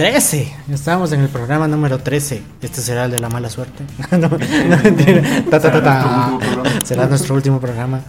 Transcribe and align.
13. 0.00 0.50
Estamos 0.72 1.12
en 1.12 1.20
el 1.20 1.28
programa 1.28 1.68
número 1.68 1.98
13. 1.98 2.42
Este 2.62 2.80
será 2.80 3.04
el 3.04 3.10
de 3.10 3.18
la 3.18 3.28
mala 3.28 3.50
suerte. 3.50 3.84
no, 4.12 4.30
no, 4.30 4.38
mentira. 4.82 5.44
Ta, 5.50 5.60
ta, 5.60 5.70
ta, 5.70 5.82
ta. 5.82 6.38
Será 6.82 7.04
nuestro 7.04 7.34
último 7.34 7.60
programa. 7.60 8.00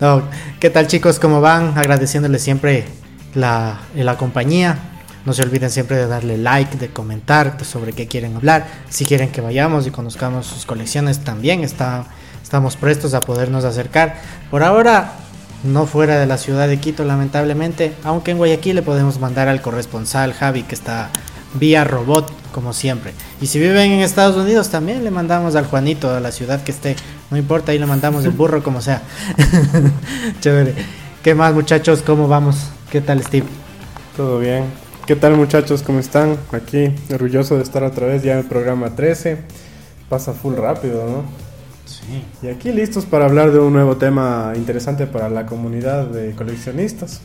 No, 0.00 0.24
¿qué 0.60 0.68
tal 0.68 0.86
chicos? 0.86 1.18
¿Cómo 1.18 1.40
van? 1.40 1.78
Agradeciéndoles 1.78 2.42
siempre 2.42 2.84
la, 3.32 3.78
la 3.94 4.18
compañía. 4.18 4.76
No 5.24 5.32
se 5.32 5.40
olviden 5.40 5.70
siempre 5.70 5.96
de 5.96 6.08
darle 6.08 6.36
like, 6.36 6.76
de 6.76 6.90
comentar 6.90 7.56
sobre 7.64 7.94
qué 7.94 8.06
quieren 8.06 8.36
hablar. 8.36 8.66
Si 8.90 9.06
quieren 9.06 9.32
que 9.32 9.40
vayamos 9.40 9.86
y 9.86 9.90
conozcamos 9.90 10.44
sus 10.44 10.66
colecciones 10.66 11.20
también, 11.20 11.64
está, 11.64 12.04
estamos 12.42 12.76
prestos 12.76 13.14
a 13.14 13.20
podernos 13.20 13.64
acercar. 13.64 14.20
Por 14.50 14.62
ahora, 14.62 15.14
no 15.64 15.86
fuera 15.86 16.18
de 16.18 16.26
la 16.26 16.36
ciudad 16.36 16.68
de 16.68 16.78
Quito, 16.78 17.02
lamentablemente. 17.04 17.94
Aunque 18.04 18.30
en 18.30 18.36
Guayaquil 18.36 18.76
le 18.76 18.82
podemos 18.82 19.18
mandar 19.18 19.48
al 19.48 19.62
corresponsal 19.62 20.34
Javi, 20.34 20.64
que 20.64 20.74
está 20.74 21.08
vía 21.54 21.84
robot, 21.84 22.30
como 22.52 22.72
siempre. 22.72 23.12
Y 23.40 23.46
si 23.46 23.58
viven 23.58 23.92
en 23.92 24.00
Estados 24.00 24.36
Unidos, 24.36 24.68
también 24.70 25.04
le 25.04 25.10
mandamos 25.10 25.56
al 25.56 25.66
Juanito, 25.66 26.10
a 26.10 26.20
la 26.20 26.32
ciudad 26.32 26.62
que 26.62 26.72
esté. 26.72 26.96
No 27.30 27.36
importa, 27.36 27.72
ahí 27.72 27.78
le 27.78 27.86
mandamos 27.86 28.24
el 28.24 28.30
burro, 28.30 28.62
como 28.62 28.80
sea. 28.80 29.02
Chévere. 30.40 30.74
¿Qué 31.22 31.34
más, 31.34 31.54
muchachos? 31.54 32.02
¿Cómo 32.02 32.28
vamos? 32.28 32.56
¿Qué 32.90 33.00
tal, 33.00 33.22
Steve? 33.22 33.46
Todo 34.16 34.38
bien. 34.38 34.64
¿Qué 35.06 35.16
tal 35.16 35.36
muchachos? 35.36 35.82
¿Cómo 35.82 35.98
están? 35.98 36.36
Aquí, 36.52 36.94
orgulloso 37.12 37.56
de 37.56 37.62
estar 37.62 37.82
otra 37.82 38.06
vez 38.06 38.22
ya 38.22 38.32
en 38.32 38.38
el 38.38 38.44
programa 38.44 38.94
13. 38.94 39.38
Pasa 40.08 40.32
full 40.32 40.54
rápido, 40.54 41.06
¿no? 41.06 41.24
Sí. 41.84 42.22
Y 42.42 42.48
aquí 42.48 42.72
listos 42.72 43.06
para 43.06 43.24
hablar 43.24 43.50
de 43.52 43.58
un 43.58 43.72
nuevo 43.72 43.96
tema 43.96 44.52
interesante 44.54 45.06
para 45.06 45.28
la 45.28 45.46
comunidad 45.46 46.06
de 46.06 46.32
coleccionistas. 46.32 47.22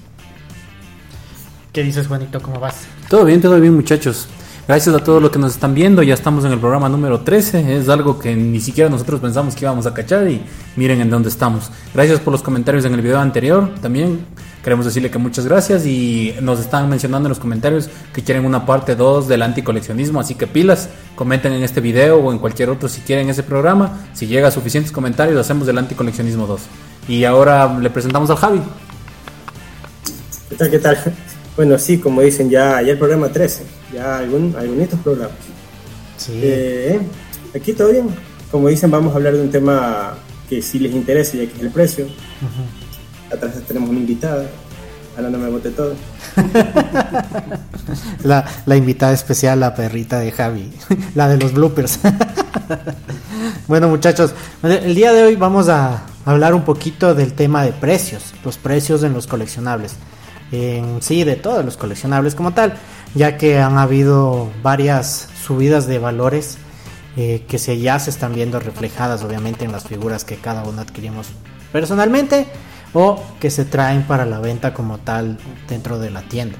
¿Qué 1.76 1.84
dices, 1.84 2.08
Juanito? 2.08 2.42
¿Cómo 2.42 2.58
vas? 2.58 2.88
Todo 3.10 3.26
bien, 3.26 3.42
todo 3.42 3.60
bien 3.60 3.76
muchachos. 3.76 4.30
Gracias 4.66 4.96
a 4.96 5.04
todos 5.04 5.22
los 5.22 5.30
que 5.30 5.40
nos 5.40 5.52
están 5.52 5.76
viendo, 5.76 6.02
ya 6.04 6.14
estamos 6.14 6.46
en 6.46 6.54
el 6.54 6.58
programa 6.58 6.88
número 6.88 7.20
13, 7.20 7.76
es 7.76 7.90
algo 7.90 8.18
que 8.18 8.34
ni 8.34 8.62
siquiera 8.62 8.90
nosotros 8.90 9.20
pensamos 9.20 9.56
que 9.56 9.66
íbamos 9.66 9.86
a 9.86 9.94
cachar 9.94 10.26
y 10.30 10.42
miren 10.78 11.02
en 11.02 11.10
dónde 11.10 11.28
estamos. 11.28 11.70
Gracias 11.94 12.22
por 12.22 12.32
los 12.32 12.42
comentarios 12.42 12.86
en 12.86 12.94
el 12.94 13.02
video 13.02 13.20
anterior, 13.20 13.76
también 13.82 14.26
queremos 14.64 14.86
decirle 14.86 15.12
que 15.12 15.18
muchas 15.18 15.46
gracias 15.46 15.86
y 15.86 16.34
nos 16.42 16.62
están 16.62 16.88
mencionando 16.88 17.28
en 17.28 17.32
los 17.32 17.40
comentarios 17.40 17.90
que 18.14 18.24
quieren 18.24 18.46
una 18.46 18.66
parte 18.66 18.96
2 18.96 19.28
del 19.28 19.42
anticoleccionismo, 19.42 20.22
así 20.22 20.36
que 20.36 20.48
pilas, 20.48 20.88
comenten 21.18 21.52
en 21.52 21.62
este 21.62 21.82
video 21.82 22.20
o 22.20 22.32
en 22.32 22.40
cualquier 22.40 22.70
otro 22.70 22.88
si 22.88 23.02
quieren 23.02 23.30
ese 23.30 23.44
programa, 23.44 24.08
si 24.14 24.28
llega 24.28 24.48
a 24.48 24.52
suficientes 24.52 24.94
comentarios 24.94 25.38
hacemos 25.38 25.68
del 25.68 25.78
anticoleccionismo 25.78 26.48
2. 26.48 26.62
Y 27.10 27.26
ahora 27.26 27.78
le 27.78 27.90
presentamos 27.90 28.30
al 28.30 28.38
Javi. 28.38 28.62
¿Qué 30.50 30.56
tal? 30.56 30.72
¿Qué 30.72 30.80
tal? 30.80 30.98
Bueno, 31.56 31.78
sí, 31.78 32.00
como 32.00 32.22
dicen, 32.22 32.50
ya, 32.50 32.82
ya 32.82 32.92
el 32.92 32.98
programa 32.98 33.30
13, 33.30 33.64
ya 33.94 34.18
algún, 34.18 34.56
algunos 34.58 34.90
programas. 35.04 35.38
Sí. 36.18 36.34
Eh, 36.36 37.00
aquí 37.56 37.74
todo 37.74 37.92
bien. 37.92 38.08
Como 38.52 38.68
dicen, 38.68 38.92
vamos 38.92 39.14
a 39.14 39.18
hablar 39.18 39.34
de 39.34 39.42
un 39.42 39.52
tema 39.52 40.16
que 40.50 40.62
sí 40.62 40.80
les 40.80 40.94
interesa, 40.94 41.38
ya 41.38 41.46
que 41.46 41.54
es 41.56 41.62
el 41.62 41.70
precio. 41.70 42.08
Atrás 43.32 43.54
tenemos 43.68 43.90
una 43.90 44.00
invitada, 44.00 44.46
hablándome 45.16 45.46
de 45.46 45.52
bote 45.52 45.72
todo. 45.72 45.94
La, 48.24 48.46
la 48.66 48.76
invitada 48.76 49.14
especial, 49.14 49.60
la 49.60 49.76
perrita 49.76 50.20
de 50.20 50.32
Javi, 50.32 50.72
la 51.16 51.28
de 51.28 51.38
los 51.38 51.54
bloopers. 51.54 52.00
bueno 53.68 53.88
muchachos, 53.88 54.34
el 54.64 54.96
día 54.96 55.14
de 55.14 55.24
hoy 55.24 55.36
vamos 55.36 55.70
a 55.70 56.04
hablar 56.26 56.56
un 56.56 56.64
poquito 56.64 57.14
del 57.14 57.34
tema 57.34 57.64
de 57.64 57.72
precios, 57.72 58.34
los 58.44 58.58
precios 58.58 59.04
en 59.04 59.14
los 59.14 59.28
coleccionables, 59.28 59.94
en 60.56 61.02
sí 61.02 61.24
de 61.24 61.36
todos 61.36 61.64
los 61.64 61.78
coleccionables 61.78 62.36
como 62.36 62.54
tal, 62.54 62.76
ya 63.14 63.38
que 63.38 63.60
han 63.60 63.78
habido 63.78 64.50
varias 64.64 65.30
subidas 65.42 65.88
de 65.88 66.00
valores 66.00 66.58
eh, 67.18 67.46
que 67.48 67.60
se, 67.60 67.80
ya 67.80 67.98
se 68.00 68.10
están 68.10 68.34
viendo 68.36 68.60
reflejadas 68.60 69.24
obviamente 69.24 69.64
en 69.64 69.72
las 69.72 69.86
figuras 69.86 70.26
que 70.26 70.36
cada 70.36 70.64
uno 70.64 70.82
adquirimos 70.82 71.28
personalmente 71.72 72.48
o 72.94 73.22
que 73.40 73.50
se 73.50 73.66
traen 73.66 74.04
para 74.04 74.26
la 74.26 74.40
venta 74.40 74.74
como 74.74 74.98
tal 74.98 75.38
dentro 75.68 76.00
de 76.00 76.10
la 76.10 76.22
tienda. 76.24 76.58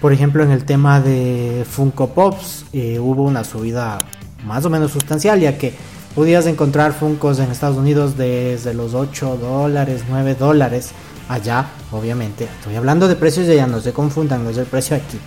Por 0.00 0.12
ejemplo, 0.12 0.44
en 0.44 0.52
el 0.52 0.64
tema 0.64 1.00
de 1.00 1.64
Funko 1.68 2.10
Pops 2.10 2.66
eh, 2.72 2.98
hubo 3.00 3.24
una 3.24 3.42
subida 3.42 3.98
más 4.44 4.64
o 4.64 4.70
menos 4.70 4.92
sustancial, 4.92 5.40
ya 5.40 5.58
que 5.58 5.74
podías 6.14 6.46
encontrar 6.46 6.92
Funkos 6.92 7.38
en 7.38 7.50
Estados 7.50 7.76
Unidos 7.76 8.16
desde 8.16 8.74
los 8.74 8.94
8 8.94 9.36
dólares, 9.36 10.04
9 10.08 10.34
dólares, 10.34 10.90
allá, 11.28 11.66
obviamente. 11.92 12.44
Estoy 12.44 12.76
hablando 12.76 13.08
de 13.08 13.16
precios 13.16 13.46
de 13.46 13.52
allá, 13.54 13.66
no 13.66 13.80
se 13.80 13.92
confundan, 13.92 14.44
no 14.44 14.50
es 14.50 14.56
el 14.58 14.66
precio 14.66 14.96
aquí. 14.96 15.18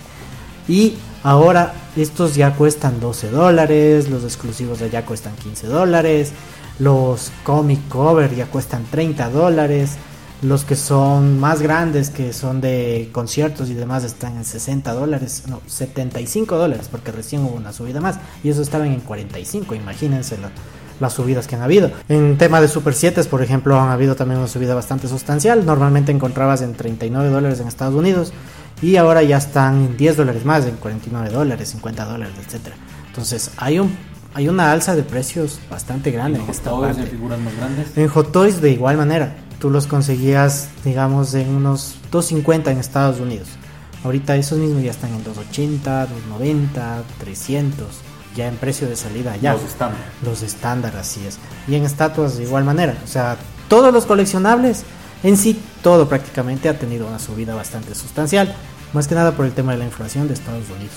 Y 0.68 0.96
ahora 1.22 1.74
estos 1.96 2.34
ya 2.34 2.54
cuestan 2.54 3.00
12 3.00 3.30
dólares, 3.30 4.08
los 4.08 4.24
exclusivos 4.24 4.78
de 4.80 4.86
allá 4.86 5.04
cuestan 5.04 5.34
15 5.36 5.66
dólares, 5.66 6.32
los 6.78 7.30
comic 7.44 7.88
cover 7.88 8.34
ya 8.34 8.46
cuestan 8.46 8.84
30 8.90 9.30
dólares. 9.30 9.92
Los 10.42 10.64
que 10.64 10.74
son 10.74 11.38
más 11.38 11.62
grandes, 11.62 12.10
que 12.10 12.32
son 12.32 12.60
de 12.60 13.10
conciertos 13.12 13.70
y 13.70 13.74
demás, 13.74 14.02
están 14.02 14.36
en 14.38 14.44
60 14.44 14.92
dólares, 14.92 15.44
no, 15.46 15.60
75 15.68 16.56
dólares, 16.58 16.88
porque 16.90 17.12
recién 17.12 17.44
hubo 17.44 17.54
una 17.54 17.72
subida 17.72 18.00
más. 18.00 18.16
Y 18.42 18.48
eso 18.48 18.60
estaban 18.60 18.88
en 18.88 18.98
45, 19.02 19.76
imagínense 19.76 20.36
la- 20.38 20.50
las 21.02 21.12
subidas 21.12 21.46
que 21.46 21.56
han 21.56 21.62
habido. 21.62 21.90
En 22.08 22.38
tema 22.38 22.62
de 22.62 22.68
Super 22.68 22.94
7, 22.94 23.24
por 23.24 23.42
ejemplo, 23.42 23.78
han 23.78 23.90
habido 23.90 24.16
también 24.16 24.38
una 24.38 24.48
subida 24.48 24.74
bastante 24.74 25.08
sustancial. 25.08 25.66
Normalmente 25.66 26.12
encontrabas 26.12 26.62
en 26.62 26.72
39 26.72 27.28
dólares 27.28 27.60
en 27.60 27.68
Estados 27.68 27.94
Unidos 27.94 28.32
y 28.80 28.96
ahora 28.96 29.22
ya 29.22 29.36
están 29.36 29.84
en 29.84 29.96
10 29.98 30.16
dólares 30.16 30.44
más, 30.46 30.64
en 30.64 30.76
49 30.76 31.28
dólares, 31.28 31.68
50 31.70 32.04
dólares, 32.06 32.34
etcétera. 32.42 32.76
Entonces 33.08 33.50
hay 33.58 33.78
un 33.78 33.94
hay 34.34 34.48
una 34.48 34.72
alza 34.72 34.96
de 34.96 35.02
precios 35.02 35.60
bastante 35.70 36.10
grande 36.10 36.38
en 36.38 36.48
esta 36.48 36.70
parte. 36.70 37.02
figuras 37.02 37.38
más 37.38 37.54
grandes. 37.54 37.96
En 37.96 38.08
Hot 38.08 38.32
Toys 38.32 38.62
de 38.62 38.70
igual 38.70 38.96
manera, 38.96 39.36
tú 39.58 39.68
los 39.68 39.86
conseguías, 39.86 40.70
digamos, 40.84 41.34
en 41.34 41.50
unos 41.50 41.96
2.50 42.10 42.70
en 42.70 42.78
Estados 42.78 43.20
Unidos. 43.20 43.48
Ahorita 44.04 44.34
esos 44.36 44.58
mismos 44.58 44.82
ya 44.82 44.90
están 44.90 45.10
en 45.10 45.22
2.80, 45.22 46.08
2.90, 46.40 47.02
300, 47.20 47.86
ya 48.34 48.48
en 48.48 48.56
precio 48.56 48.88
de 48.88 48.96
salida 48.96 49.36
ya. 49.36 49.54
Los 49.54 49.64
estándar. 49.64 50.00
Los 50.22 50.42
estándar, 50.42 50.96
así 50.96 51.26
es. 51.26 51.38
Y 51.68 51.74
en 51.74 51.84
estatuas 51.84 52.36
de 52.36 52.44
igual 52.44 52.64
manera. 52.64 52.96
O 53.04 53.06
sea, 53.06 53.36
todos 53.68 53.92
los 53.92 54.06
coleccionables, 54.06 54.84
en 55.22 55.36
sí, 55.36 55.60
todo 55.82 56.08
prácticamente 56.08 56.68
ha 56.68 56.78
tenido 56.78 57.06
una 57.06 57.18
subida 57.18 57.54
bastante 57.54 57.94
sustancial. 57.94 58.54
Más 58.92 59.08
que 59.08 59.14
nada 59.14 59.32
por 59.32 59.46
el 59.46 59.52
tema 59.52 59.72
de 59.72 59.78
la 59.78 59.84
inflación 59.84 60.28
de 60.28 60.34
Estados 60.34 60.68
Unidos. 60.68 60.92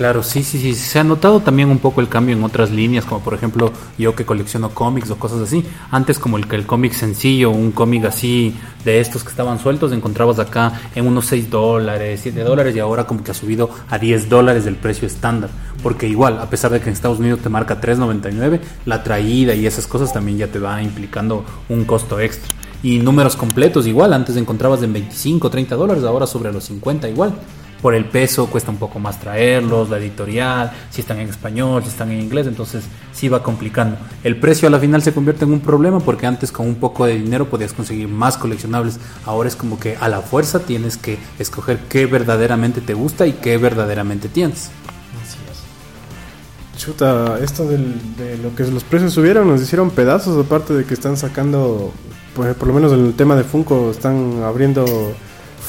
Claro, 0.00 0.22
sí, 0.22 0.42
sí, 0.42 0.58
sí. 0.58 0.72
Se 0.72 0.98
ha 0.98 1.04
notado 1.04 1.40
también 1.40 1.68
un 1.68 1.78
poco 1.78 2.00
el 2.00 2.08
cambio 2.08 2.34
en 2.34 2.42
otras 2.42 2.70
líneas, 2.70 3.04
como 3.04 3.20
por 3.20 3.34
ejemplo 3.34 3.70
yo 3.98 4.14
que 4.14 4.24
colecciono 4.24 4.70
cómics 4.70 5.10
o 5.10 5.16
cosas 5.16 5.40
así. 5.42 5.62
Antes 5.90 6.18
como 6.18 6.38
el 6.38 6.48
que 6.48 6.56
el 6.56 6.64
cómic 6.64 6.94
sencillo, 6.94 7.50
un 7.50 7.70
cómic 7.70 8.06
así 8.06 8.54
de 8.82 8.98
estos 9.00 9.24
que 9.24 9.28
estaban 9.28 9.58
sueltos, 9.58 9.92
encontrabas 9.92 10.38
acá 10.38 10.72
en 10.94 11.06
unos 11.06 11.26
6 11.26 11.50
dólares, 11.50 12.20
7 12.22 12.42
dólares 12.44 12.74
y 12.74 12.78
ahora 12.78 13.06
como 13.06 13.22
que 13.22 13.32
ha 13.32 13.34
subido 13.34 13.68
a 13.90 13.98
10 13.98 14.30
dólares 14.30 14.64
del 14.64 14.76
precio 14.76 15.06
estándar. 15.06 15.50
Porque 15.82 16.08
igual, 16.08 16.38
a 16.38 16.48
pesar 16.48 16.70
de 16.70 16.80
que 16.80 16.86
en 16.86 16.94
Estados 16.94 17.18
Unidos 17.18 17.40
te 17.40 17.50
marca 17.50 17.78
3.99, 17.78 18.58
la 18.86 19.02
traída 19.02 19.54
y 19.54 19.66
esas 19.66 19.86
cosas 19.86 20.14
también 20.14 20.38
ya 20.38 20.46
te 20.46 20.58
va 20.58 20.82
implicando 20.82 21.44
un 21.68 21.84
costo 21.84 22.18
extra. 22.18 22.50
Y 22.82 23.00
números 23.00 23.36
completos 23.36 23.86
igual, 23.86 24.14
antes 24.14 24.38
encontrabas 24.38 24.82
en 24.82 24.94
25, 24.94 25.50
30 25.50 25.76
dólares, 25.76 26.04
ahora 26.04 26.26
sobre 26.26 26.54
los 26.54 26.64
50 26.64 27.06
igual. 27.06 27.34
Por 27.82 27.94
el 27.94 28.04
peso 28.04 28.46
cuesta 28.46 28.70
un 28.70 28.76
poco 28.76 28.98
más 28.98 29.18
traerlos, 29.18 29.88
la 29.88 29.96
editorial, 29.98 30.70
si 30.90 31.00
están 31.00 31.18
en 31.18 31.28
español, 31.30 31.82
si 31.82 31.88
están 31.88 32.10
en 32.10 32.20
inglés, 32.20 32.46
entonces 32.46 32.84
sí 33.12 33.28
va 33.28 33.42
complicando. 33.42 33.96
El 34.22 34.36
precio 34.36 34.68
a 34.68 34.70
la 34.70 34.78
final 34.78 35.02
se 35.02 35.14
convierte 35.14 35.46
en 35.46 35.52
un 35.52 35.60
problema 35.60 35.98
porque 36.00 36.26
antes 36.26 36.52
con 36.52 36.66
un 36.66 36.74
poco 36.74 37.06
de 37.06 37.14
dinero 37.16 37.48
podías 37.48 37.72
conseguir 37.72 38.06
más 38.08 38.36
coleccionables. 38.36 38.98
Ahora 39.24 39.48
es 39.48 39.56
como 39.56 39.80
que 39.80 39.96
a 39.96 40.08
la 40.08 40.20
fuerza 40.20 40.60
tienes 40.60 40.98
que 40.98 41.18
escoger 41.38 41.78
qué 41.88 42.04
verdaderamente 42.04 42.82
te 42.82 42.92
gusta 42.92 43.26
y 43.26 43.32
qué 43.32 43.56
verdaderamente 43.56 44.28
tienes. 44.28 44.70
Así 45.22 45.38
es. 45.50 46.80
Chuta, 46.82 47.38
esto 47.42 47.66
del- 47.66 48.16
de 48.16 48.36
lo 48.38 48.54
que 48.54 48.64
los 48.64 48.84
precios 48.84 49.12
subieron 49.14 49.48
nos 49.48 49.62
hicieron 49.62 49.90
pedazos, 49.90 50.44
aparte 50.44 50.74
de 50.74 50.84
que 50.84 50.94
están 50.94 51.16
sacando, 51.16 51.92
pues, 52.34 52.54
por 52.56 52.68
lo 52.68 52.74
menos 52.74 52.92
en 52.92 53.06
el 53.06 53.14
tema 53.14 53.36
de 53.36 53.44
Funko, 53.44 53.90
están 53.90 54.42
abriendo 54.44 54.84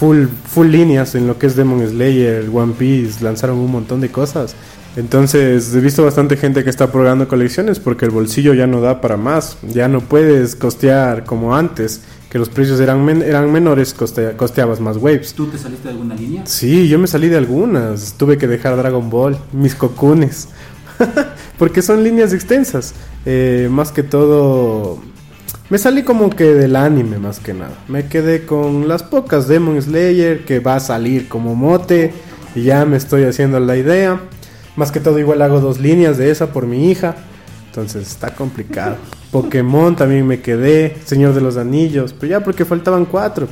full, 0.01 0.25
full 0.25 0.65
líneas 0.65 1.13
en 1.13 1.27
lo 1.27 1.37
que 1.37 1.45
es 1.45 1.55
Demon 1.55 1.87
Slayer, 1.87 2.49
One 2.51 2.73
Piece, 2.73 3.23
lanzaron 3.23 3.57
un 3.57 3.71
montón 3.71 4.01
de 4.01 4.09
cosas. 4.09 4.55
Entonces 4.95 5.75
he 5.75 5.79
visto 5.79 6.03
bastante 6.03 6.37
gente 6.37 6.63
que 6.63 6.71
está 6.71 6.91
probando 6.91 7.27
colecciones 7.27 7.79
porque 7.79 8.05
el 8.05 8.11
bolsillo 8.11 8.55
ya 8.55 8.65
no 8.65 8.81
da 8.81 8.99
para 8.99 9.15
más, 9.15 9.59
ya 9.61 9.87
no 9.87 10.01
puedes 10.01 10.55
costear 10.55 11.23
como 11.23 11.55
antes, 11.55 12.01
que 12.31 12.39
los 12.39 12.49
precios 12.49 12.79
eran, 12.79 13.07
eran 13.21 13.51
menores, 13.51 13.93
costeabas 13.93 14.79
más 14.79 14.97
waves. 14.97 15.35
¿Tú 15.35 15.45
te 15.45 15.59
saliste 15.59 15.89
de 15.89 15.91
alguna 15.91 16.15
línea? 16.15 16.47
Sí, 16.47 16.87
yo 16.87 16.97
me 16.97 17.05
salí 17.05 17.29
de 17.29 17.37
algunas, 17.37 18.15
tuve 18.17 18.39
que 18.39 18.47
dejar 18.47 18.75
Dragon 18.77 19.07
Ball, 19.07 19.37
mis 19.51 19.75
cocunes, 19.75 20.47
porque 21.59 21.83
son 21.83 22.03
líneas 22.03 22.33
extensas, 22.33 22.95
eh, 23.27 23.69
más 23.71 23.91
que 23.91 24.01
todo 24.01 24.99
me 25.71 25.77
salí 25.77 26.03
como 26.03 26.29
que 26.29 26.43
del 26.43 26.75
anime 26.75 27.17
más 27.17 27.39
que 27.39 27.53
nada. 27.53 27.71
Me 27.87 28.07
quedé 28.07 28.45
con 28.45 28.89
las 28.89 29.03
pocas 29.03 29.47
Demon 29.47 29.81
Slayer 29.81 30.43
que 30.43 30.59
va 30.59 30.75
a 30.75 30.79
salir 30.81 31.29
como 31.29 31.55
mote 31.55 32.11
y 32.53 32.63
ya 32.63 32.83
me 32.83 32.97
estoy 32.97 33.23
haciendo 33.23 33.57
la 33.61 33.77
idea. 33.77 34.19
Más 34.75 34.91
que 34.91 34.99
todo 34.99 35.17
igual 35.17 35.41
hago 35.41 35.61
dos 35.61 35.79
líneas 35.79 36.17
de 36.17 36.29
esa 36.29 36.51
por 36.51 36.67
mi 36.67 36.91
hija. 36.91 37.15
Entonces 37.67 38.05
está 38.05 38.35
complicado. 38.35 38.97
Pokémon 39.31 39.95
también 39.95 40.27
me 40.27 40.41
quedé. 40.41 40.97
Señor 41.05 41.33
de 41.33 41.39
los 41.39 41.55
Anillos. 41.55 42.13
Pero 42.19 42.31
ya 42.31 42.43
porque 42.43 42.65
faltaban 42.65 43.05
cuatro. 43.05 43.47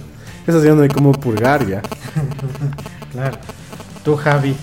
Esas 0.46 0.62
ya 0.62 0.76
no 0.76 0.82
hay 0.82 0.90
como 0.90 1.14
purgar 1.14 1.66
ya. 1.66 1.82
claro. 3.14 3.38
Tú 4.04 4.18
Javi, 4.18 4.58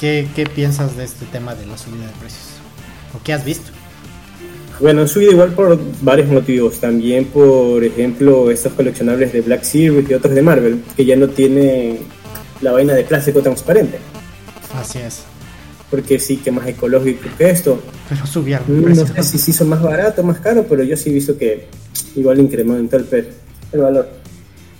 ¿qué, 0.00 0.28
¿qué 0.34 0.46
piensas 0.46 0.96
de 0.96 1.04
este 1.04 1.26
tema 1.26 1.54
de 1.54 1.66
la 1.66 1.76
subida 1.76 2.06
de 2.06 2.12
precios? 2.12 2.54
¿O 3.14 3.22
qué 3.22 3.34
has 3.34 3.44
visto? 3.44 3.70
Bueno, 4.82 5.02
han 5.02 5.08
subido 5.08 5.30
igual 5.30 5.52
por 5.52 5.78
varios 6.00 6.28
motivos. 6.28 6.80
También, 6.80 7.26
por 7.26 7.84
ejemplo, 7.84 8.50
estos 8.50 8.72
coleccionables 8.72 9.32
de 9.32 9.40
Black 9.40 9.62
Series 9.62 10.10
y 10.10 10.14
otros 10.14 10.34
de 10.34 10.42
Marvel, 10.42 10.82
que 10.96 11.04
ya 11.04 11.14
no 11.14 11.28
tienen 11.28 11.98
la 12.60 12.72
vaina 12.72 12.92
de 12.92 13.04
plástico 13.04 13.40
transparente. 13.40 13.98
Así 14.74 14.98
es. 14.98 15.22
Porque 15.88 16.18
sí, 16.18 16.38
que 16.38 16.50
más 16.50 16.66
ecológico 16.66 17.28
que 17.38 17.50
esto. 17.50 17.80
Pero 18.08 18.26
subieron. 18.26 18.64
No 18.68 19.06
sé 19.06 19.22
si, 19.22 19.38
si 19.38 19.52
son 19.52 19.68
más 19.68 19.80
baratos, 19.80 20.24
más 20.24 20.40
caros, 20.40 20.66
pero 20.68 20.82
yo 20.82 20.96
sí 20.96 21.10
he 21.10 21.12
visto 21.12 21.38
que 21.38 21.66
igual 22.16 22.40
incrementó 22.40 22.96
el, 22.96 23.06
el 23.72 23.80
valor. 23.80 24.08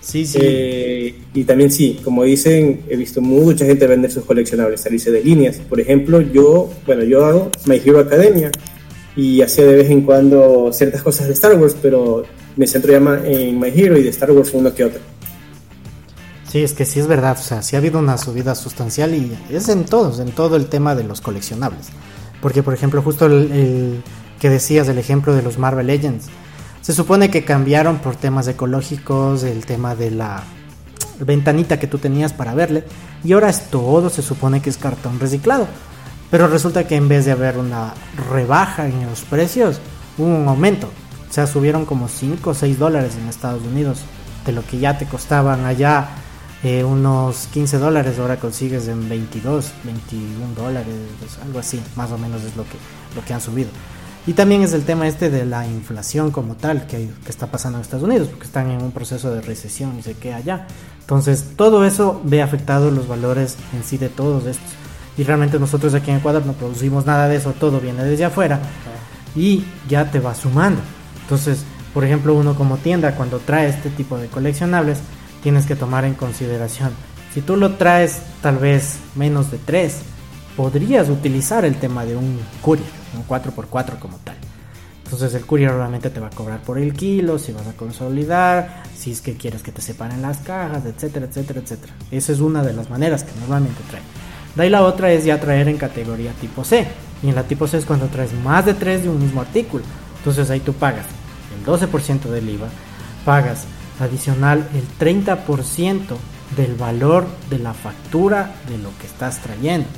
Sí, 0.00 0.26
sí. 0.26 0.38
Eh, 0.42 1.14
y 1.32 1.44
también 1.44 1.70
sí, 1.70 2.00
como 2.02 2.24
dicen, 2.24 2.80
he 2.88 2.96
visto 2.96 3.20
mucha 3.20 3.64
gente 3.64 3.86
vender 3.86 4.10
sus 4.10 4.24
coleccionables, 4.24 4.80
salirse 4.80 5.12
de 5.12 5.22
líneas. 5.22 5.58
Por 5.58 5.78
ejemplo, 5.78 6.20
yo, 6.20 6.72
bueno, 6.86 7.04
yo 7.04 7.24
hago 7.24 7.52
My 7.66 7.76
Hero 7.76 8.00
Academia, 8.00 8.50
y 9.16 9.42
hacía 9.42 9.64
de 9.66 9.76
vez 9.76 9.90
en 9.90 10.02
cuando 10.02 10.70
ciertas 10.72 11.02
cosas 11.02 11.26
de 11.26 11.34
Star 11.34 11.58
Wars, 11.58 11.76
pero 11.80 12.24
me 12.56 12.66
centro 12.66 12.92
ya 12.92 12.98
en 13.24 13.58
My 13.58 13.68
Hero 13.68 13.96
y 13.98 14.02
de 14.02 14.10
Star 14.10 14.30
Wars 14.30 14.50
uno 14.52 14.72
que 14.74 14.84
otro. 14.84 15.00
Sí, 16.48 16.62
es 16.62 16.74
que 16.74 16.84
sí 16.84 17.00
es 17.00 17.06
verdad, 17.06 17.36
o 17.38 17.42
sea, 17.42 17.62
sí 17.62 17.76
ha 17.76 17.78
habido 17.78 17.98
una 17.98 18.18
subida 18.18 18.54
sustancial 18.54 19.14
y 19.14 19.36
es 19.50 19.70
en 19.70 19.84
todos, 19.86 20.18
en 20.18 20.32
todo 20.32 20.56
el 20.56 20.66
tema 20.66 20.94
de 20.94 21.02
los 21.02 21.22
coleccionables. 21.22 21.88
Porque, 22.42 22.62
por 22.62 22.74
ejemplo, 22.74 23.00
justo 23.00 23.24
el, 23.24 24.02
que 24.38 24.50
decías, 24.50 24.88
el 24.88 24.98
ejemplo 24.98 25.34
de 25.34 25.40
los 25.40 25.56
Marvel 25.56 25.86
Legends, 25.86 26.26
se 26.82 26.92
supone 26.92 27.30
que 27.30 27.44
cambiaron 27.44 28.00
por 28.00 28.16
temas 28.16 28.48
ecológicos, 28.48 29.44
el 29.44 29.64
tema 29.64 29.94
de 29.94 30.10
la 30.10 30.42
ventanita 31.20 31.78
que 31.78 31.86
tú 31.86 31.98
tenías 31.98 32.32
para 32.32 32.54
verle, 32.54 32.84
y 33.24 33.32
ahora 33.32 33.48
es 33.48 33.70
todo, 33.70 34.10
se 34.10 34.20
supone 34.20 34.60
que 34.60 34.68
es 34.68 34.76
cartón 34.76 35.20
reciclado. 35.20 35.68
Pero 36.32 36.48
resulta 36.48 36.86
que 36.86 36.96
en 36.96 37.08
vez 37.08 37.26
de 37.26 37.32
haber 37.32 37.58
una 37.58 37.92
rebaja 38.30 38.88
en 38.88 39.06
los 39.06 39.20
precios, 39.20 39.80
hubo 40.16 40.28
un 40.28 40.48
aumento. 40.48 40.86
O 41.28 41.32
sea, 41.32 41.46
subieron 41.46 41.84
como 41.84 42.08
5 42.08 42.48
o 42.48 42.54
6 42.54 42.78
dólares 42.78 43.12
en 43.20 43.28
Estados 43.28 43.62
Unidos. 43.62 44.00
De 44.46 44.52
lo 44.52 44.66
que 44.66 44.78
ya 44.78 44.96
te 44.96 45.04
costaban 45.04 45.66
allá 45.66 46.08
eh, 46.62 46.84
unos 46.84 47.48
15 47.52 47.76
dólares, 47.76 48.18
ahora 48.18 48.38
consigues 48.38 48.88
en 48.88 49.10
22, 49.10 49.72
21 49.84 50.54
dólares, 50.56 50.94
pues, 51.20 51.38
algo 51.44 51.58
así, 51.58 51.82
más 51.96 52.10
o 52.12 52.16
menos 52.16 52.42
es 52.44 52.56
lo 52.56 52.62
que, 52.62 52.78
lo 53.14 53.22
que 53.26 53.34
han 53.34 53.42
subido. 53.42 53.68
Y 54.26 54.32
también 54.32 54.62
es 54.62 54.72
el 54.72 54.84
tema 54.84 55.06
este 55.08 55.28
de 55.28 55.44
la 55.44 55.66
inflación 55.66 56.30
como 56.30 56.54
tal 56.54 56.86
que, 56.86 57.10
que, 57.24 57.30
está 57.30 57.48
pasando 57.48 57.76
en 57.76 57.82
Estados 57.82 58.04
Unidos, 58.04 58.28
porque 58.28 58.46
están 58.46 58.70
en 58.70 58.82
un 58.82 58.92
proceso 58.92 59.34
de 59.34 59.42
recesión 59.42 59.98
y 59.98 60.02
se 60.02 60.14
queda 60.14 60.36
allá. 60.36 60.66
Entonces, 61.00 61.44
todo 61.56 61.84
eso 61.84 62.22
ve 62.24 62.40
afectado 62.40 62.90
los 62.90 63.06
valores 63.06 63.58
en 63.74 63.84
sí 63.84 63.98
de 63.98 64.08
todos 64.08 64.46
estos 64.46 64.81
y 65.16 65.24
realmente 65.24 65.58
nosotros 65.58 65.94
aquí 65.94 66.10
en 66.10 66.18
Ecuador 66.18 66.44
no 66.46 66.52
producimos 66.52 67.06
nada 67.06 67.28
de 67.28 67.36
eso, 67.36 67.52
todo 67.52 67.80
viene 67.80 68.04
desde 68.04 68.24
afuera 68.24 68.60
y 69.34 69.64
ya 69.88 70.10
te 70.10 70.20
va 70.20 70.34
sumando. 70.34 70.80
Entonces, 71.22 71.64
por 71.92 72.04
ejemplo, 72.04 72.34
uno 72.34 72.54
como 72.54 72.78
tienda 72.78 73.14
cuando 73.14 73.38
trae 73.38 73.68
este 73.68 73.90
tipo 73.90 74.18
de 74.18 74.28
coleccionables, 74.28 74.98
tienes 75.42 75.66
que 75.66 75.76
tomar 75.76 76.04
en 76.04 76.14
consideración, 76.14 76.92
si 77.32 77.40
tú 77.40 77.56
lo 77.56 77.76
traes 77.76 78.20
tal 78.42 78.58
vez 78.58 78.98
menos 79.14 79.50
de 79.50 79.58
3, 79.58 79.96
podrías 80.56 81.08
utilizar 81.08 81.64
el 81.64 81.76
tema 81.76 82.04
de 82.04 82.14
un 82.14 82.38
courier, 82.60 82.88
un 83.16 83.26
4x4 83.26 83.98
como 83.98 84.18
tal. 84.18 84.36
Entonces 85.04 85.34
el 85.34 85.46
courier 85.46 85.72
realmente 85.72 86.10
te 86.10 86.20
va 86.20 86.28
a 86.28 86.30
cobrar 86.30 86.60
por 86.62 86.78
el 86.78 86.92
kilo, 86.92 87.38
si 87.38 87.52
vas 87.52 87.66
a 87.66 87.72
consolidar, 87.72 88.82
si 88.96 89.12
es 89.12 89.20
que 89.20 89.36
quieres 89.36 89.62
que 89.62 89.72
te 89.72 89.82
separen 89.82 90.22
las 90.22 90.38
cajas, 90.38 90.84
etcétera, 90.84 91.26
etcétera, 91.26 91.60
etcétera. 91.60 91.94
Esa 92.10 92.32
es 92.32 92.40
una 92.40 92.62
de 92.62 92.72
las 92.72 92.88
maneras 92.90 93.22
que 93.24 93.38
normalmente 93.40 93.80
trae. 93.90 94.02
De 94.54 94.62
ahí 94.62 94.70
la 94.70 94.82
otra 94.82 95.12
es 95.12 95.24
ya 95.24 95.40
traer 95.40 95.68
en 95.68 95.78
categoría 95.78 96.32
tipo 96.32 96.64
C. 96.64 96.86
Y 97.22 97.28
en 97.28 97.34
la 97.34 97.44
tipo 97.44 97.66
C 97.66 97.78
es 97.78 97.84
cuando 97.84 98.06
traes 98.06 98.32
más 98.32 98.66
de 98.66 98.74
3 98.74 99.04
de 99.04 99.08
un 99.08 99.20
mismo 99.20 99.40
artículo. 99.40 99.84
Entonces 100.18 100.50
ahí 100.50 100.60
tú 100.60 100.72
pagas 100.72 101.06
el 101.58 101.66
12% 101.66 102.22
del 102.22 102.48
IVA, 102.48 102.68
pagas 103.24 103.64
adicional 104.00 104.68
el 104.74 104.86
30% 104.98 106.16
del 106.56 106.74
valor 106.74 107.26
de 107.50 107.58
la 107.58 107.74
factura 107.74 108.54
de 108.68 108.78
lo 108.78 108.90
que 108.98 109.06
estás 109.06 109.40
trayendo. 109.40 109.88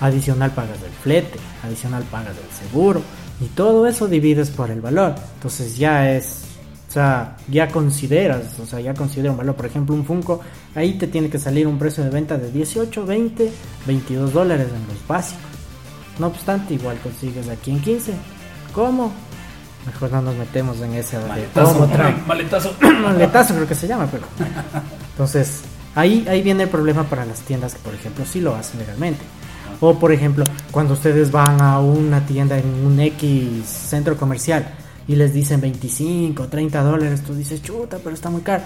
Adicional 0.00 0.50
pagas 0.50 0.80
del 0.80 0.92
flete, 0.92 1.38
adicional 1.64 2.04
pagas 2.04 2.36
del 2.36 2.68
seguro 2.68 3.02
y 3.40 3.46
todo 3.46 3.86
eso 3.86 4.06
divides 4.06 4.50
por 4.50 4.70
el 4.70 4.80
valor. 4.80 5.14
Entonces 5.34 5.76
ya 5.76 6.10
es 6.10 6.42
sea, 6.96 7.36
ya 7.48 7.68
consideras, 7.68 8.58
o 8.58 8.64
sea, 8.64 8.80
ya 8.80 8.94
considera 8.94 9.30
un 9.30 9.36
valor. 9.36 9.54
Por 9.54 9.66
ejemplo, 9.66 9.94
un 9.94 10.04
Funko, 10.04 10.40
ahí 10.74 10.94
te 10.94 11.06
tiene 11.06 11.28
que 11.28 11.38
salir 11.38 11.66
un 11.66 11.78
precio 11.78 12.02
de 12.02 12.08
venta 12.08 12.38
de 12.38 12.50
18, 12.50 13.04
20, 13.04 13.52
22 13.86 14.32
dólares 14.32 14.68
en 14.74 14.94
los 14.94 15.06
básicos. 15.06 15.44
No 16.18 16.28
obstante, 16.28 16.72
igual 16.72 16.98
consigues 17.02 17.48
aquí 17.48 17.72
en 17.72 17.80
15. 17.82 18.12
¿Cómo? 18.72 19.12
Mejor 19.84 20.10
no 20.10 20.22
nos 20.22 20.36
metemos 20.36 20.80
en 20.80 20.94
ese 20.94 21.18
maletazo. 21.18 21.86
Maletazo. 22.26 22.74
maletazo 23.02 23.54
creo 23.54 23.68
que 23.68 23.74
se 23.74 23.86
llama, 23.86 24.08
pero. 24.10 24.24
Entonces, 25.10 25.64
ahí, 25.94 26.26
ahí 26.30 26.40
viene 26.40 26.62
el 26.62 26.70
problema 26.70 27.04
para 27.04 27.26
las 27.26 27.40
tiendas 27.40 27.74
que, 27.74 27.80
por 27.80 27.94
ejemplo, 27.94 28.24
sí 28.24 28.40
lo 28.40 28.54
hacen 28.54 28.80
legalmente. 28.80 29.22
O, 29.80 29.98
por 29.98 30.12
ejemplo, 30.12 30.44
cuando 30.70 30.94
ustedes 30.94 31.30
van 31.30 31.60
a 31.60 31.78
una 31.78 32.24
tienda 32.24 32.56
en 32.56 32.86
un 32.86 32.98
X 32.98 33.66
centro 33.66 34.16
comercial 34.16 34.66
y 35.08 35.16
les 35.16 35.32
dicen 35.32 35.60
25, 35.60 36.48
30 36.48 36.82
dólares, 36.82 37.22
tú 37.22 37.34
dices, 37.34 37.62
chuta, 37.62 37.98
pero 38.02 38.14
está 38.14 38.30
muy 38.30 38.42
caro. 38.42 38.64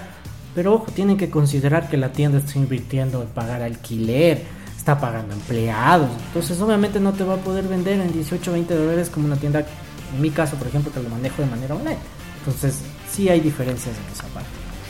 Pero 0.55 0.73
ojo, 0.73 0.91
tienen 0.91 1.17
que 1.17 1.29
considerar 1.29 1.89
que 1.89 1.97
la 1.97 2.11
tienda 2.11 2.39
está 2.39 2.57
invirtiendo 2.57 3.21
en 3.21 3.29
pagar 3.29 3.61
alquiler, 3.61 4.43
está 4.77 4.99
pagando 4.99 5.33
empleados. 5.33 6.09
Entonces, 6.27 6.59
obviamente 6.59 6.99
no 6.99 7.13
te 7.13 7.23
va 7.23 7.35
a 7.35 7.37
poder 7.37 7.67
vender 7.67 7.99
en 7.99 8.11
18, 8.11 8.51
20 8.51 8.75
dólares 8.75 9.09
como 9.09 9.27
una 9.27 9.37
tienda, 9.37 9.65
en 10.13 10.21
mi 10.21 10.29
caso, 10.31 10.55
por 10.57 10.67
ejemplo, 10.67 10.91
que 10.91 11.01
lo 11.01 11.09
manejo 11.09 11.41
de 11.41 11.47
manera 11.47 11.75
online. 11.75 11.99
Entonces, 12.39 12.79
sí 13.09 13.29
hay 13.29 13.39
diferencias 13.39 13.95
en 13.95 14.13
esa 14.13 14.27
parte. 14.33 14.49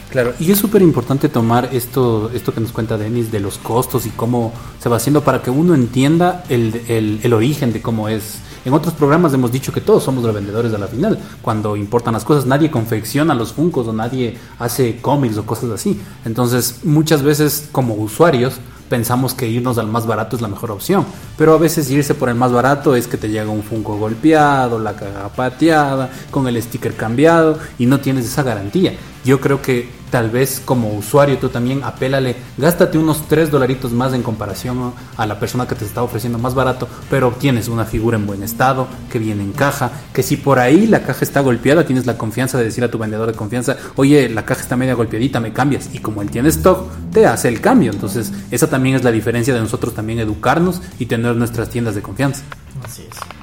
Claro, 0.09 0.33
y 0.39 0.51
es 0.51 0.57
súper 0.57 0.81
importante 0.81 1.29
tomar 1.29 1.69
esto, 1.71 2.31
esto 2.33 2.53
que 2.53 2.59
nos 2.59 2.71
cuenta 2.73 2.97
Denis 2.97 3.31
de 3.31 3.39
los 3.39 3.57
costos 3.57 4.05
y 4.05 4.09
cómo 4.09 4.51
se 4.79 4.89
va 4.89 4.97
haciendo 4.97 5.23
para 5.23 5.41
que 5.41 5.49
uno 5.49 5.73
entienda 5.73 6.43
el, 6.49 6.81
el, 6.89 7.21
el 7.23 7.33
origen 7.33 7.71
de 7.71 7.81
cómo 7.81 8.09
es 8.09 8.39
en 8.63 8.73
otros 8.73 8.93
programas 8.93 9.33
hemos 9.33 9.51
dicho 9.51 9.71
que 9.71 9.81
todos 9.81 10.03
somos 10.03 10.23
revendedores 10.23 10.73
a 10.73 10.77
la 10.77 10.87
final. 10.87 11.19
Cuando 11.41 11.75
importan 11.75 12.13
las 12.13 12.23
cosas, 12.23 12.45
nadie 12.45 12.69
confecciona 12.69 13.33
los 13.33 13.53
funcos 13.53 13.87
o 13.87 13.93
nadie 13.93 14.37
hace 14.59 14.97
cómics 15.01 15.37
o 15.37 15.45
cosas 15.45 15.71
así. 15.71 15.99
Entonces, 16.25 16.81
muchas 16.83 17.23
veces 17.23 17.69
como 17.71 17.95
usuarios 17.95 18.55
pensamos 18.91 19.33
que 19.33 19.47
irnos 19.47 19.77
al 19.77 19.87
más 19.87 20.05
barato 20.05 20.35
es 20.35 20.41
la 20.41 20.49
mejor 20.49 20.69
opción. 20.69 21.05
Pero 21.37 21.53
a 21.53 21.57
veces 21.57 21.89
irse 21.89 22.13
por 22.13 22.27
el 22.27 22.35
más 22.35 22.51
barato 22.51 22.93
es 22.93 23.07
que 23.07 23.17
te 23.17 23.29
llega 23.29 23.49
un 23.49 23.63
Funko 23.63 23.97
golpeado, 23.97 24.79
la 24.79 24.93
caja 24.93 25.29
pateada, 25.29 26.11
con 26.29 26.45
el 26.47 26.61
sticker 26.61 26.93
cambiado 26.93 27.57
y 27.79 27.85
no 27.85 28.01
tienes 28.01 28.25
esa 28.25 28.43
garantía. 28.43 28.93
Yo 29.23 29.39
creo 29.39 29.61
que 29.61 30.01
tal 30.09 30.29
vez 30.29 30.61
como 30.63 30.93
usuario 30.93 31.37
tú 31.37 31.49
también 31.49 31.83
apélale, 31.83 32.35
gástate 32.57 32.97
unos 32.97 33.27
3 33.27 33.49
dolaritos 33.49 33.91
más 33.91 34.13
en 34.13 34.23
comparación 34.23 34.93
a 35.15 35.25
la 35.25 35.39
persona 35.39 35.67
que 35.67 35.75
te 35.75 35.85
está 35.85 36.03
ofreciendo 36.03 36.37
más 36.37 36.53
barato, 36.53 36.87
pero 37.09 37.29
obtienes 37.29 37.69
una 37.69 37.85
figura 37.85 38.17
en 38.17 38.27
buen 38.27 38.43
estado, 38.43 38.87
que 39.09 39.19
viene 39.19 39.43
en 39.43 39.53
caja, 39.53 39.91
que 40.13 40.21
si 40.21 40.37
por 40.37 40.59
ahí 40.59 40.85
la 40.85 41.03
caja 41.03 41.23
está 41.23 41.39
golpeada, 41.39 41.85
tienes 41.85 42.05
la 42.05 42.17
confianza 42.17 42.57
de 42.57 42.65
decir 42.65 42.83
a 42.83 42.91
tu 42.91 42.97
vendedor 42.97 43.27
de 43.27 43.37
confianza, 43.37 43.77
oye, 43.95 44.27
la 44.27 44.43
caja 44.43 44.61
está 44.61 44.75
media 44.75 44.95
golpeadita, 44.95 45.39
me 45.39 45.53
cambias, 45.53 45.89
y 45.93 45.99
como 45.99 46.21
él 46.21 46.29
tiene 46.29 46.49
stock, 46.49 46.89
te 47.13 47.25
hace 47.25 47.47
el 47.47 47.61
cambio. 47.61 47.91
Entonces, 47.91 48.33
esa 48.51 48.67
también 48.67 48.95
es 48.95 49.03
la 49.03 49.11
diferencia 49.11 49.53
de 49.53 49.61
nosotros 49.61 49.93
también 49.93 50.19
educarnos 50.19 50.81
y 50.99 51.05
tener 51.05 51.35
nuestras 51.35 51.69
tiendas 51.69 51.95
de 51.95 52.01
confianza. 52.01 52.43
Así 52.83 53.07
es. 53.09 53.40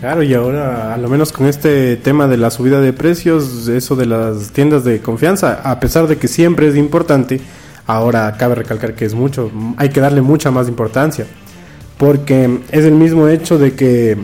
Claro, 0.00 0.22
y 0.22 0.32
ahora, 0.32 0.94
a 0.94 0.96
lo 0.96 1.10
menos 1.10 1.30
con 1.30 1.46
este 1.46 1.96
tema 1.96 2.26
de 2.26 2.38
la 2.38 2.50
subida 2.50 2.80
de 2.80 2.94
precios, 2.94 3.68
eso 3.68 3.96
de 3.96 4.06
las 4.06 4.50
tiendas 4.50 4.82
de 4.82 5.00
confianza, 5.00 5.60
a 5.62 5.78
pesar 5.78 6.06
de 6.06 6.16
que 6.16 6.26
siempre 6.26 6.68
es 6.68 6.76
importante, 6.76 7.38
ahora 7.86 8.34
cabe 8.38 8.54
recalcar 8.54 8.94
que 8.94 9.04
es 9.04 9.12
mucho, 9.12 9.50
hay 9.76 9.90
que 9.90 10.00
darle 10.00 10.22
mucha 10.22 10.50
más 10.50 10.68
importancia, 10.68 11.26
porque 11.98 12.60
es 12.70 12.86
el 12.86 12.94
mismo 12.94 13.28
hecho 13.28 13.58
de 13.58 13.74
que 13.74 14.16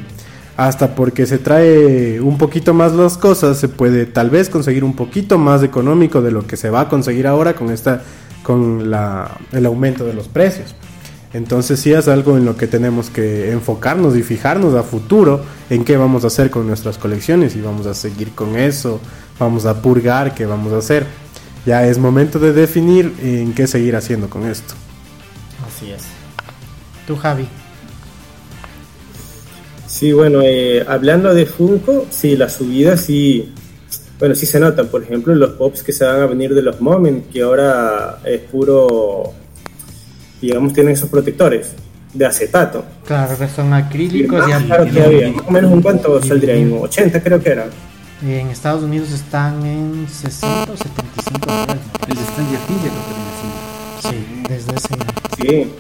hasta 0.57 0.95
porque 0.95 1.27
se 1.27 1.37
trae 1.37 2.23
un 2.23 2.39
poquito 2.39 2.73
más 2.73 2.95
las 2.95 3.19
cosas, 3.19 3.59
se 3.59 3.69
puede 3.69 4.07
tal 4.07 4.31
vez 4.31 4.49
conseguir 4.49 4.83
un 4.83 4.97
poquito 4.97 5.37
más 5.37 5.63
económico 5.63 6.23
de 6.23 6.31
lo 6.31 6.47
que 6.47 6.57
se 6.57 6.71
va 6.71 6.81
a 6.81 6.89
conseguir 6.89 7.27
ahora 7.27 7.53
con 7.53 7.71
esta 7.71 8.03
con 8.43 8.91
la, 8.91 9.31
el 9.53 9.67
aumento 9.67 10.07
de 10.07 10.15
los 10.15 10.29
precios. 10.29 10.75
Entonces 11.33 11.81
sí 11.81 11.93
es 11.93 12.09
algo 12.09 12.37
en 12.37 12.45
lo 12.45 12.57
que 12.57 12.67
tenemos 12.67 13.11
que 13.11 13.51
enfocarnos 13.53 14.17
y 14.17 14.23
fijarnos 14.23 14.75
a 14.75 14.83
futuro 14.83 15.43
en 15.69 15.85
qué 15.85 15.97
vamos 15.97 16.25
a 16.25 16.29
hacer 16.29 16.51
con 16.51 16.67
nuestras 16.67 16.99
colecciones 16.99 17.57
y 17.57 17.61
vamos 17.61 17.87
a 17.87 17.95
seguir 17.95 18.33
con 18.33 18.57
eso, 18.57 19.01
vamos 19.39 19.67
a 19.67 19.83
purgar, 19.83 20.35
qué 20.35 20.47
vamos 20.47 20.73
a 20.73 20.79
hacer. 20.79 21.07
Ya 21.67 21.87
es 21.87 21.99
momento 21.99 22.39
de 22.39 22.53
definir 22.53 23.13
en 23.21 23.53
qué 23.53 23.67
seguir 23.67 23.97
haciendo 23.97 24.31
con 24.31 24.47
esto. 24.47 24.75
Así 25.67 25.91
es. 25.91 26.03
Tú 27.07 27.17
Javi. 27.17 27.47
Sí, 29.87 30.13
bueno, 30.13 30.43
eh, 30.43 30.85
hablando 30.87 31.33
de 31.35 31.47
Funko, 31.47 32.07
sí, 32.11 32.37
la 32.37 32.49
subida 32.49 32.97
sí, 32.97 33.53
bueno, 34.19 34.35
sí 34.35 34.47
se 34.47 34.61
nota. 34.61 34.85
Por 34.85 35.03
ejemplo, 35.03 35.35
los 35.35 35.53
pops 35.53 35.83
que 35.83 35.93
se 35.93 36.05
van 36.05 36.21
a 36.21 36.27
venir 36.27 36.55
de 36.55 36.63
los 36.63 36.81
Moment, 36.81 37.31
que 37.31 37.43
ahora 37.43 38.19
es 38.25 38.41
puro, 38.43 39.33
digamos, 40.41 40.73
tienen 40.73 40.93
esos 40.93 41.09
protectores 41.09 41.73
de 42.13 42.27
acetato. 42.27 42.85
Claro, 43.05 43.37
que 43.39 43.49
son 43.49 43.73
acrílicos 43.73 44.45
y, 44.47 44.51
más 44.51 44.65
caro 44.65 44.87
todavía. 44.87 45.33
Más 45.33 45.47
o 45.47 45.51
menos 45.51 45.73
un 45.73 45.83
cuánto 45.83 46.23
saldría, 46.23 46.55
en 46.55 46.73
80 46.73 47.23
creo 47.23 47.41
que 47.43 47.51
era. 47.51 47.67
En 48.23 48.49
Estados 48.49 48.83
Unidos 48.83 49.13
están 49.13 49.65
en 49.67 50.07
60 50.09 50.73
o 50.73 50.77
75 50.77 51.47
dólares. 51.47 51.83
Desde 52.09 52.23
Stranger 52.23 52.59
Things 52.61 52.83
ya 52.83 52.91
lo 52.91 54.11
Sí, 54.11 54.17
desde 54.49 54.75
ese 54.75 54.95
año. 54.95 55.05
Sí. 55.37 55.73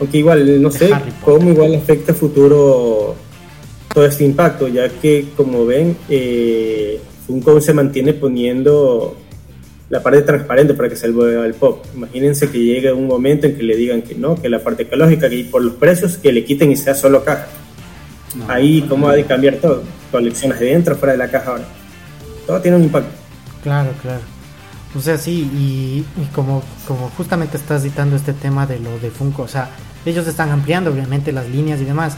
Aunque 0.00 0.18
igual, 0.18 0.62
no 0.62 0.70
De 0.70 0.78
sé 0.78 0.90
cómo 1.24 1.50
igual 1.50 1.74
afecta 1.74 2.12
a 2.12 2.14
futuro 2.14 3.14
todo 3.92 4.06
este 4.06 4.24
impacto, 4.24 4.68
ya 4.68 4.88
que 4.88 5.28
como 5.36 5.66
ven, 5.66 5.96
eh, 6.08 7.00
Funko 7.26 7.60
se 7.60 7.72
mantiene 7.72 8.12
poniendo 8.12 9.16
la 9.90 10.02
parte 10.02 10.22
transparente 10.22 10.74
para 10.74 10.88
que 10.88 10.96
se 10.96 11.10
vea 11.10 11.44
el 11.44 11.54
pop. 11.54 11.84
Imagínense 11.94 12.50
que 12.50 12.58
llegue 12.58 12.92
un 12.92 13.06
momento 13.06 13.46
en 13.46 13.56
que 13.56 13.62
le 13.62 13.76
digan 13.76 14.02
que 14.02 14.14
no, 14.14 14.34
que 14.40 14.48
la 14.48 14.60
parte 14.60 14.84
ecológica, 14.84 15.28
que 15.28 15.44
por 15.44 15.62
los 15.62 15.74
precios 15.74 16.16
que 16.16 16.32
le 16.32 16.44
quiten 16.44 16.70
y 16.72 16.76
sea 16.76 16.94
solo 16.94 17.24
caja. 17.24 17.46
Ahí, 18.48 18.84
¿cómo 18.88 19.08
ha 19.08 19.14
de 19.14 19.24
cambiar 19.24 19.56
todo? 19.56 19.82
Colecciones 20.10 20.58
de 20.58 20.66
dentro, 20.66 20.96
fuera 20.96 21.12
de 21.12 21.18
la 21.18 21.30
caja 21.30 21.50
ahora. 21.50 21.64
Todo 22.46 22.60
tiene 22.60 22.78
un 22.78 22.84
impacto. 22.84 23.10
Claro, 23.62 23.90
claro. 24.02 24.20
O 24.96 25.00
sea, 25.00 25.18
sí, 25.18 25.50
y, 25.54 26.04
y 26.20 26.24
como, 26.34 26.62
como 26.86 27.10
justamente 27.10 27.56
estás 27.56 27.82
citando 27.82 28.16
este 28.16 28.32
tema 28.32 28.66
de 28.66 28.78
lo 28.78 28.98
de 28.98 29.10
Funko, 29.10 29.42
o 29.42 29.48
sea, 29.48 29.70
ellos 30.06 30.26
están 30.26 30.50
ampliando 30.50 30.92
obviamente 30.92 31.32
las 31.32 31.48
líneas 31.48 31.80
y 31.80 31.84
demás, 31.84 32.16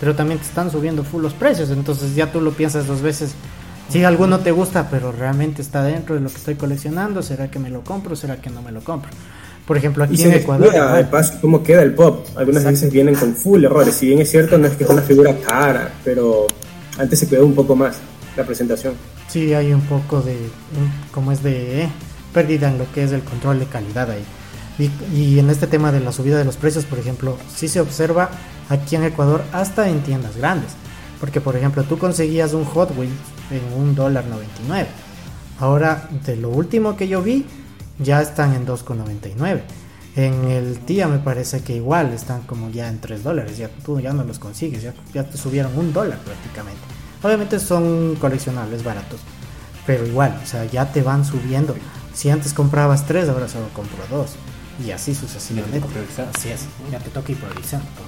pero 0.00 0.14
también 0.14 0.38
te 0.38 0.46
están 0.46 0.70
subiendo 0.70 1.04
full 1.04 1.22
los 1.22 1.32
precios, 1.32 1.70
entonces 1.70 2.14
ya 2.14 2.30
tú 2.30 2.40
lo 2.40 2.52
piensas 2.52 2.86
dos 2.86 3.00
veces. 3.00 3.34
Si 3.88 4.04
alguno 4.04 4.40
te 4.40 4.50
gusta, 4.50 4.88
pero 4.90 5.12
realmente 5.12 5.62
está 5.62 5.82
dentro 5.82 6.14
de 6.14 6.20
lo 6.20 6.28
que 6.28 6.36
estoy 6.36 6.54
coleccionando, 6.56 7.22
¿será 7.22 7.50
que 7.50 7.58
me 7.58 7.70
lo 7.70 7.82
compro? 7.82 8.14
¿Será 8.16 8.36
que 8.40 8.50
no 8.50 8.60
me 8.62 8.70
lo 8.72 8.80
compro? 8.80 9.10
Por 9.66 9.76
ejemplo, 9.76 10.04
Y 10.04 10.08
aquí 10.08 10.16
se 10.18 10.28
en 10.28 10.34
Ecuador. 10.34 10.70
de 10.70 10.76
igual. 10.78 11.08
paso, 11.10 11.34
cómo 11.40 11.62
queda 11.62 11.82
el 11.82 11.94
pop. 11.94 12.26
Algunas 12.36 12.62
Exacto. 12.62 12.70
veces 12.70 12.92
vienen 12.92 13.14
con 13.14 13.34
full 13.34 13.64
errores. 13.64 13.94
Si 13.94 14.06
bien 14.06 14.20
es 14.20 14.30
cierto, 14.30 14.56
no 14.58 14.66
es 14.66 14.76
que 14.76 14.84
es 14.84 14.90
una 14.90 15.02
figura 15.02 15.34
cara, 15.46 15.90
pero 16.04 16.46
antes 16.98 17.18
se 17.18 17.26
cuidó 17.28 17.44
un 17.46 17.54
poco 17.54 17.76
más 17.76 17.96
la 18.36 18.44
presentación. 18.44 18.94
Sí, 19.28 19.52
hay 19.54 19.72
un 19.72 19.82
poco 19.82 20.20
de, 20.22 20.36
como 21.12 21.32
es 21.32 21.42
de 21.42 21.82
eh, 21.84 21.88
pérdida 22.32 22.70
en 22.70 22.78
lo 22.78 22.90
que 22.92 23.04
es 23.04 23.12
el 23.12 23.22
control 23.22 23.58
de 23.58 23.66
calidad 23.66 24.10
ahí. 24.10 24.24
Y, 24.78 24.90
y 25.14 25.38
en 25.38 25.50
este 25.50 25.66
tema 25.66 25.92
de 25.92 26.00
la 26.00 26.12
subida 26.12 26.38
de 26.38 26.44
los 26.44 26.56
precios, 26.56 26.84
por 26.84 26.98
ejemplo, 26.98 27.36
sí 27.54 27.68
se 27.68 27.80
observa 27.80 28.30
aquí 28.68 28.96
en 28.96 29.04
Ecuador 29.04 29.42
hasta 29.52 29.88
en 29.88 30.00
tiendas 30.00 30.36
grandes. 30.36 30.70
Porque, 31.20 31.40
por 31.40 31.56
ejemplo, 31.56 31.82
tú 31.84 31.98
conseguías 31.98 32.52
un 32.54 32.64
Hot 32.64 32.96
Wheels 32.96 33.12
en 33.50 33.80
un 33.80 33.94
dólar 33.94 34.24
99. 34.26 34.88
Ahora, 35.60 36.08
de 36.24 36.36
lo 36.36 36.50
último 36.50 36.96
que 36.96 37.08
yo 37.08 37.22
vi, 37.22 37.46
ya 37.98 38.20
están 38.20 38.54
en 38.54 38.66
2,99. 38.66 39.62
En 40.16 40.44
el 40.44 40.84
día 40.84 41.06
me 41.06 41.18
parece 41.18 41.62
que 41.62 41.76
igual 41.76 42.12
están 42.12 42.42
como 42.42 42.70
ya 42.70 42.88
en 42.88 43.00
3 43.00 43.22
dólares. 43.22 43.58
Ya 43.58 43.68
tú 43.68 44.00
ya 44.00 44.12
no 44.12 44.24
los 44.24 44.38
consigues, 44.38 44.82
ya, 44.82 44.94
ya 45.12 45.24
te 45.24 45.36
subieron 45.36 45.76
un 45.76 45.92
dólar 45.92 46.18
prácticamente. 46.18 46.80
Obviamente 47.22 47.58
son 47.58 48.16
coleccionables 48.20 48.84
baratos, 48.84 49.20
pero 49.86 50.06
igual, 50.06 50.38
o 50.42 50.46
sea, 50.46 50.64
ya 50.64 50.92
te 50.92 51.02
van 51.02 51.24
subiendo. 51.24 51.74
Si 52.14 52.30
antes 52.30 52.52
comprabas 52.52 53.06
3, 53.06 53.28
ahora 53.28 53.48
solo 53.48 53.68
compro 53.74 54.04
2. 54.10 54.30
Y 54.86 54.92
así 54.92 55.14
sucesivamente. 55.14 55.88
Así 56.36 56.50
es, 56.50 56.66
ya 56.90 57.00
te 57.00 57.10
toca 57.10 57.32
ir 57.32 57.38
priorizando 57.38 57.86
como 57.96 58.07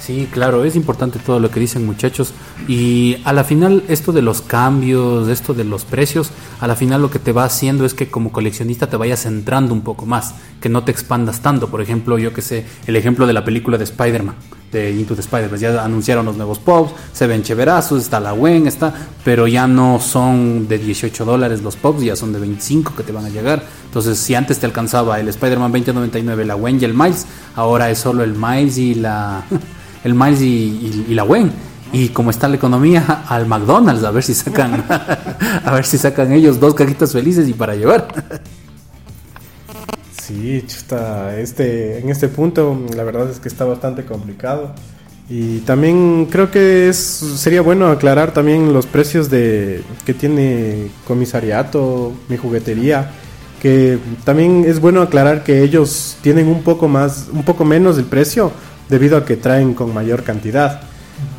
Sí, 0.00 0.28
claro, 0.30 0.64
es 0.64 0.76
importante 0.76 1.18
todo 1.18 1.40
lo 1.40 1.50
que 1.50 1.60
dicen 1.60 1.84
muchachos. 1.84 2.32
Y 2.66 3.16
a 3.24 3.32
la 3.32 3.44
final 3.44 3.82
esto 3.88 4.12
de 4.12 4.22
los 4.22 4.42
cambios, 4.42 5.28
esto 5.28 5.54
de 5.54 5.64
los 5.64 5.84
precios, 5.84 6.30
a 6.60 6.66
la 6.66 6.76
final 6.76 7.02
lo 7.02 7.10
que 7.10 7.18
te 7.18 7.32
va 7.32 7.44
haciendo 7.44 7.84
es 7.84 7.94
que 7.94 8.08
como 8.08 8.32
coleccionista 8.32 8.88
te 8.88 8.96
vayas 8.96 9.22
centrando 9.22 9.74
un 9.74 9.82
poco 9.82 10.06
más, 10.06 10.34
que 10.60 10.68
no 10.68 10.84
te 10.84 10.92
expandas 10.92 11.40
tanto. 11.40 11.68
Por 11.68 11.80
ejemplo, 11.80 12.18
yo 12.18 12.32
que 12.32 12.42
sé, 12.42 12.64
el 12.86 12.96
ejemplo 12.96 13.26
de 13.26 13.32
la 13.32 13.44
película 13.44 13.76
de 13.76 13.84
Spider-Man, 13.84 14.36
de 14.70 14.92
Into 14.92 15.14
the 15.14 15.20
Spider-Man, 15.20 15.58
ya 15.58 15.84
anunciaron 15.84 16.26
los 16.26 16.36
nuevos 16.36 16.58
pops, 16.58 16.92
se 17.12 17.26
ven 17.26 17.42
cheverazos, 17.42 18.02
está 18.02 18.20
la 18.20 18.32
Gwen, 18.32 18.66
está, 18.66 18.94
pero 19.24 19.46
ya 19.46 19.66
no 19.66 19.98
son 19.98 20.68
de 20.68 20.78
18 20.78 21.24
dólares 21.24 21.62
los 21.62 21.76
pops, 21.76 22.02
ya 22.02 22.16
son 22.16 22.32
de 22.32 22.38
25 22.38 22.94
que 22.94 23.02
te 23.02 23.12
van 23.12 23.24
a 23.24 23.30
llegar. 23.30 23.62
Entonces, 23.84 24.18
si 24.18 24.34
antes 24.34 24.58
te 24.58 24.66
alcanzaba 24.66 25.18
el 25.18 25.28
Spider-Man 25.28 25.72
2099, 25.72 26.44
la 26.44 26.54
Gwen 26.54 26.80
y 26.80 26.84
el 26.84 26.94
Miles, 26.94 27.26
ahora 27.56 27.90
es 27.90 27.98
solo 27.98 28.22
el 28.22 28.34
Miles 28.34 28.78
y 28.78 28.94
la 28.94 29.42
el 30.04 30.14
Miles 30.14 30.40
y, 30.40 31.06
la 31.14 31.22
Gwen. 31.22 31.50
Y 31.92 32.10
como 32.10 32.30
está 32.30 32.48
la 32.48 32.56
economía, 32.56 33.24
al 33.28 33.46
McDonald's, 33.46 34.04
a 34.04 34.10
ver 34.10 34.22
si 34.22 34.34
sacan, 34.34 34.84
a 35.64 35.72
ver 35.72 35.84
si 35.84 35.98
sacan 35.98 36.32
ellos 36.32 36.60
dos 36.60 36.74
cajitas 36.74 37.12
felices 37.12 37.48
y 37.48 37.52
para 37.52 37.74
llevar. 37.74 38.08
Sí, 40.28 40.62
chuta, 40.66 41.40
este, 41.40 42.00
en 42.00 42.10
este 42.10 42.28
punto 42.28 42.78
la 42.94 43.02
verdad 43.02 43.30
es 43.30 43.40
que 43.40 43.48
está 43.48 43.64
bastante 43.64 44.04
complicado. 44.04 44.74
Y 45.30 45.60
también 45.60 46.26
creo 46.30 46.50
que 46.50 46.90
es, 46.90 46.98
sería 46.98 47.62
bueno 47.62 47.86
aclarar 47.86 48.34
también 48.34 48.74
los 48.74 48.84
precios 48.84 49.30
de 49.30 49.82
que 50.04 50.12
tiene 50.12 50.90
comisariato, 51.06 52.12
mi 52.28 52.36
juguetería, 52.36 53.10
que 53.62 53.98
también 54.24 54.64
es 54.66 54.80
bueno 54.80 55.00
aclarar 55.00 55.44
que 55.44 55.62
ellos 55.62 56.18
tienen 56.20 56.48
un 56.48 56.62
poco 56.62 56.88
más, 56.88 57.28
un 57.32 57.42
poco 57.42 57.64
menos 57.64 57.96
del 57.96 58.04
precio 58.04 58.52
debido 58.88 59.16
a 59.16 59.24
que 59.24 59.36
traen 59.36 59.74
con 59.74 59.92
mayor 59.92 60.22
cantidad. 60.22 60.80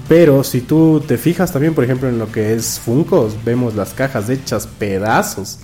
Pero 0.07 0.43
si 0.43 0.61
tú 0.61 1.03
te 1.07 1.17
fijas 1.17 1.51
también, 1.51 1.75
por 1.75 1.83
ejemplo, 1.83 2.09
en 2.09 2.17
lo 2.17 2.31
que 2.31 2.53
es 2.53 2.79
Funkos, 2.79 3.35
vemos 3.45 3.75
las 3.75 3.93
cajas 3.93 4.29
hechas 4.29 4.67
pedazos. 4.67 5.59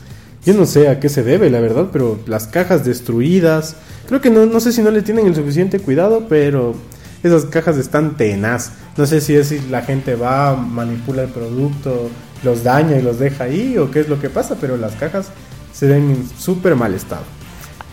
Yo 0.46 0.54
no 0.54 0.68
sé 0.68 0.88
a 0.88 1.00
qué 1.00 1.10
se 1.10 1.24
debe, 1.24 1.50
la 1.50 1.60
verdad, 1.60 1.88
pero 1.92 2.20
las 2.28 2.46
cajas 2.46 2.86
destruidas. 2.86 3.76
Creo 4.08 4.22
que 4.22 4.30
no, 4.30 4.46
no 4.46 4.60
sé 4.60 4.72
si 4.72 4.84
no 4.84 4.92
le 4.92 5.02
tienen 5.02 5.26
el 5.26 5.36
suficiente 5.36 5.80
cuidado, 5.80 6.28
pero 6.30 6.76
esas 7.24 7.46
cajas 7.46 7.78
están 7.78 8.18
tenaz. 8.18 8.74
No 8.98 9.08
sé 9.08 9.20
si 9.22 9.36
es 9.36 9.48
si 9.48 9.60
la 9.72 9.82
gente 9.82 10.14
va, 10.14 10.56
manipula 10.56 11.24
el 11.24 11.30
producto, 11.30 12.10
los 12.44 12.64
daña 12.64 12.98
y 12.98 13.02
los 13.02 13.18
deja 13.18 13.46
ahí, 13.46 13.80
o 13.80 13.90
qué 13.90 14.02
es 14.02 14.10
lo 14.10 14.20
que 14.20 14.30
pasa, 14.30 14.56
pero 14.62 14.78
las 14.78 14.94
cajas 14.94 15.30
se 15.74 15.88
ven 15.88 16.12
en 16.12 16.30
súper 16.38 16.76
mal 16.76 16.94
estado. 16.94 17.24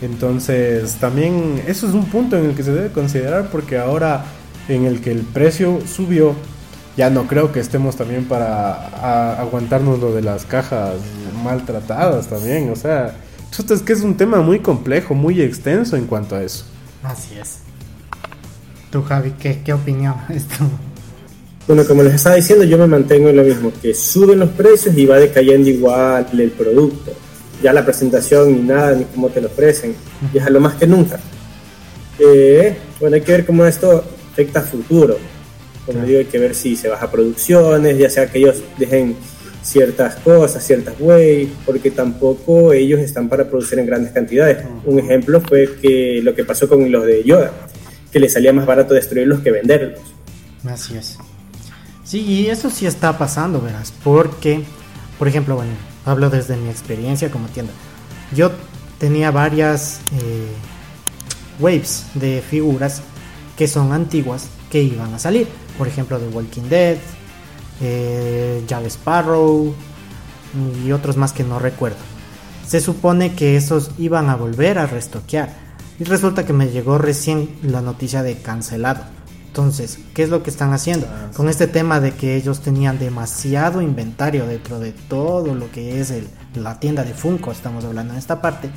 Entonces, 0.03 0.95
también 0.99 1.61
eso 1.65 1.87
es 1.87 1.93
un 1.93 2.05
punto 2.05 2.37
en 2.37 2.45
el 2.49 2.55
que 2.55 2.63
se 2.63 2.73
debe 2.73 2.89
considerar 2.91 3.49
porque 3.51 3.77
ahora 3.77 4.25
en 4.67 4.85
el 4.85 4.99
que 5.01 5.11
el 5.11 5.21
precio 5.21 5.79
subió, 5.87 6.33
ya 6.97 7.09
no 7.09 7.25
creo 7.27 7.51
que 7.51 7.59
estemos 7.61 7.95
también 7.95 8.25
para 8.25 8.73
a- 8.73 9.39
aguantarnos 9.41 9.99
lo 9.99 10.13
de 10.13 10.21
las 10.21 10.45
cajas 10.45 10.95
maltratadas 11.43 12.27
también. 12.27 12.69
O 12.69 12.75
sea, 12.75 13.15
es 13.57 13.81
que 13.81 13.93
es 13.93 14.01
un 14.01 14.15
tema 14.17 14.41
muy 14.41 14.59
complejo, 14.59 15.13
muy 15.15 15.41
extenso 15.41 15.95
en 15.95 16.05
cuanto 16.05 16.35
a 16.35 16.43
eso. 16.43 16.65
Así 17.03 17.35
es. 17.41 17.59
Tú, 18.91 19.01
Javi, 19.03 19.31
¿qué, 19.39 19.61
qué 19.63 19.73
opinión? 19.73 20.15
Esto. 20.29 20.55
Bueno, 21.65 21.85
como 21.87 22.03
les 22.03 22.15
estaba 22.15 22.35
diciendo, 22.35 22.65
yo 22.65 22.77
me 22.77 22.87
mantengo 22.87 23.29
en 23.29 23.37
lo 23.37 23.43
mismo, 23.43 23.71
que 23.81 23.93
suben 23.93 24.39
los 24.39 24.49
precios 24.49 24.97
y 24.97 25.05
va 25.05 25.17
decayendo 25.17 25.69
igual 25.69 26.27
el 26.37 26.51
producto. 26.51 27.13
Ya 27.63 27.73
la 27.73 27.85
presentación 27.85 28.53
ni 28.53 28.59
nada, 28.59 28.93
ni 28.93 29.05
cómo 29.05 29.29
te 29.29 29.39
lo 29.39 29.47
ofrecen, 29.47 29.95
y 30.33 30.37
es 30.37 30.45
a 30.45 30.49
lo 30.49 30.59
más 30.59 30.75
que 30.75 30.85
nunca. 30.85 31.17
Eh, 32.19 32.77
bueno, 32.99 33.15
hay 33.15 33.21
que 33.21 33.31
ver 33.31 33.45
cómo 33.45 33.65
esto 33.65 34.03
afecta 34.31 34.59
a 34.59 34.63
futuro. 34.63 35.17
Como 35.85 36.03
digo, 36.05 36.19
hay 36.19 36.25
que 36.25 36.39
ver 36.39 36.55
si 36.55 36.75
se 36.75 36.89
baja 36.89 37.09
producciones, 37.09 37.97
ya 37.97 38.09
sea 38.09 38.27
que 38.27 38.39
ellos 38.39 38.61
dejen 38.77 39.15
ciertas 39.61 40.15
cosas, 40.17 40.61
ciertas 40.65 40.95
ways, 40.99 41.49
porque 41.65 41.89
tampoco 41.89 42.73
ellos 42.73 42.99
están 42.99 43.29
para 43.29 43.49
producir 43.49 43.79
en 43.79 43.85
grandes 43.85 44.11
cantidades. 44.11 44.65
Un 44.85 44.99
ejemplo 44.99 45.41
fue 45.41 45.77
que 45.81 46.19
lo 46.21 46.35
que 46.35 46.43
pasó 46.43 46.67
con 46.67 46.91
los 46.91 47.05
de 47.05 47.23
Yoda, 47.23 47.51
que 48.11 48.19
les 48.19 48.33
salía 48.33 48.51
más 48.51 48.65
barato 48.65 48.93
destruirlos 48.93 49.39
que 49.39 49.51
venderlos. 49.51 49.99
Así 50.65 50.97
es. 50.97 51.17
Sí, 52.03 52.21
y 52.21 52.47
eso 52.47 52.69
sí 52.69 52.85
está 52.85 53.17
pasando, 53.17 53.61
verás, 53.61 53.93
porque, 54.03 54.61
por 55.17 55.27
ejemplo, 55.27 55.55
bueno, 55.55 55.71
hablo 56.05 56.29
desde 56.29 56.57
mi 56.57 56.69
experiencia 56.69 57.31
como 57.31 57.47
tienda. 57.47 57.73
Yo 58.35 58.51
tenía 58.97 59.31
varias 59.31 60.01
eh, 60.13 60.47
waves 61.59 62.05
de 62.15 62.41
figuras 62.41 63.01
que 63.57 63.67
son 63.67 63.91
antiguas 63.91 64.47
que 64.69 64.81
iban 64.81 65.13
a 65.13 65.19
salir. 65.19 65.47
Por 65.77 65.87
ejemplo, 65.87 66.19
The 66.19 66.27
Walking 66.27 66.69
Dead, 66.69 66.97
eh, 67.81 68.63
Jack 68.67 68.85
Sparrow 68.85 69.73
y 70.85 70.91
otros 70.91 71.17
más 71.17 71.33
que 71.33 71.43
no 71.43 71.59
recuerdo. 71.59 71.97
Se 72.67 72.79
supone 72.79 73.35
que 73.35 73.57
esos 73.57 73.91
iban 73.97 74.29
a 74.29 74.35
volver 74.35 74.77
a 74.77 74.85
restoquear. 74.85 75.53
Y 75.99 76.05
resulta 76.05 76.45
que 76.45 76.53
me 76.53 76.69
llegó 76.69 76.97
recién 76.97 77.55
la 77.61 77.81
noticia 77.81 78.23
de 78.23 78.37
cancelado. 78.37 79.03
Entonces, 79.53 79.99
¿qué 80.15 80.23
es 80.23 80.29
lo 80.29 80.41
que 80.41 80.49
están 80.49 80.73
haciendo? 80.73 81.05
Con 81.37 81.47
este 81.47 81.67
tema 81.67 81.99
de 81.99 82.09
que 82.15 82.35
ellos 82.35 82.61
tenían 82.61 82.97
demasiado 82.97 83.83
inventario 83.83 84.47
dentro 84.47 84.79
de 84.79 84.93
todo 84.93 85.53
lo 85.53 85.71
que 85.71 86.01
es 86.01 86.09
el, 86.09 86.27
la 86.55 86.79
tienda 86.79 87.03
de 87.03 87.13
Funko, 87.13 87.51
estamos 87.51 87.85
hablando 87.85 88.13
en 88.13 88.19
esta 88.19 88.41
parte, 88.41 88.71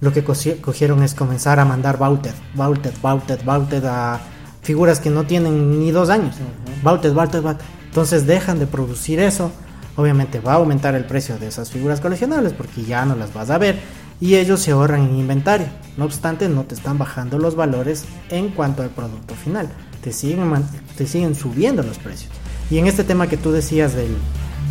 lo 0.00 0.12
que 0.12 0.24
cogieron 0.24 1.04
es 1.04 1.14
comenzar 1.14 1.60
a 1.60 1.64
mandar 1.64 1.98
Bauted, 1.98 2.32
Bauted, 2.56 2.94
Bauted, 3.00 3.44
Bauted 3.44 3.84
a 3.84 4.18
figuras 4.60 4.98
que 4.98 5.08
no 5.08 5.22
tienen 5.22 5.78
ni 5.78 5.92
dos 5.92 6.10
años. 6.10 6.34
Bauted, 6.82 7.14
Bauted, 7.14 7.40
Bauted. 7.40 7.64
Entonces 7.86 8.26
dejan 8.26 8.58
de 8.58 8.66
producir 8.66 9.20
eso. 9.20 9.52
Obviamente 9.94 10.40
va 10.40 10.54
a 10.54 10.56
aumentar 10.56 10.96
el 10.96 11.04
precio 11.04 11.38
de 11.38 11.46
esas 11.46 11.70
figuras 11.70 12.00
coleccionables 12.00 12.54
porque 12.54 12.82
ya 12.82 13.04
no 13.04 13.14
las 13.14 13.32
vas 13.32 13.50
a 13.50 13.58
ver 13.58 13.78
y 14.20 14.34
ellos 14.34 14.58
se 14.58 14.72
ahorran 14.72 15.02
en 15.10 15.16
inventario. 15.16 15.68
No 15.96 16.06
obstante, 16.06 16.48
no 16.48 16.64
te 16.64 16.74
están 16.74 16.98
bajando 16.98 17.38
los 17.38 17.54
valores 17.54 18.04
en 18.30 18.48
cuanto 18.48 18.82
al 18.82 18.90
producto 18.90 19.36
final. 19.36 19.68
Te 20.02 20.12
siguen, 20.12 20.64
te 20.96 21.06
siguen 21.06 21.34
subiendo 21.34 21.82
los 21.82 21.98
precios. 21.98 22.30
Y 22.70 22.78
en 22.78 22.86
este 22.86 23.04
tema 23.04 23.26
que 23.26 23.36
tú 23.36 23.52
decías 23.52 23.94
del, 23.94 24.16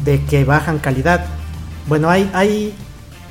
de 0.05 0.23
que 0.25 0.45
bajan 0.45 0.79
calidad, 0.79 1.25
bueno, 1.87 2.09
hay, 2.09 2.29
hay 2.33 2.73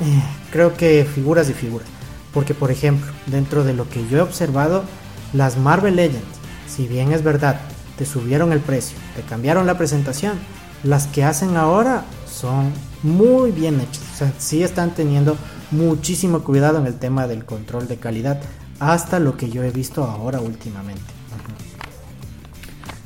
eh, 0.00 0.22
creo 0.50 0.76
que 0.76 1.04
figuras 1.04 1.48
y 1.48 1.54
figuras. 1.54 1.88
Porque, 2.32 2.54
por 2.54 2.70
ejemplo, 2.70 3.10
dentro 3.26 3.64
de 3.64 3.72
lo 3.72 3.88
que 3.88 4.06
yo 4.08 4.18
he 4.18 4.20
observado, 4.20 4.84
las 5.32 5.56
Marvel 5.56 5.96
Legends, 5.96 6.24
si 6.68 6.86
bien 6.86 7.12
es 7.12 7.22
verdad, 7.22 7.60
te 7.96 8.04
subieron 8.04 8.52
el 8.52 8.60
precio, 8.60 8.96
te 9.14 9.22
cambiaron 9.22 9.66
la 9.66 9.78
presentación, 9.78 10.34
las 10.82 11.06
que 11.06 11.24
hacen 11.24 11.56
ahora 11.56 12.04
son 12.30 12.72
muy 13.02 13.52
bien 13.52 13.80
hechas. 13.80 14.02
O 14.14 14.16
sea, 14.18 14.32
sí 14.38 14.62
están 14.62 14.94
teniendo 14.94 15.36
muchísimo 15.70 16.44
cuidado 16.44 16.78
en 16.78 16.86
el 16.86 16.98
tema 16.98 17.26
del 17.26 17.44
control 17.44 17.88
de 17.88 17.96
calidad, 17.96 18.40
hasta 18.80 19.18
lo 19.18 19.36
que 19.36 19.50
yo 19.50 19.62
he 19.62 19.70
visto 19.70 20.04
ahora 20.04 20.40
últimamente. 20.40 21.15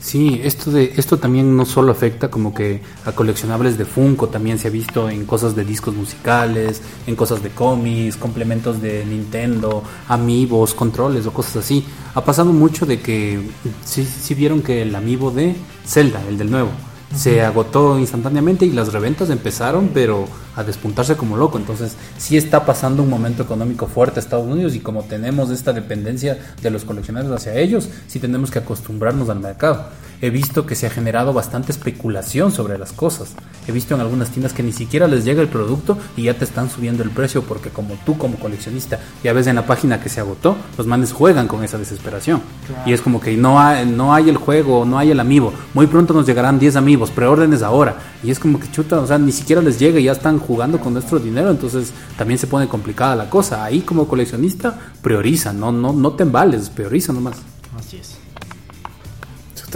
Sí, 0.01 0.41
esto 0.43 0.71
de 0.71 0.95
esto 0.97 1.19
también 1.19 1.55
no 1.59 1.67
solo 1.67 1.93
afecta 1.93 2.31
como 2.31 2.55
que 2.55 2.81
a 3.05 3.13
coleccionables 3.13 3.77
de 3.77 3.85
Funko, 3.85 4.29
también 4.29 4.59
se 4.59 4.69
ha 4.69 4.71
visto 4.71 5.11
en 5.11 5.27
cosas 5.27 5.55
de 5.55 5.63
discos 5.63 5.95
musicales, 5.95 6.81
en 7.07 7.15
cosas 7.15 7.43
de 7.43 7.51
cómics, 7.51 8.17
complementos 8.17 8.81
de 8.81 9.05
Nintendo, 9.05 9.83
amigos, 10.09 10.73
controles 10.73 11.27
o 11.27 11.35
cosas 11.35 11.57
así. 11.57 11.85
Ha 12.15 12.25
pasado 12.25 12.51
mucho 12.51 12.87
de 12.87 13.01
que 13.01 13.41
sí, 13.85 14.05
sí 14.07 14.35
vieron 14.35 14.63
que 14.63 14.81
el 14.83 14.95
amiibo 14.95 15.31
de 15.31 15.55
Zelda, 15.85 16.23
el 16.27 16.39
del 16.39 16.51
nuevo, 16.51 16.71
se 17.15 17.43
agotó 17.43 17.99
instantáneamente 17.99 18.67
y 18.67 18.71
las 18.73 18.93
reventas 18.93 19.31
empezaron, 19.31 19.91
pero 19.93 20.27
a 20.57 20.63
despuntarse 20.63 21.17
como 21.17 21.37
loco. 21.37 21.59
Entonces, 21.59 21.97
sí 22.19 22.37
está 22.37 22.65
pasando 22.65 23.03
un 23.03 23.11
momento 23.11 23.43
económico 23.43 23.87
fuerte 23.87 24.21
a 24.21 24.23
Estados 24.23 24.47
Unidos 24.47 24.75
y 24.75 24.81
como 24.81 25.03
tenemos 25.05 25.51
esta 25.51 25.73
dependencia 25.73 26.39
de 26.63 26.71
los 26.71 26.85
coleccionarios 26.85 27.33
hacia 27.33 27.55
ellos, 27.57 27.89
sí 28.07 28.21
tenemos 28.21 28.51
que 28.51 28.61
acostumbrarnos 28.61 29.29
al 29.29 29.41
mercado 29.41 29.89
he 30.21 30.31
visto 30.31 30.67
que 30.67 30.75
se 30.75 30.87
ha 30.87 30.91
generado 30.91 31.33
bastante 31.33 31.73
especulación 31.73 32.53
sobre 32.53 32.79
las 32.79 32.93
cosas. 32.93 33.35
He 33.67 33.73
visto 33.73 33.95
en 33.95 34.01
algunas 34.01 34.31
tiendas 34.31 34.53
que 34.53 34.63
ni 34.63 34.73
siquiera 34.73 35.07
les 35.07 35.25
llega 35.25 35.43
el 35.43 35.49
producto 35.49 35.99
y 36.17 36.25
ya 36.25 36.35
te 36.35 36.45
están 36.45 36.71
subiendo 36.71 37.03
el 37.03 37.11
precio 37.11 37.43
porque 37.43 37.71
como 37.71 37.95
tú 38.05 38.19
como 38.19 38.39
coleccionista 38.39 38.99
ya 39.23 39.33
ves 39.33 39.47
en 39.47 39.57
la 39.57 39.67
página 39.67 40.01
que 40.01 40.09
se 40.09 40.21
agotó, 40.21 40.57
los 40.77 40.87
manes 40.87 41.13
juegan 41.13 41.49
con 41.49 41.65
esa 41.65 41.79
desesperación. 41.79 42.43
Y 42.85 42.93
es 42.93 43.01
como 43.01 43.21
que 43.21 43.37
no 43.37 43.61
hay, 43.61 43.87
no 43.87 44.15
hay 44.15 44.29
el 44.29 44.37
juego, 44.37 44.85
no 44.85 44.99
hay 44.99 45.11
el 45.11 45.21
amigo. 45.21 45.53
Muy 45.75 45.87
pronto 45.87 46.15
nos 46.15 46.27
llegarán 46.27 46.59
10 46.59 46.77
amigos, 46.77 47.11
preórdenes 47.11 47.63
ahora. 47.63 47.97
Y 48.23 48.31
es 48.31 48.39
como 48.39 48.61
que 48.61 48.71
chuta, 48.71 48.99
o 49.01 49.07
sea, 49.07 49.19
ni 49.19 49.33
siquiera 49.33 49.63
les 49.63 49.79
llega 49.79 49.99
y 49.99 50.05
ya 50.05 50.13
están 50.13 50.39
jugando 50.39 50.81
con 50.81 50.93
nuestro 50.93 51.19
dinero, 51.19 51.51
entonces 51.51 51.93
también 52.19 52.39
se 52.39 52.47
pone 52.47 52.69
complicada 52.69 53.17
la 53.17 53.31
cosa. 53.31 53.65
Ahí 53.65 53.81
como 53.81 54.07
coleccionista 54.07 54.79
prioriza, 55.01 55.53
no, 55.53 55.73
no, 55.73 55.93
no 55.93 56.13
te 56.13 56.25
embales, 56.25 56.69
prioriza 56.69 57.13
nomás. 57.13 57.37
Así 57.79 57.97
es 57.97 58.20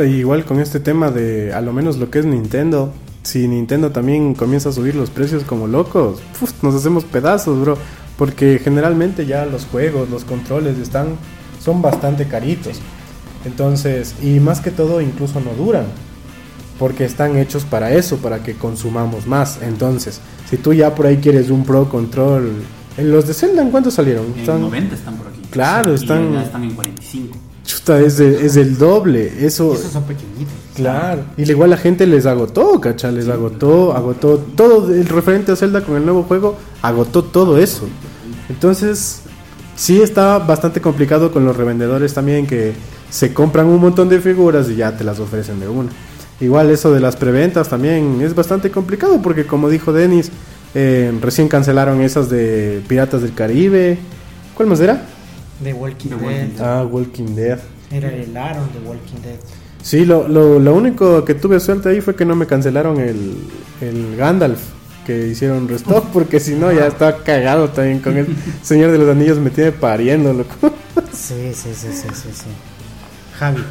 igual 0.03 0.45
con 0.45 0.61
este 0.61 0.81
tema 0.81 1.11
de 1.11 1.53
a 1.53 1.61
lo 1.61 1.73
menos 1.73 1.99
lo 1.99 2.11
que 2.11 2.19
es 2.19 2.25
Nintendo. 2.27 2.93
Si 3.23 3.47
Nintendo 3.49 3.91
también 3.91 4.35
comienza 4.35 4.69
a 4.69 4.73
subir 4.73 4.97
los 4.97 5.11
precios 5.11 5.45
como 5.45 5.67
locos, 5.67 6.21
nos 6.63 6.75
hacemos 6.75 7.05
pedazos, 7.05 7.61
bro. 7.61 7.79
Porque 8.19 8.61
generalmente 8.63 9.27
ya 9.27 9.47
los 9.47 9.67
juegos, 9.67 10.11
los 10.11 10.25
controles 10.25 10.79
están, 10.79 11.17
son 11.63 11.83
bastante 11.83 12.27
caritos. 12.27 12.81
Entonces, 13.45 14.15
y 14.23 14.41
más 14.41 14.61
que 14.61 14.71
todo 14.71 15.01
incluso 15.01 15.41
no 15.41 15.53
duran. 15.53 15.87
Porque 16.79 17.05
están 17.05 17.37
hechos 17.37 17.65
para 17.65 17.93
eso, 17.93 18.19
para 18.19 18.43
que 18.43 18.55
consumamos 18.55 19.27
más. 19.27 19.61
Entonces, 19.63 20.21
si 20.49 20.57
tú 20.57 20.73
ya 20.73 20.95
por 20.95 21.07
ahí 21.07 21.19
quieres 21.19 21.51
un 21.51 21.65
Pro 21.65 21.89
Control... 21.89 22.51
¿En 22.97 23.11
los 23.11 23.27
de 23.27 23.35
Zelda 23.35 23.63
en 23.63 23.71
cuánto 23.71 23.91
salieron? 23.91 24.27
En 24.35 24.41
están... 24.41 24.61
90 24.61 24.95
están 24.95 25.17
por 25.17 25.29
aquí. 25.29 25.41
Claro, 25.51 25.95
están... 25.95 26.35
están 26.37 26.65
en 26.65 26.75
45. 26.75 27.39
Chuta, 27.65 28.01
es, 28.01 28.21
es 28.21 28.57
el 28.57 28.77
doble. 28.77 29.33
Eso, 29.45 29.75
Esos 29.75 29.93
son 29.93 30.05
pequeñitos. 30.05 30.55
Claro. 30.75 31.23
Y 31.37 31.49
igual 31.49 31.71
la 31.71 31.77
gente 31.77 32.07
les 32.07 32.27
agotó, 32.27 32.81
cacha. 32.81 33.11
Les 33.11 33.29
agotó, 33.29 33.95
agotó 33.95 34.39
todo 34.39 34.93
el 34.93 35.07
referente 35.07 35.53
a 35.53 35.57
Zelda 35.57 35.83
con 35.83 35.97
el 35.97 36.05
nuevo 36.05 36.25
juego. 36.25 36.57
Agotó 36.83 37.25
todo 37.25 37.59
eso. 37.59 37.87
Entonces, 38.49 39.23
sí 39.77 40.03
está 40.03 40.39
bastante 40.39 40.81
complicado 40.81 41.33
con 41.33 41.45
los 41.45 41.57
revendedores 41.57 42.13
también 42.13 42.47
que 42.47 42.75
se 43.11 43.33
compran 43.33 43.67
un 43.67 43.81
montón 43.81 44.09
de 44.09 44.21
figuras 44.21 44.69
y 44.69 44.77
ya 44.77 44.97
te 44.97 45.05
las 45.05 45.21
ofrecen 45.21 45.61
de 45.61 45.69
una. 45.69 45.91
Igual 46.41 46.71
eso 46.71 46.93
de 46.93 47.01
las 47.01 47.17
preventas 47.17 47.69
también 47.69 48.21
es 48.21 48.35
bastante 48.35 48.71
complicado 48.71 49.23
porque 49.23 49.47
como 49.47 49.71
dijo 49.71 49.93
Denis, 49.93 50.31
eh, 50.75 51.17
recién 51.21 51.49
cancelaron 51.49 52.01
esas 52.01 52.29
de 52.29 52.83
Piratas 52.89 53.23
del 53.23 53.33
Caribe. 53.33 53.99
¿Cuál 54.55 54.69
más 54.69 54.81
era? 54.81 55.07
De 55.61 55.73
Walking, 55.73 56.11
Dead. 56.11 56.49
Ah, 56.61 56.87
Walking 56.91 57.35
Dead. 57.35 57.59
Era 57.91 58.13
el 58.13 58.37
Aaron 58.37 58.69
de 58.73 58.81
Walking 58.89 59.23
Dead. 59.23 59.39
Sí, 59.83 60.05
lo, 60.05 60.27
lo, 60.29 60.59
lo, 60.59 60.75
único 60.75 61.25
que 61.25 61.35
tuve 61.35 61.61
suerte 61.61 61.91
ahí 61.91 62.01
fue 62.01 62.17
que 62.17 62.25
no 62.25 62.35
me 62.35 62.47
cancelaron 62.47 62.99
el, 63.01 63.37
el 63.81 64.17
Gandalf 64.17 64.61
que 65.05 65.29
hicieron 65.29 65.69
restock, 65.69 66.07
porque 66.07 66.41
si 66.41 66.55
no 66.55 66.73
ya 66.73 66.87
estaba 66.87 67.23
cagado 67.23 67.69
también 67.69 68.01
con 68.01 68.17
el 68.17 68.27
Señor 68.63 68.91
de 68.91 68.99
los 68.99 69.09
Anillos 69.09 69.39
me 69.39 69.51
tiene 69.51 69.73
pariendo, 69.73 70.33
loco. 70.33 70.75
Sí, 71.13 71.53
sí, 71.55 71.75
sí, 71.75 71.89
sí, 71.93 72.09
sí, 72.13 72.29
sí. 72.33 72.47
Javi. 73.39 73.63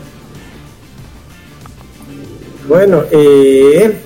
Bueno, 2.67 3.03
eh, 3.11 4.01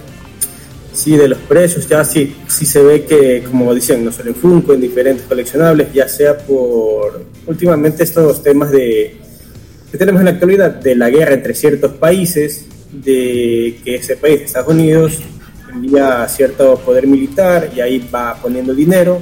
Sí, 0.97 1.15
de 1.15 1.27
los 1.27 1.37
precios, 1.37 1.87
ya 1.87 2.03
sí, 2.03 2.35
sí 2.47 2.65
se 2.65 2.81
ve 2.81 3.05
que, 3.05 3.43
como 3.43 3.71
dicen, 3.75 4.03
no 4.03 4.11
solo 4.11 4.29
en 4.29 4.35
Funko, 4.35 4.73
en 4.73 4.81
diferentes 4.81 5.27
coleccionables, 5.27 5.93
ya 5.93 6.07
sea 6.07 6.35
por 6.35 7.23
últimamente 7.45 8.03
estos 8.03 8.41
temas 8.41 8.71
de 8.71 9.15
que 9.91 9.97
tenemos 9.99 10.21
en 10.21 10.25
la 10.25 10.31
actualidad 10.31 10.71
de 10.71 10.95
la 10.95 11.11
guerra 11.11 11.35
entre 11.35 11.53
ciertos 11.53 11.93
países, 11.93 12.65
de 12.91 13.79
que 13.85 13.97
ese 13.97 14.17
país, 14.17 14.41
Estados 14.41 14.69
Unidos, 14.69 15.19
envía 15.71 16.27
cierto 16.29 16.79
poder 16.79 17.05
militar 17.05 17.69
y 17.75 17.79
ahí 17.79 18.09
va 18.13 18.35
poniendo 18.41 18.73
dinero, 18.73 19.21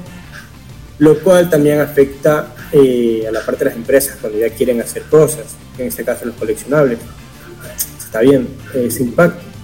lo 1.00 1.20
cual 1.20 1.50
también 1.50 1.82
afecta 1.82 2.56
eh, 2.72 3.26
a 3.28 3.34
la 3.34 3.42
parte 3.42 3.66
de 3.66 3.72
las 3.72 3.78
empresas 3.78 4.18
cuando 4.22 4.40
ya 4.40 4.50
quieren 4.50 4.80
hacer 4.80 5.04
cosas, 5.04 5.44
en 5.78 5.88
este 5.88 6.06
caso 6.06 6.24
los 6.24 6.36
coleccionables. 6.36 7.00
Está 8.00 8.22
bien, 8.22 8.48
ese 8.74 9.04
impacto 9.04 9.55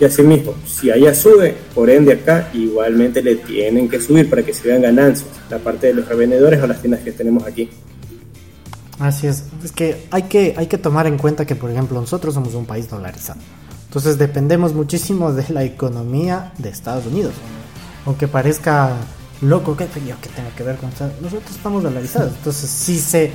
y 0.00 0.04
así 0.06 0.22
mismo, 0.22 0.54
si 0.66 0.90
allá 0.90 1.14
sube, 1.14 1.54
por 1.74 1.90
ende 1.90 2.14
acá 2.14 2.48
igualmente 2.54 3.22
le 3.22 3.36
tienen 3.36 3.86
que 3.86 4.00
subir 4.00 4.30
para 4.30 4.42
que 4.42 4.54
se 4.54 4.66
vean 4.66 4.80
ganancias, 4.80 5.28
la 5.50 5.58
parte 5.58 5.88
de 5.88 5.94
los 5.94 6.08
revendedores 6.08 6.62
o 6.62 6.66
las 6.66 6.80
tiendas 6.80 7.02
que 7.02 7.12
tenemos 7.12 7.44
aquí. 7.44 7.68
Así 8.98 9.26
es, 9.26 9.44
es 9.62 9.72
que 9.72 10.06
hay 10.10 10.22
que, 10.22 10.54
hay 10.56 10.66
que 10.68 10.78
tomar 10.78 11.06
en 11.06 11.18
cuenta 11.18 11.44
que, 11.44 11.54
por 11.54 11.70
ejemplo, 11.70 12.00
nosotros 12.00 12.32
somos 12.32 12.54
un 12.54 12.64
país 12.64 12.88
dolarizado. 12.88 13.40
Entonces 13.88 14.18
dependemos 14.18 14.72
muchísimo 14.72 15.32
de 15.32 15.44
la 15.52 15.64
economía 15.64 16.52
de 16.56 16.70
Estados 16.70 17.04
Unidos. 17.06 17.34
Aunque 18.06 18.26
parezca 18.26 18.96
loco, 19.42 19.76
que 19.76 19.84
yo 20.06 20.14
que 20.20 20.28
tengo 20.28 20.48
que 20.56 20.62
ver 20.62 20.76
con? 20.76 20.90
Nosotros 21.20 21.50
estamos 21.50 21.82
dolarizados. 21.82 22.32
Entonces, 22.36 22.70
si 22.70 22.98
se 22.98 23.32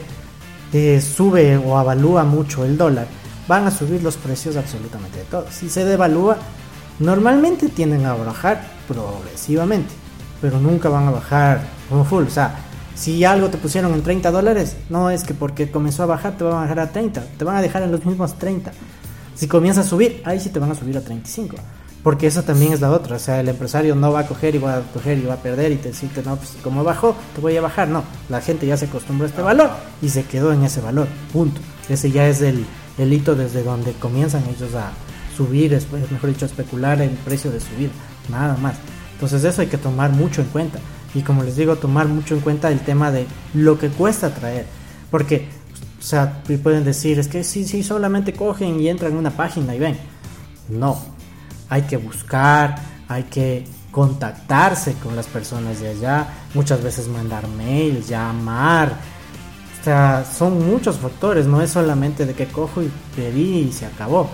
eh, 0.73 1.01
sube 1.01 1.57
o 1.57 1.77
avalúa 1.77 2.23
mucho 2.23 2.65
el 2.65 2.77
dólar, 2.77 3.07
van 3.47 3.67
a 3.67 3.71
subir 3.71 4.01
los 4.03 4.17
precios 4.17 4.55
absolutamente 4.55 5.19
de 5.19 5.25
todo. 5.25 5.45
Si 5.51 5.69
se 5.69 5.85
devalúa, 5.85 6.37
normalmente 6.99 7.69
tienden 7.69 8.05
a 8.05 8.13
bajar 8.13 8.63
progresivamente, 8.87 9.93
pero 10.41 10.59
nunca 10.59 10.89
van 10.89 11.07
a 11.07 11.11
bajar 11.11 11.61
como 11.89 12.05
full. 12.05 12.23
O 12.25 12.29
sea, 12.29 12.55
si 12.95 13.23
algo 13.25 13.49
te 13.49 13.57
pusieron 13.57 13.93
en 13.93 14.03
30 14.03 14.31
dólares, 14.31 14.77
no 14.89 15.09
es 15.09 15.23
que 15.23 15.33
porque 15.33 15.69
comenzó 15.69 16.03
a 16.03 16.07
bajar 16.07 16.37
te 16.37 16.43
van 16.43 16.53
a 16.53 16.61
bajar 16.61 16.79
a 16.79 16.91
30, 16.91 17.23
te 17.37 17.43
van 17.43 17.57
a 17.57 17.61
dejar 17.61 17.83
en 17.83 17.91
los 17.91 18.05
mismos 18.05 18.37
30. 18.37 18.71
Si 19.35 19.47
comienza 19.47 19.81
a 19.81 19.83
subir, 19.83 20.21
ahí 20.25 20.39
sí 20.39 20.49
te 20.49 20.59
van 20.59 20.71
a 20.71 20.75
subir 20.75 20.97
a 20.97 21.01
35. 21.01 21.57
Porque 22.03 22.27
eso 22.27 22.43
también 22.43 22.71
es 22.71 22.81
la 22.81 22.91
otra, 22.91 23.15
o 23.15 23.19
sea, 23.19 23.39
el 23.39 23.49
empresario 23.49 23.95
no 23.95 24.11
va 24.11 24.19
a 24.19 24.27
coger 24.27 24.53
y 24.53 24.59
va 24.59 24.77
a 24.77 24.81
coger 24.81 25.17
y 25.17 25.25
va 25.25 25.33
a 25.33 25.37
perder 25.37 25.71
y 25.71 25.75
te 25.77 25.89
decirte, 25.89 26.21
no, 26.23 26.35
pues 26.35 26.55
como 26.63 26.83
bajó, 26.83 27.15
te 27.33 27.41
voy 27.41 27.57
a 27.57 27.61
bajar. 27.61 27.87
No, 27.87 28.03
la 28.29 28.41
gente 28.41 28.67
ya 28.67 28.77
se 28.77 28.85
acostumbró 28.85 29.25
a 29.25 29.29
este 29.29 29.41
valor 29.41 29.71
y 30.01 30.09
se 30.09 30.23
quedó 30.23 30.53
en 30.53 30.63
ese 30.63 30.81
valor, 30.81 31.07
punto. 31.33 31.59
Ese 31.89 32.11
ya 32.11 32.27
es 32.27 32.41
el, 32.41 32.65
el 32.97 33.13
hito 33.13 33.35
desde 33.35 33.63
donde 33.63 33.93
comienzan 33.93 34.43
ellos 34.43 34.73
a 34.75 34.91
subir, 35.35 35.71
mejor 36.11 36.29
dicho, 36.29 36.45
a 36.45 36.47
especular 36.47 37.01
el 37.01 37.11
precio 37.11 37.51
de 37.51 37.59
subir, 37.59 37.91
nada 38.29 38.55
más. 38.57 38.75
Entonces 39.13 39.43
eso 39.43 39.61
hay 39.61 39.67
que 39.67 39.77
tomar 39.77 40.11
mucho 40.11 40.41
en 40.41 40.47
cuenta. 40.47 40.79
Y 41.13 41.21
como 41.21 41.43
les 41.43 41.55
digo, 41.55 41.75
tomar 41.77 42.07
mucho 42.07 42.35
en 42.35 42.41
cuenta 42.41 42.69
el 42.69 42.79
tema 42.81 43.11
de 43.11 43.25
lo 43.53 43.77
que 43.79 43.89
cuesta 43.89 44.33
traer. 44.33 44.65
Porque, 45.09 45.47
o 45.99 46.01
sea, 46.01 46.43
pueden 46.61 46.83
decir, 46.83 47.19
es 47.19 47.27
que 47.27 47.43
sí, 47.43 47.65
sí, 47.65 47.83
solamente 47.83 48.33
cogen 48.33 48.79
y 48.79 48.89
entran 48.89 49.13
en 49.13 49.17
una 49.17 49.31
página 49.31 49.75
y 49.75 49.79
ven. 49.79 49.97
No, 50.69 51.01
hay 51.69 51.83
que 51.83 51.97
buscar, 51.97 52.75
hay 53.07 53.23
que 53.23 53.65
contactarse 53.91 54.93
con 54.95 55.15
las 55.15 55.27
personas 55.27 55.79
de 55.79 55.89
allá, 55.89 56.27
muchas 56.53 56.83
veces 56.83 57.07
mandar 57.07 57.47
mail, 57.47 58.03
llamar. 58.03 59.14
O 59.85 59.87
sea, 59.87 60.25
son 60.25 60.67
muchos 60.67 60.97
factores, 60.97 61.45
no 61.45 61.61
es 61.61 61.69
solamente 61.69 62.25
de 62.25 62.33
que 62.33 62.47
cojo 62.47 62.81
y 62.81 62.91
pedí 63.15 63.59
y 63.59 63.71
se 63.71 63.85
acabó. 63.85 64.27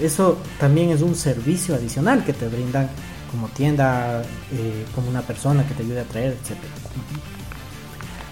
Eso 0.00 0.38
también 0.58 0.88
es 0.88 1.02
un 1.02 1.14
servicio 1.14 1.74
adicional 1.74 2.24
que 2.24 2.32
te 2.32 2.48
brindan 2.48 2.88
como 3.30 3.48
tienda, 3.48 4.22
eh, 4.22 4.86
como 4.94 5.10
una 5.10 5.20
persona 5.20 5.68
que 5.68 5.74
te 5.74 5.82
ayude 5.82 6.00
a 6.00 6.04
traer, 6.04 6.38
etcétera. 6.40 6.72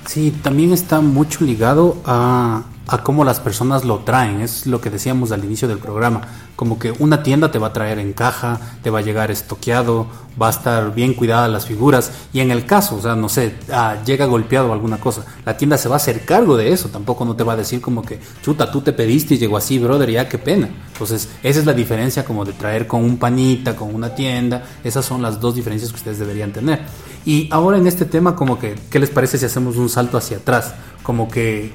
Sí, 0.07 0.31
también 0.43 0.73
está 0.73 1.03
mucho 1.03 1.45
ligado 1.45 2.01
a, 2.07 2.63
a 2.89 3.03
cómo 3.03 3.25
las 3.25 3.41
personas 3.41 3.85
lo 3.85 4.01
traen. 4.01 4.41
Es 4.41 4.67
lo 4.67 4.81
que 4.81 4.91
decíamos 4.91 5.33
al 5.33 5.45
inicio 5.45 5.69
del 5.69 5.79
programa. 5.79 6.23
Como 6.57 6.79
que 6.79 6.93
una 6.99 7.23
tienda 7.23 7.51
te 7.51 7.59
va 7.59 7.69
a 7.69 7.73
traer 7.73 7.99
en 7.99 8.13
caja, 8.13 8.61
te 8.83 8.91
va 8.91 8.99
a 8.99 9.03
llegar 9.03 9.31
estoqueado, 9.31 10.07
va 10.41 10.49
a 10.49 10.51
estar 10.51 10.95
bien 10.95 11.15
cuidada 11.15 11.49
las 11.49 11.67
figuras. 11.67 12.13
Y 12.33 12.41
en 12.41 12.51
el 12.51 12.67
caso, 12.67 12.97
o 12.97 13.03
sea, 13.03 13.15
no 13.15 13.29
sé, 13.29 13.57
ah, 13.73 13.97
llega 14.05 14.27
golpeado 14.27 14.73
alguna 14.73 14.99
cosa, 14.99 15.25
la 15.45 15.57
tienda 15.57 15.79
se 15.79 15.89
va 15.89 15.97
a 15.97 15.97
hacer 15.97 16.25
cargo 16.25 16.57
de 16.57 16.73
eso. 16.73 16.89
Tampoco 16.89 17.25
no 17.25 17.37
te 17.37 17.45
va 17.45 17.55
a 17.55 17.57
decir 17.57 17.81
como 17.81 18.03
que, 18.03 18.21
chuta, 18.43 18.71
tú 18.71 18.81
te 18.81 18.93
pediste 18.93 19.35
y 19.35 19.39
llegó 19.39 19.57
así, 19.57 19.79
brother, 19.79 20.11
ya 20.11 20.29
qué 20.29 20.39
pena. 20.39 20.69
Entonces, 20.93 21.29
esa 21.43 21.61
es 21.61 21.67
la 21.67 21.73
diferencia 21.73 22.25
como 22.25 22.45
de 22.45 22.53
traer 22.53 22.87
con 22.87 23.05
un 23.05 23.17
panita, 23.17 23.75
con 23.77 23.95
una 23.95 24.15
tienda. 24.15 24.65
Esas 24.85 25.05
son 25.05 25.23
las 25.23 25.41
dos 25.41 25.55
diferencias 25.55 25.91
que 25.91 25.97
ustedes 25.97 26.19
deberían 26.19 26.53
tener. 26.53 26.81
Y 27.25 27.49
ahora 27.53 27.79
en 27.79 27.87
este 27.87 28.05
tema, 28.05 28.35
como 28.35 28.59
que, 28.59 28.75
¿qué 28.91 28.99
les 28.99 29.11
parece 29.11 29.39
si 29.39 29.47
hacemos 29.47 29.77
un 29.77 29.89
salto 29.89 30.19
hacia 30.19 30.39
atrás? 30.39 30.75
Como 31.03 31.29
que 31.29 31.73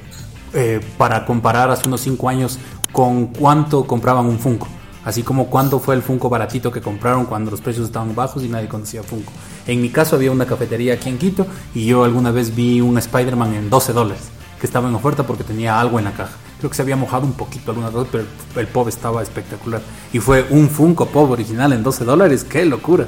eh, 0.52 0.80
para 0.96 1.24
comparar 1.26 1.70
hace 1.70 1.86
unos 1.88 2.00
5 2.00 2.28
años 2.28 2.58
con 2.92 3.26
cuánto 3.26 3.86
compraban 3.86 4.26
un 4.26 4.38
Funko. 4.38 4.66
Así 5.04 5.22
como 5.22 5.46
cuánto 5.46 5.78
fue 5.78 5.94
el 5.94 6.02
Funko 6.02 6.28
baratito 6.28 6.70
que 6.70 6.80
compraron 6.80 7.26
cuando 7.26 7.50
los 7.50 7.60
precios 7.60 7.86
estaban 7.86 8.14
bajos 8.14 8.42
y 8.44 8.48
nadie 8.48 8.68
conocía 8.68 9.02
Funko. 9.02 9.32
En 9.66 9.80
mi 9.80 9.90
caso 9.90 10.16
había 10.16 10.30
una 10.30 10.46
cafetería 10.46 10.94
aquí 10.94 11.08
en 11.08 11.18
Quito 11.18 11.46
y 11.74 11.86
yo 11.86 12.04
alguna 12.04 12.30
vez 12.30 12.54
vi 12.54 12.80
un 12.80 12.98
Spider-Man 12.98 13.54
en 13.54 13.70
12 13.70 13.92
dólares 13.92 14.28
que 14.60 14.66
estaba 14.66 14.88
en 14.88 14.94
oferta 14.94 15.26
porque 15.26 15.44
tenía 15.44 15.80
algo 15.80 15.98
en 15.98 16.04
la 16.06 16.12
caja. 16.12 16.36
Creo 16.58 16.70
que 16.70 16.76
se 16.76 16.82
había 16.82 16.96
mojado 16.96 17.24
un 17.24 17.34
poquito 17.34 17.70
alguna 17.70 17.90
vez, 17.90 18.08
pero 18.10 18.24
el 18.56 18.66
pop 18.66 18.88
estaba 18.88 19.22
espectacular. 19.22 19.80
Y 20.12 20.18
fue 20.18 20.44
un 20.50 20.68
Funko 20.68 21.06
Pop 21.06 21.30
original 21.30 21.72
en 21.72 21.84
12 21.84 22.04
dólares. 22.04 22.44
¡Qué 22.44 22.64
locura! 22.64 23.06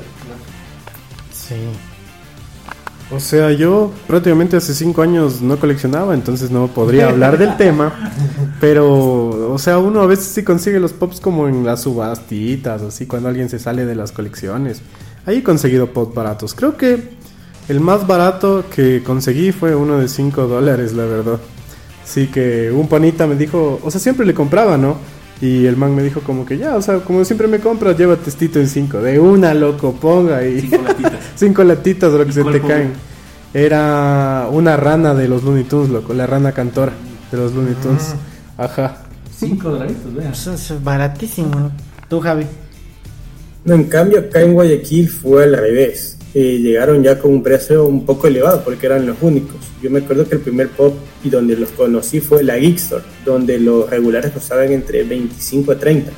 Sí. 1.32 1.56
O 3.12 3.18
sea, 3.18 3.50
yo 3.50 3.92
prácticamente 4.06 4.56
hace 4.56 4.72
cinco 4.72 5.02
años 5.02 5.42
no 5.42 5.58
coleccionaba, 5.58 6.14
entonces 6.14 6.50
no 6.50 6.68
podría 6.68 7.08
hablar 7.08 7.38
del 7.38 7.56
tema. 7.58 7.92
Pero, 8.60 9.52
o 9.52 9.58
sea, 9.58 9.78
uno 9.78 10.00
a 10.00 10.06
veces 10.06 10.26
sí 10.26 10.44
consigue 10.44 10.78
los 10.78 10.92
pops 10.92 11.20
como 11.20 11.48
en 11.48 11.64
las 11.64 11.82
subastitas, 11.82 12.82
así, 12.82 13.06
cuando 13.06 13.28
alguien 13.28 13.48
se 13.48 13.58
sale 13.58 13.84
de 13.84 13.96
las 13.96 14.12
colecciones. 14.12 14.82
Ahí 15.26 15.38
he 15.38 15.42
conseguido 15.42 15.92
pops 15.92 16.14
baratos. 16.14 16.54
Creo 16.54 16.76
que 16.76 17.10
el 17.68 17.80
más 17.80 18.06
barato 18.06 18.64
que 18.74 19.02
conseguí 19.02 19.50
fue 19.52 19.74
uno 19.74 19.98
de 19.98 20.08
5 20.08 20.46
dólares, 20.46 20.92
la 20.92 21.04
verdad. 21.04 21.40
Sí 22.04 22.28
que 22.28 22.70
un 22.70 22.88
panita 22.88 23.26
me 23.26 23.36
dijo, 23.36 23.80
o 23.82 23.90
sea, 23.90 24.00
siempre 24.00 24.24
le 24.26 24.34
compraba, 24.34 24.76
¿no? 24.76 24.96
Y 25.40 25.64
el 25.66 25.76
man 25.76 25.94
me 25.94 26.02
dijo 26.02 26.20
como 26.20 26.44
que 26.44 26.58
ya, 26.58 26.76
o 26.76 26.82
sea, 26.82 26.98
como 26.98 27.24
siempre 27.24 27.48
me 27.48 27.60
compras, 27.60 27.96
lleva 27.96 28.16
testito 28.16 28.58
en 28.58 28.68
5. 28.68 29.00
De 29.00 29.18
una, 29.18 29.54
loco, 29.54 29.94
ponga 29.94 30.44
y... 30.44 30.60
Cinco 30.60 30.82
latitas. 30.82 31.12
cinco 31.36 31.64
latitas, 31.64 32.12
lo 32.12 32.24
que 32.24 32.30
¿Y 32.30 32.34
se 32.34 32.44
te 32.44 32.60
caen. 32.60 32.92
Era 33.54 34.48
una 34.50 34.76
rana 34.76 35.14
de 35.14 35.28
los 35.28 35.42
Looney 35.42 35.64
Tunes, 35.64 35.88
loco, 35.88 36.12
la 36.12 36.26
rana 36.26 36.52
cantora 36.52 36.92
de 37.32 37.36
los 37.38 37.54
Looney 37.54 37.74
Tunes. 37.82 38.14
Ajá. 38.58 38.98
5 39.40 39.70
dolaritos, 39.70 40.14
vean. 40.14 40.32
Eso 40.32 40.52
es 40.52 40.84
baratísimo. 40.84 41.58
¿no? 41.58 41.72
Tú, 42.08 42.20
Javi. 42.20 42.46
No, 43.64 43.74
en 43.74 43.84
cambio 43.84 44.20
acá 44.20 44.42
en 44.42 44.52
Guayaquil 44.52 45.08
fue 45.08 45.44
al 45.44 45.56
revés. 45.56 46.18
Eh, 46.32 46.58
llegaron 46.58 47.02
ya 47.02 47.18
con 47.18 47.32
un 47.32 47.42
precio 47.42 47.84
un 47.86 48.06
poco 48.06 48.28
elevado 48.28 48.62
porque 48.64 48.86
eran 48.86 49.06
los 49.06 49.16
únicos. 49.20 49.56
Yo 49.82 49.90
me 49.90 49.98
acuerdo 49.98 50.28
que 50.28 50.36
el 50.36 50.40
primer 50.40 50.68
pop 50.68 50.94
y 51.24 51.30
donde 51.30 51.56
los 51.56 51.70
conocí 51.70 52.20
fue 52.20 52.44
la 52.44 52.56
Geek 52.56 52.76
Store, 52.76 53.02
donde 53.24 53.58
los 53.58 53.90
regulares 53.90 54.30
costaban 54.30 54.70
entre 54.70 55.02
25 55.02 55.72
a 55.72 55.78
30. 55.78 56.12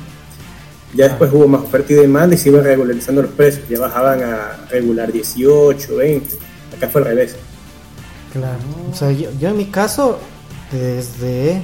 Ya 0.95 1.07
después 1.07 1.33
hubo 1.33 1.47
más 1.47 1.63
oferta 1.63 1.93
y 1.93 1.95
demanda 1.95 2.35
y 2.35 2.37
se 2.37 2.49
iban 2.49 2.63
regularizando 2.63 3.23
los 3.23 3.31
precios. 3.31 3.67
Ya 3.67 3.79
bajaban 3.79 4.21
a 4.21 4.67
regular 4.69 5.11
18, 5.11 5.95
20. 5.95 6.35
Acá 6.77 6.89
fue 6.89 7.01
al 7.01 7.07
revés. 7.07 7.35
Claro. 8.31 8.59
O 8.91 8.95
sea, 8.95 9.11
yo, 9.11 9.29
yo 9.39 9.49
en 9.49 9.57
mi 9.57 9.65
caso, 9.65 10.19
desde 10.71 11.59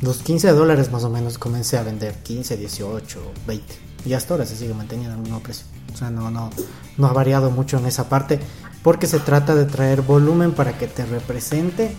los 0.00 0.18
15 0.18 0.50
dólares 0.50 0.90
más 0.90 1.04
o 1.04 1.10
menos 1.10 1.38
comencé 1.38 1.76
a 1.76 1.84
vender 1.84 2.14
15, 2.24 2.56
18, 2.56 3.20
20. 3.46 3.64
Y 4.06 4.14
hasta 4.14 4.34
ahora 4.34 4.46
se 4.46 4.56
sigue 4.56 4.74
manteniendo 4.74 5.14
el 5.14 5.20
mismo 5.20 5.40
precio. 5.40 5.66
O 5.92 5.96
sea, 5.96 6.10
no, 6.10 6.30
no, 6.30 6.50
no 6.96 7.06
ha 7.06 7.12
variado 7.12 7.50
mucho 7.50 7.78
en 7.78 7.86
esa 7.86 8.08
parte 8.08 8.40
porque 8.82 9.06
se 9.06 9.18
trata 9.18 9.54
de 9.54 9.66
traer 9.66 10.02
volumen 10.02 10.52
para 10.52 10.78
que 10.78 10.86
te 10.86 11.04
represente 11.04 11.94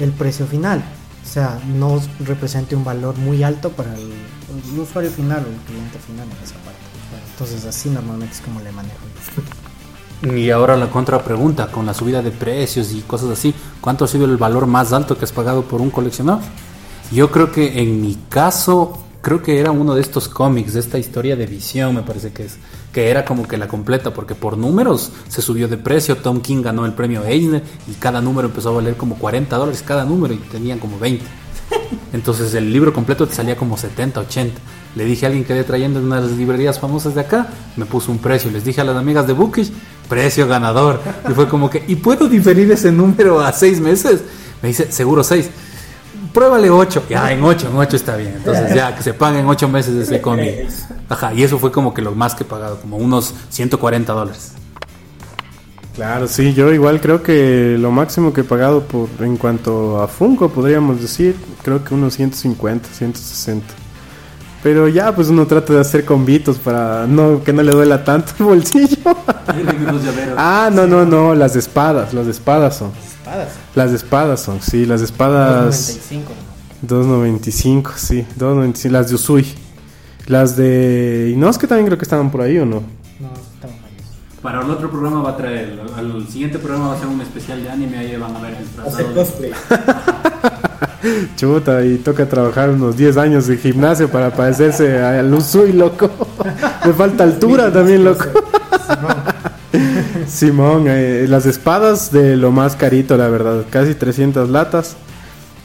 el 0.00 0.12
precio 0.12 0.46
final. 0.46 0.84
O 1.22 1.26
sea, 1.26 1.58
no 1.66 2.00
represente 2.20 2.76
un 2.76 2.84
valor 2.84 3.16
muy 3.16 3.42
alto 3.42 3.70
para 3.70 3.94
el, 3.94 4.12
el 4.72 4.78
usuario 4.78 5.10
final 5.10 5.44
o 5.44 5.48
el 5.48 5.56
cliente 5.66 5.98
final 5.98 6.26
en 6.26 6.44
esa 6.44 6.56
parte. 6.56 6.80
Entonces 7.32 7.64
así 7.64 7.90
normalmente 7.90 8.34
es 8.34 8.40
como 8.40 8.60
le 8.60 8.70
manejo. 8.72 9.00
Y 10.22 10.50
ahora 10.50 10.76
la 10.76 10.88
contrapregunta, 10.88 11.66
con 11.66 11.84
la 11.84 11.92
subida 11.92 12.22
de 12.22 12.30
precios 12.30 12.92
y 12.92 13.00
cosas 13.02 13.30
así, 13.30 13.54
¿cuánto 13.80 14.04
ha 14.04 14.08
sido 14.08 14.24
el 14.24 14.36
valor 14.36 14.66
más 14.66 14.92
alto 14.92 15.18
que 15.18 15.24
has 15.24 15.32
pagado 15.32 15.62
por 15.62 15.80
un 15.80 15.90
coleccionador? 15.90 16.42
Yo 17.12 17.30
creo 17.30 17.52
que 17.52 17.80
en 17.80 18.00
mi 18.00 18.16
caso, 18.28 19.04
creo 19.20 19.42
que 19.42 19.60
era 19.60 19.70
uno 19.70 19.94
de 19.94 20.00
estos 20.00 20.28
cómics, 20.28 20.74
de 20.74 20.80
esta 20.80 20.98
historia 20.98 21.36
de 21.36 21.46
visión, 21.46 21.94
me 21.94 22.02
parece 22.02 22.32
que 22.32 22.44
es, 22.44 22.56
que 22.94 23.10
era 23.10 23.24
como 23.24 23.46
que 23.46 23.58
la 23.58 23.66
completa, 23.66 24.14
porque 24.14 24.36
por 24.36 24.56
números 24.56 25.10
se 25.28 25.42
subió 25.42 25.66
de 25.66 25.76
precio, 25.76 26.16
Tom 26.16 26.40
King 26.40 26.62
ganó 26.62 26.86
el 26.86 26.92
premio 26.92 27.24
Eisner 27.24 27.62
y 27.88 27.94
cada 27.94 28.20
número 28.20 28.48
empezó 28.48 28.68
a 28.70 28.72
valer 28.72 28.96
como 28.96 29.16
40 29.16 29.56
dólares 29.56 29.82
cada 29.84 30.04
número 30.04 30.32
y 30.32 30.36
tenían 30.36 30.78
como 30.78 30.98
20. 31.00 31.24
Entonces 32.12 32.54
el 32.54 32.72
libro 32.72 32.92
completo 32.92 33.26
te 33.26 33.34
salía 33.34 33.56
como 33.56 33.76
70, 33.76 34.20
80. 34.20 34.60
Le 34.94 35.04
dije 35.04 35.26
a 35.26 35.28
alguien 35.28 35.44
que 35.44 35.54
de 35.54 35.64
trayendo 35.64 35.98
de 35.98 36.06
una 36.06 36.20
de 36.20 36.28
las 36.28 36.38
librerías 36.38 36.78
famosas 36.78 37.16
de 37.16 37.22
acá, 37.22 37.48
me 37.76 37.84
puso 37.84 38.12
un 38.12 38.18
precio. 38.18 38.48
Les 38.52 38.64
dije 38.64 38.80
a 38.80 38.84
las 38.84 38.96
amigas 38.96 39.26
de 39.26 39.32
Bookish, 39.32 39.72
precio 40.08 40.46
ganador. 40.46 41.00
Y 41.28 41.32
fue 41.32 41.48
como 41.48 41.68
que, 41.68 41.82
¿y 41.88 41.96
puedo 41.96 42.28
diferir 42.28 42.70
ese 42.70 42.92
número 42.92 43.40
a 43.40 43.52
seis 43.52 43.80
meses? 43.80 44.22
Me 44.62 44.68
dice, 44.68 44.92
seguro 44.92 45.24
seis. 45.24 45.50
Pruébale 46.34 46.68
ocho. 46.68 47.04
Ya, 47.08 47.30
en 47.30 47.44
ocho, 47.44 47.68
en 47.68 47.76
ocho 47.76 47.94
está 47.94 48.16
bien. 48.16 48.34
Entonces 48.38 48.74
ya, 48.74 48.92
que 48.94 49.04
se 49.04 49.14
paguen 49.14 49.46
ocho 49.46 49.68
meses 49.68 49.94
de 49.94 50.02
ese 50.02 50.20
cómic. 50.20 50.68
Ajá, 51.08 51.32
y 51.32 51.44
eso 51.44 51.60
fue 51.60 51.70
como 51.70 51.94
que 51.94 52.02
lo 52.02 52.10
más 52.10 52.34
que 52.34 52.42
he 52.42 52.46
pagado, 52.46 52.80
como 52.80 52.96
unos 52.96 53.32
140 53.50 54.12
dólares. 54.12 54.52
Claro, 55.94 56.26
sí, 56.26 56.52
yo 56.52 56.72
igual 56.72 57.00
creo 57.00 57.22
que 57.22 57.76
lo 57.78 57.92
máximo 57.92 58.32
que 58.32 58.40
he 58.40 58.44
pagado 58.44 58.82
por 58.82 59.08
en 59.20 59.36
cuanto 59.36 60.02
a 60.02 60.08
Funko, 60.08 60.48
podríamos 60.48 61.00
decir, 61.00 61.36
creo 61.62 61.84
que 61.84 61.94
unos 61.94 62.14
150, 62.14 62.88
160. 62.88 63.64
Pero 64.60 64.88
ya, 64.88 65.14
pues 65.14 65.28
uno 65.28 65.46
trata 65.46 65.74
de 65.74 65.80
hacer 65.80 66.04
convitos 66.04 66.58
para 66.58 67.06
no 67.06 67.44
que 67.44 67.52
no 67.52 67.62
le 67.62 67.70
duela 67.70 68.02
tanto 68.02 68.32
el 68.40 68.44
bolsillo. 68.46 68.96
ah, 70.36 70.68
no, 70.72 70.84
no, 70.88 71.04
no, 71.04 71.32
las 71.36 71.54
espadas, 71.54 72.12
las 72.12 72.26
espadas 72.26 72.76
son. 72.78 72.90
Espadas. 73.24 73.48
Las 73.74 73.90
espadas 73.92 74.40
son, 74.42 74.60
sí, 74.60 74.84
las 74.84 75.00
espadas 75.00 75.98
2.95, 76.86 77.92
sí, 77.96 78.26
2.95, 78.38 78.90
las 78.90 79.08
de 79.08 79.14
Usui. 79.14 79.46
Las 80.26 80.56
de... 80.56 81.30
Y 81.34 81.36
no, 81.36 81.48
es 81.48 81.56
que 81.58 81.66
también 81.66 81.86
creo 81.86 81.96
que 81.98 82.04
estaban 82.04 82.30
por 82.30 82.42
ahí 82.42 82.58
o 82.58 82.66
no. 82.66 82.82
No, 83.20 83.28
estamos 83.32 83.76
mal. 83.80 83.90
Para 84.42 84.60
el 84.62 84.70
otro 84.70 84.90
programa 84.90 85.22
va 85.22 85.30
a 85.30 85.36
traer, 85.38 85.80
al, 85.96 86.10
al 86.12 86.28
siguiente 86.28 86.58
programa 86.58 86.88
va 86.88 86.94
a 86.96 86.98
ser 86.98 87.08
un 87.08 87.20
especial 87.22 87.62
de 87.62 87.70
anime, 87.70 87.96
ahí 87.98 88.14
van 88.16 88.36
a 88.36 88.40
ver 88.40 88.52
Hacer 88.54 88.64
disfrazados. 88.64 89.12
cosplay. 89.14 89.52
Chuta, 91.36 91.84
y 91.84 91.96
toca 91.98 92.26
trabajar 92.28 92.70
unos 92.70 92.96
10 92.96 93.16
años 93.18 93.46
de 93.46 93.56
gimnasio 93.58 94.10
para 94.10 94.30
parecerse 94.34 95.02
al 95.02 95.32
Usui, 95.32 95.72
loco. 95.72 96.10
Me 96.84 96.92
falta 96.92 97.24
altura 97.24 97.72
también, 97.72 98.04
loco. 98.04 98.24
Simón, 100.28 100.86
eh, 100.88 101.26
las 101.28 101.46
espadas 101.46 102.10
de 102.10 102.36
lo 102.36 102.50
más 102.50 102.76
carito, 102.76 103.16
la 103.16 103.28
verdad. 103.28 103.64
Casi 103.70 103.94
300 103.94 104.48
latas. 104.50 104.96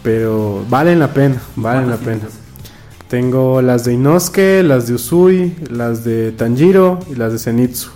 Pero 0.04 0.66
valen 0.70 1.00
la 1.00 1.14
pena, 1.14 1.42
valen 1.56 1.90
la 1.90 1.98
¿Cuántas 1.98 2.32
pena. 2.32 2.40
Tengo 3.10 3.62
las 3.62 3.86
de 3.86 3.94
Inosuke, 3.94 4.64
las 4.64 4.88
de 4.88 4.94
Usui, 4.94 5.56
las 5.70 6.04
de 6.04 6.32
Tanjiro 6.32 7.00
y 7.12 7.16
las 7.16 7.34
de 7.34 7.40
Zenitsu. 7.40 7.90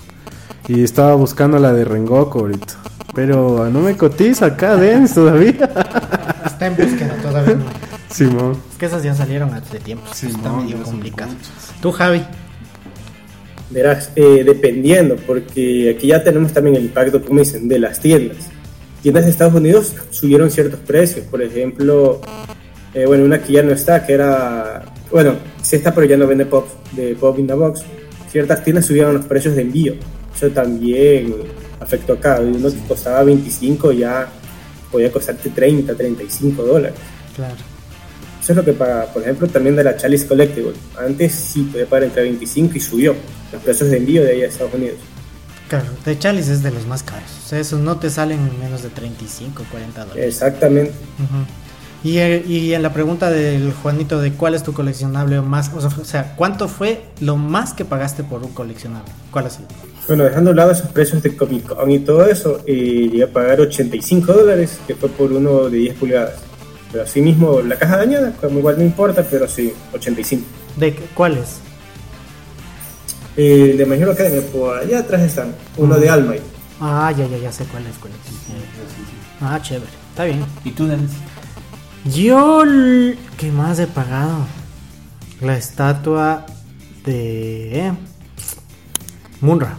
Y 0.67 0.84
estaba 0.84 1.15
buscando 1.15 1.60
la 1.60 1.71
de 1.71 1.86
Rengoku 1.86 2.39
ahorita. 2.39 2.73
Pero 3.13 3.69
no 3.69 3.80
me 3.80 3.95
cotiza 3.95 4.47
acá, 4.47 4.76
Dens, 4.76 5.13
todavía. 5.15 5.69
Está 6.45 6.67
en 6.67 6.76
búsqueda 6.76 7.15
todavía. 7.21 7.56
No. 7.56 7.65
Simón. 8.10 8.58
Es 8.71 8.78
que 8.78 8.86
esas 8.86 9.04
ya 9.04 9.13
salieron 9.15 9.54
hace 9.54 9.80
tiempo. 9.80 10.06
sí, 10.13 10.28
está 10.28 10.49
Simón, 10.49 10.65
medio 10.65 10.84
complicado. 10.84 11.32
Tú, 11.82 11.91
Javi. 11.91 12.23
Verás, 13.73 14.12
eh, 14.15 14.43
dependiendo, 14.45 15.15
porque 15.15 15.95
aquí 15.95 16.07
ya 16.07 16.23
tenemos 16.23 16.53
también 16.53 16.75
el 16.75 16.83
impacto, 16.83 17.23
como 17.23 17.39
dicen, 17.39 17.67
de 17.67 17.79
las 17.79 17.99
tiendas. 17.99 18.38
Tiendas 19.01 19.25
de 19.25 19.31
Estados 19.31 19.55
Unidos 19.55 19.95
subieron 20.12 20.51
ciertos 20.51 20.79
precios, 20.79 21.25
por 21.25 21.41
ejemplo, 21.41 22.21
eh, 22.93 23.05
bueno, 23.07 23.25
una 23.25 23.41
que 23.41 23.53
ya 23.53 23.63
no 23.63 23.71
está, 23.71 24.05
que 24.05 24.13
era, 24.13 24.83
bueno, 25.12 25.38
sí 25.62 25.77
está, 25.77 25.93
pero 25.93 26.05
ya 26.05 26.17
no 26.17 26.27
vende 26.27 26.45
pop, 26.45 26.67
de 26.91 27.15
pop 27.15 27.38
in 27.39 27.47
the 27.47 27.53
box. 27.53 27.81
Ciertas 28.29 28.63
tiendas 28.63 28.86
subieron 28.86 29.15
los 29.15 29.25
precios 29.25 29.55
de 29.55 29.63
envío. 29.63 29.95
Eso 30.36 30.49
también 30.51 31.33
afectó 31.79 32.13
acá. 32.13 32.39
Uno 32.39 32.69
que 32.69 32.77
costaba 32.88 33.23
25 33.23 33.91
ya 33.91 34.27
podía 34.91 35.12
costarte 35.12 35.49
30, 35.49 35.95
35 35.95 36.63
dólares. 36.63 36.95
Claro. 37.36 37.72
Eso 38.43 38.51
es 38.51 38.58
lo 38.58 38.65
que 38.65 38.73
paga, 38.73 39.06
por 39.06 39.21
ejemplo, 39.21 39.47
también 39.47 39.77
de 39.77 39.86
la 39.86 39.95
Chalice 39.95 40.27
Collectible. 40.27 40.73
Antes 40.99 41.32
sí 41.32 41.62
podía 41.63 41.86
pagar 41.86 42.03
entre 42.03 42.23
25 42.23 42.73
y 42.75 42.79
subió 42.82 43.15
los 43.53 43.62
precios 43.63 43.89
de 43.89 43.95
envío 43.95 44.21
de 44.21 44.32
ahí 44.32 44.41
a 44.41 44.47
Estados 44.47 44.73
Unidos. 44.73 44.97
Claro, 45.69 45.86
de 46.03 46.19
Chalice 46.19 46.51
es 46.51 46.62
de 46.62 46.71
los 46.71 46.86
más 46.86 47.03
caros. 47.03 47.29
O 47.45 47.47
sea, 47.47 47.60
esos 47.60 47.79
no 47.79 47.99
te 47.99 48.10
salen 48.10 48.39
en 48.39 48.60
menos 48.60 48.84
de 48.84 48.89
35, 48.89 49.63
40 49.71 50.06
dólares. 50.06 50.25
Exactamente. 50.25 50.91
Ujú. 50.91 51.45
Y, 52.03 52.17
eh, 52.17 52.43
y 52.45 52.73
en 52.73 52.82
la 52.82 52.91
pregunta 52.91 53.32
del 53.32 53.71
Juanito 53.71 54.19
de 54.19 54.34
cuál 54.34 54.56
es 54.56 54.63
tu 54.63 54.73
coleccionable 54.73 55.39
más, 55.39 55.71
o 55.73 56.03
sea, 56.03 56.36
¿cuánto 56.36 56.67
fue 56.67 57.06
lo 57.21 57.38
más 57.38 57.73
que 57.73 57.86
pagaste 57.86 58.25
por 58.25 58.43
un 58.43 58.51
coleccionable? 58.51 59.10
¿Cuál 59.32 59.45
ha 59.45 59.49
sido? 59.51 59.69
Bueno, 60.06 60.25
dejando 60.25 60.51
a 60.51 60.53
lado 60.53 60.71
esos 60.71 60.89
precios 60.89 61.23
de 61.23 61.34
Comic 61.34 61.65
Con 61.65 61.89
y 61.89 61.99
todo 61.99 62.25
eso, 62.25 62.60
eh, 62.67 63.08
llegué 63.10 63.23
a 63.23 63.32
pagar 63.32 63.62
85 63.62 64.34
dólares, 64.34 64.79
que 64.86 64.95
fue 64.95 65.08
por 65.08 65.32
uno 65.32 65.69
de 65.69 65.77
10 65.77 65.95
pulgadas. 65.95 66.34
Pero 66.93 67.06
así 67.06 67.21
mismo, 67.21 67.60
la 67.62 67.75
caja 67.77 67.97
dañada, 67.97 68.32
como 68.39 68.60
igual 68.60 68.77
no 68.77 68.84
importa, 68.84 69.25
pero 69.29 69.47
sí, 69.47 69.73
85. 69.93 70.45
¿De 70.77 70.93
qué- 70.95 71.06
cuáles? 71.15 71.58
Eh, 73.36 73.73
de 73.75 73.86
Major 73.88 74.12
Academy, 74.12 74.41
por 74.41 74.77
allá 74.77 74.99
atrás 74.99 75.21
están. 75.23 75.56
Uno 75.75 75.95
de 75.97 76.08
Almay. 76.08 76.39
Ah, 76.79 77.12
ya, 77.17 77.25
ya, 77.27 77.38
ya 77.38 77.51
sé 77.51 77.65
cuál 77.65 77.88
es, 77.88 77.97
cuál 77.97 78.13
es. 78.13 78.19
Ah, 79.41 79.60
chévere. 79.60 79.89
Está 80.12 80.25
bien. 80.25 80.45
¿Y 80.63 80.71
tú, 80.71 80.86
Dennis? 80.86 81.10
Yo, 82.06 82.62
¿qué 83.38 83.51
más 83.51 83.79
he 83.79 83.88
pagado? 83.88 84.45
La 85.41 85.58
estatua 85.58 86.45
de 87.06 87.88
eh, 87.88 87.93
Munra. 89.41 89.77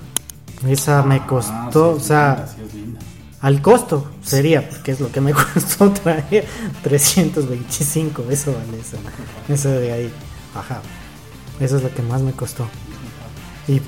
Esa 0.69 1.03
me 1.03 1.25
costó, 1.25 1.91
o 1.91 2.01
sea, 2.01 2.47
al 3.45 3.61
costo 3.61 4.07
sería, 4.23 4.67
porque 4.67 4.93
es 4.93 5.01
lo 5.01 5.13
que 5.13 5.21
me 5.21 5.33
costó 5.55 5.91
traer 5.91 6.47
325. 6.83 8.25
Eso 8.31 8.55
vale, 8.55 8.81
eso, 8.81 8.97
eso 9.53 9.69
de 9.69 9.93
ahí. 9.93 10.13
Ajá. 10.55 10.81
Eso 11.61 11.77
es 11.77 11.83
lo 11.83 11.93
que 11.93 12.01
más 12.01 12.23
me 12.23 12.33
costó. 12.33 12.67
Y, 13.69 13.83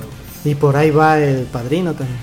y 0.47 0.55
por 0.57 0.77
ahí 0.77 0.91
va 0.91 1.19
el 1.19 1.47
padrino 1.47 1.95
también. 1.95 2.19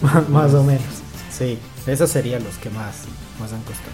más 0.30 0.54
o 0.54 0.64
menos. 0.64 0.86
Sí, 1.30 1.58
esos 1.86 2.08
serían 2.08 2.42
los 2.44 2.56
que 2.56 2.70
más, 2.70 2.94
más 3.38 3.52
han 3.52 3.60
costado. 3.60 3.92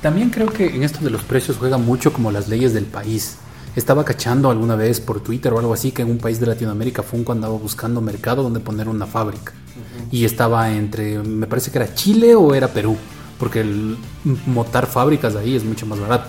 También 0.00 0.30
creo 0.30 0.46
que 0.46 0.74
en 0.74 0.82
esto 0.82 1.00
de 1.04 1.10
los 1.10 1.24
precios 1.24 1.58
juega 1.58 1.76
mucho 1.76 2.10
como 2.10 2.30
las 2.30 2.48
leyes 2.48 2.72
del 2.72 2.86
país. 2.86 3.36
Estaba 3.78 4.04
cachando 4.04 4.50
alguna 4.50 4.74
vez 4.74 5.00
por 5.00 5.20
Twitter 5.20 5.52
o 5.52 5.60
algo 5.60 5.72
así 5.72 5.92
que 5.92 6.02
en 6.02 6.10
un 6.10 6.18
país 6.18 6.40
de 6.40 6.46
Latinoamérica 6.46 7.04
Funko 7.04 7.30
andaba 7.30 7.54
buscando 7.54 8.00
mercado 8.00 8.42
donde 8.42 8.58
poner 8.58 8.88
una 8.88 9.06
fábrica. 9.06 9.52
Y 10.10 10.24
estaba 10.24 10.72
entre, 10.72 11.20
me 11.20 11.46
parece 11.46 11.70
que 11.70 11.78
era 11.78 11.94
Chile 11.94 12.34
o 12.34 12.56
era 12.56 12.66
Perú. 12.66 12.96
Porque 13.38 13.60
el 13.60 13.96
montar 14.46 14.88
fábricas 14.88 15.36
ahí 15.36 15.54
es 15.54 15.62
mucho 15.62 15.86
más 15.86 16.00
barato. 16.00 16.28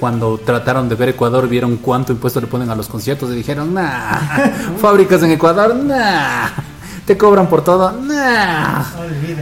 Cuando 0.00 0.38
trataron 0.38 0.88
de 0.88 0.94
ver 0.94 1.10
Ecuador, 1.10 1.46
vieron 1.46 1.76
cuánto 1.76 2.10
impuesto 2.10 2.40
le 2.40 2.46
ponen 2.46 2.70
a 2.70 2.74
los 2.74 2.88
conciertos 2.88 3.30
y 3.32 3.34
dijeron, 3.34 3.74
nah, 3.74 4.18
fábricas 4.80 5.22
en 5.24 5.32
Ecuador, 5.32 5.76
nah, 5.76 6.48
te 7.04 7.18
cobran 7.18 7.50
por 7.50 7.62
todo, 7.62 7.92
nah. 7.92 8.82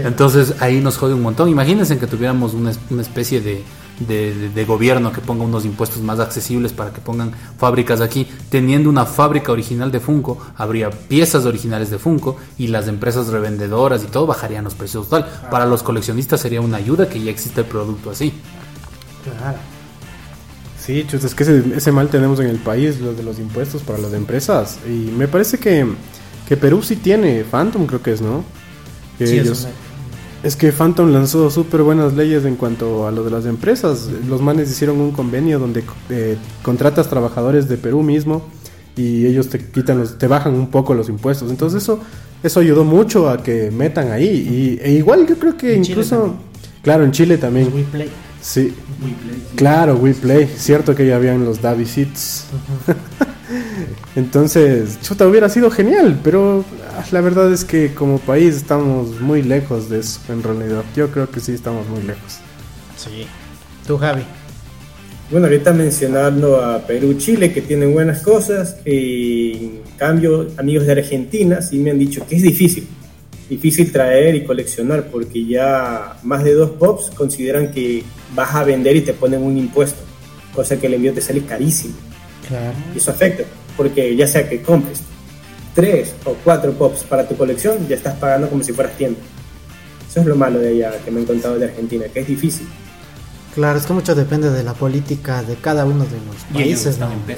Entonces 0.02 0.54
ahí 0.58 0.80
nos 0.80 0.98
jode 0.98 1.14
un 1.14 1.22
montón. 1.22 1.48
Imagínense 1.48 1.96
que 1.96 2.08
tuviéramos 2.08 2.54
una 2.54 2.72
especie 3.00 3.40
de, 3.40 3.62
de- 4.00 4.34
de- 4.34 4.48
de 4.50 4.64
gobierno 4.64 5.12
que 5.12 5.20
ponga 5.20 5.44
unos 5.44 5.64
impuestos 5.64 6.02
más 6.02 6.18
accesibles 6.18 6.72
para 6.72 6.92
que 6.92 7.00
pongan 7.00 7.32
fábricas 7.58 8.00
aquí. 8.00 8.26
Teniendo 8.48 8.88
una 8.90 9.06
fábrica 9.06 9.52
original 9.52 9.92
de 9.92 10.00
Funko, 10.00 10.38
habría 10.56 10.90
piezas 10.90 11.44
originales 11.46 11.90
de 11.90 11.98
Funko 11.98 12.36
y 12.58 12.66
las 12.68 12.88
empresas 12.88 13.28
revendedoras 13.28 14.02
y 14.02 14.06
todo 14.06 14.26
bajarían 14.26 14.64
los 14.64 14.74
precios 14.74 15.08
total. 15.08 15.30
Para 15.50 15.66
los 15.66 15.82
coleccionistas 15.82 16.40
sería 16.40 16.60
una 16.60 16.78
ayuda 16.78 17.08
que 17.08 17.20
ya 17.20 17.30
existe 17.30 17.60
el 17.60 17.66
producto 17.68 18.10
así. 18.10 18.32
Claro. 19.24 19.58
Sí, 20.84 21.04
chus, 21.08 21.22
es 21.24 21.34
que 21.34 21.42
ese, 21.44 21.62
ese 21.76 21.92
mal 21.92 22.08
tenemos 22.08 22.40
en 22.40 22.46
el 22.46 22.56
país, 22.58 23.00
lo 23.00 23.12
de 23.12 23.22
los 23.22 23.38
impuestos 23.38 23.82
para 23.82 23.98
las 23.98 24.12
empresas. 24.14 24.78
Y 24.86 25.10
me 25.16 25.28
parece 25.28 25.58
que, 25.58 25.86
que 26.48 26.56
Perú 26.56 26.82
sí 26.82 26.96
tiene, 26.96 27.44
Phantom 27.44 27.86
creo 27.86 28.02
que 28.02 28.12
es, 28.12 28.22
¿no? 28.22 28.42
Que 29.18 29.26
Sí, 29.26 29.36
es 29.38 29.46
una- 29.60 29.70
Es 30.42 30.56
que 30.56 30.72
Phantom 30.72 31.12
lanzó 31.12 31.50
súper 31.50 31.82
buenas 31.82 32.14
leyes 32.14 32.46
en 32.46 32.56
cuanto 32.56 33.06
a 33.06 33.10
lo 33.10 33.24
de 33.24 33.30
las 33.30 33.44
empresas. 33.44 34.08
Los 34.26 34.40
manes 34.40 34.70
hicieron 34.70 34.98
un 34.98 35.12
convenio 35.12 35.58
donde 35.58 35.84
eh, 36.08 36.38
contratas 36.62 37.10
trabajadores 37.10 37.68
de 37.68 37.76
Perú 37.76 38.02
mismo 38.02 38.42
y 38.96 39.26
ellos 39.26 39.50
te 39.50 39.58
quitan 39.58 39.98
los, 39.98 40.16
te 40.16 40.26
bajan 40.26 40.54
un 40.54 40.68
poco 40.68 40.94
los 40.94 41.10
impuestos. 41.10 41.50
Entonces 41.50 41.82
eso, 41.82 42.00
eso 42.42 42.60
ayudó 42.60 42.84
mucho 42.84 43.28
a 43.28 43.42
que 43.42 43.70
metan 43.70 44.10
ahí. 44.12 44.78
Y, 44.80 44.80
e 44.82 44.92
igual 44.92 45.26
yo 45.26 45.38
creo 45.38 45.58
que 45.58 45.74
En 45.74 45.84
incluso, 45.84 46.34
claro, 46.82 47.04
en 47.04 47.12
Chile 47.12 47.36
también. 47.36 47.70
We 47.74 47.82
Play. 47.82 48.10
Sí, 48.40 48.72
claro, 49.56 49.96
We 49.96 50.14
Play. 50.14 50.50
Cierto 50.56 50.94
que 50.94 51.06
ya 51.06 51.16
habían 51.16 51.44
los 51.44 51.60
Davi 51.60 51.84
Seats. 51.84 52.46
Entonces, 54.16 54.98
chuta, 55.02 55.26
hubiera 55.26 55.48
sido 55.50 55.70
genial, 55.70 56.18
pero 56.22 56.64
la 57.10 57.20
verdad 57.20 57.52
es 57.52 57.64
que 57.64 57.94
como 57.94 58.18
país 58.18 58.56
estamos 58.56 59.20
muy 59.20 59.42
lejos 59.42 59.88
de 59.88 60.00
eso, 60.00 60.20
en 60.28 60.42
realidad. 60.42 60.84
Yo 60.94 61.10
creo 61.10 61.30
que 61.30 61.40
sí 61.40 61.52
estamos 61.52 61.86
muy 61.88 62.02
lejos. 62.02 62.38
Sí. 62.96 63.26
Tú, 63.86 63.98
Javi. 63.98 64.22
Bueno, 65.30 65.46
ahorita 65.46 65.72
mencionando 65.72 66.62
a 66.62 66.78
Perú, 66.86 67.14
Chile, 67.14 67.52
que 67.52 67.62
tienen 67.62 67.92
buenas 67.92 68.22
cosas. 68.22 68.76
eh, 68.84 69.52
en 69.60 69.96
cambio, 69.96 70.48
amigos 70.56 70.86
de 70.86 70.92
Argentina 70.92 71.60
sí 71.60 71.78
me 71.78 71.90
han 71.90 71.98
dicho 71.98 72.26
que 72.26 72.36
es 72.36 72.42
difícil. 72.42 72.88
Difícil 73.48 73.92
traer 73.92 74.34
y 74.34 74.44
coleccionar 74.44 75.08
porque 75.10 75.44
ya 75.44 76.16
más 76.22 76.44
de 76.44 76.54
dos 76.54 76.70
pops 76.70 77.10
consideran 77.10 77.72
que 77.72 78.02
vas 78.34 78.54
a 78.54 78.64
vender 78.64 78.96
y 78.96 79.00
te 79.02 79.12
ponen 79.12 79.42
un 79.42 79.56
impuesto. 79.58 80.00
Cosa 80.54 80.78
que 80.78 80.86
el 80.86 80.94
envío 80.94 81.12
te 81.12 81.20
sale 81.20 81.42
carísimo. 81.42 81.94
Claro. 82.48 82.74
Y 82.94 82.98
eso 82.98 83.10
afecta, 83.10 83.44
porque 83.76 84.16
ya 84.16 84.26
sea 84.26 84.48
que 84.48 84.62
compres 84.62 85.02
tres 85.74 86.14
o 86.24 86.34
cuatro 86.44 86.72
pops 86.72 87.04
para 87.04 87.26
tu 87.28 87.36
colección, 87.36 87.86
ya 87.88 87.96
estás 87.96 88.16
pagando 88.16 88.48
como 88.48 88.62
si 88.62 88.72
fueras 88.72 88.96
tienda. 88.96 89.18
Eso 90.08 90.20
es 90.20 90.26
lo 90.26 90.34
malo 90.34 90.58
de 90.58 90.70
allá 90.70 90.98
que 91.04 91.10
me 91.10 91.20
han 91.20 91.26
contado 91.26 91.58
de 91.58 91.66
Argentina, 91.66 92.06
que 92.12 92.20
es 92.20 92.26
difícil. 92.26 92.68
Claro, 93.54 93.78
es 93.78 93.86
que 93.86 93.92
mucho 93.92 94.14
depende 94.14 94.50
de 94.50 94.62
la 94.62 94.74
política 94.74 95.42
de 95.42 95.56
cada 95.56 95.84
uno 95.84 96.04
de 96.04 96.18
los 96.26 96.36
países, 96.52 96.86
están 96.86 97.10
¿no? 97.10 97.34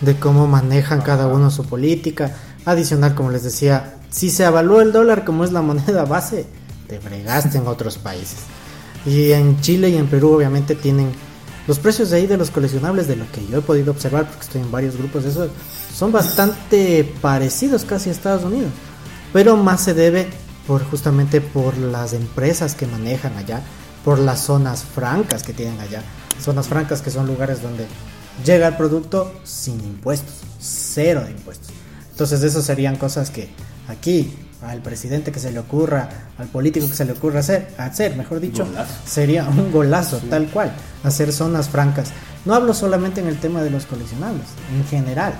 de 0.00 0.16
cómo 0.16 0.46
manejan 0.46 1.00
cada 1.00 1.26
uno 1.26 1.50
su 1.50 1.64
política. 1.64 2.34
Adicional, 2.64 3.14
como 3.14 3.30
les 3.30 3.44
decía, 3.44 3.96
si 4.10 4.30
se 4.30 4.44
evalúa 4.44 4.82
el 4.82 4.92
dólar 4.92 5.24
como 5.24 5.44
es 5.44 5.52
la 5.52 5.62
moneda 5.62 6.04
base, 6.04 6.46
te 6.88 7.00
fregaste 7.00 7.58
en 7.58 7.66
otros 7.66 7.98
países. 7.98 8.38
Y 9.04 9.32
en 9.32 9.60
Chile 9.60 9.90
y 9.90 9.96
en 9.96 10.08
Perú 10.08 10.32
obviamente 10.32 10.74
tienen 10.74 11.12
los 11.66 11.78
precios 11.78 12.10
de 12.10 12.18
ahí 12.18 12.26
de 12.26 12.36
los 12.36 12.50
coleccionables, 12.50 13.08
de 13.08 13.16
lo 13.16 13.30
que 13.32 13.46
yo 13.46 13.58
he 13.58 13.62
podido 13.62 13.90
observar, 13.90 14.26
porque 14.26 14.44
estoy 14.44 14.60
en 14.60 14.70
varios 14.70 14.96
grupos 14.96 15.24
de 15.24 15.50
son 15.94 16.12
bastante 16.12 17.04
parecidos 17.20 17.84
casi 17.84 18.08
a 18.08 18.12
Estados 18.12 18.44
Unidos. 18.44 18.70
Pero 19.32 19.56
más 19.56 19.82
se 19.82 19.94
debe 19.94 20.28
por 20.66 20.84
justamente 20.84 21.40
por 21.40 21.76
las 21.78 22.12
empresas 22.12 22.74
que 22.74 22.86
manejan 22.86 23.36
allá, 23.36 23.62
por 24.04 24.18
las 24.18 24.40
zonas 24.40 24.84
francas 24.84 25.42
que 25.42 25.52
tienen 25.52 25.80
allá. 25.80 26.02
Zonas 26.40 26.68
francas 26.68 27.02
que 27.02 27.10
son 27.10 27.26
lugares 27.26 27.62
donde 27.62 27.86
llega 28.44 28.68
el 28.68 28.76
producto 28.76 29.32
sin 29.44 29.80
impuestos, 29.80 30.34
cero 30.60 31.22
de 31.24 31.32
impuestos. 31.32 31.68
Entonces, 32.10 32.42
eso 32.42 32.62
serían 32.62 32.96
cosas 32.96 33.30
que 33.30 33.48
aquí 33.88 34.34
al 34.66 34.80
presidente 34.82 35.32
que 35.32 35.40
se 35.40 35.52
le 35.52 35.58
ocurra, 35.58 36.08
al 36.38 36.46
político 36.48 36.88
que 36.88 36.94
se 36.94 37.04
le 37.04 37.12
ocurra 37.12 37.40
hacer, 37.40 37.68
hacer, 37.78 38.16
mejor 38.16 38.40
dicho, 38.40 38.64
Golazo. 38.64 38.94
sería 39.06 39.44
un 39.48 39.70
golazo, 39.72 40.18
tal 40.30 40.46
cual, 40.48 40.72
hacer 41.04 41.32
zonas 41.32 41.68
francas. 41.68 42.10
No 42.44 42.54
hablo 42.54 42.74
solamente 42.74 43.20
en 43.20 43.28
el 43.28 43.38
tema 43.38 43.62
de 43.62 43.70
los 43.70 43.86
coleccionables, 43.86 44.46
en 44.74 44.84
general. 44.86 45.34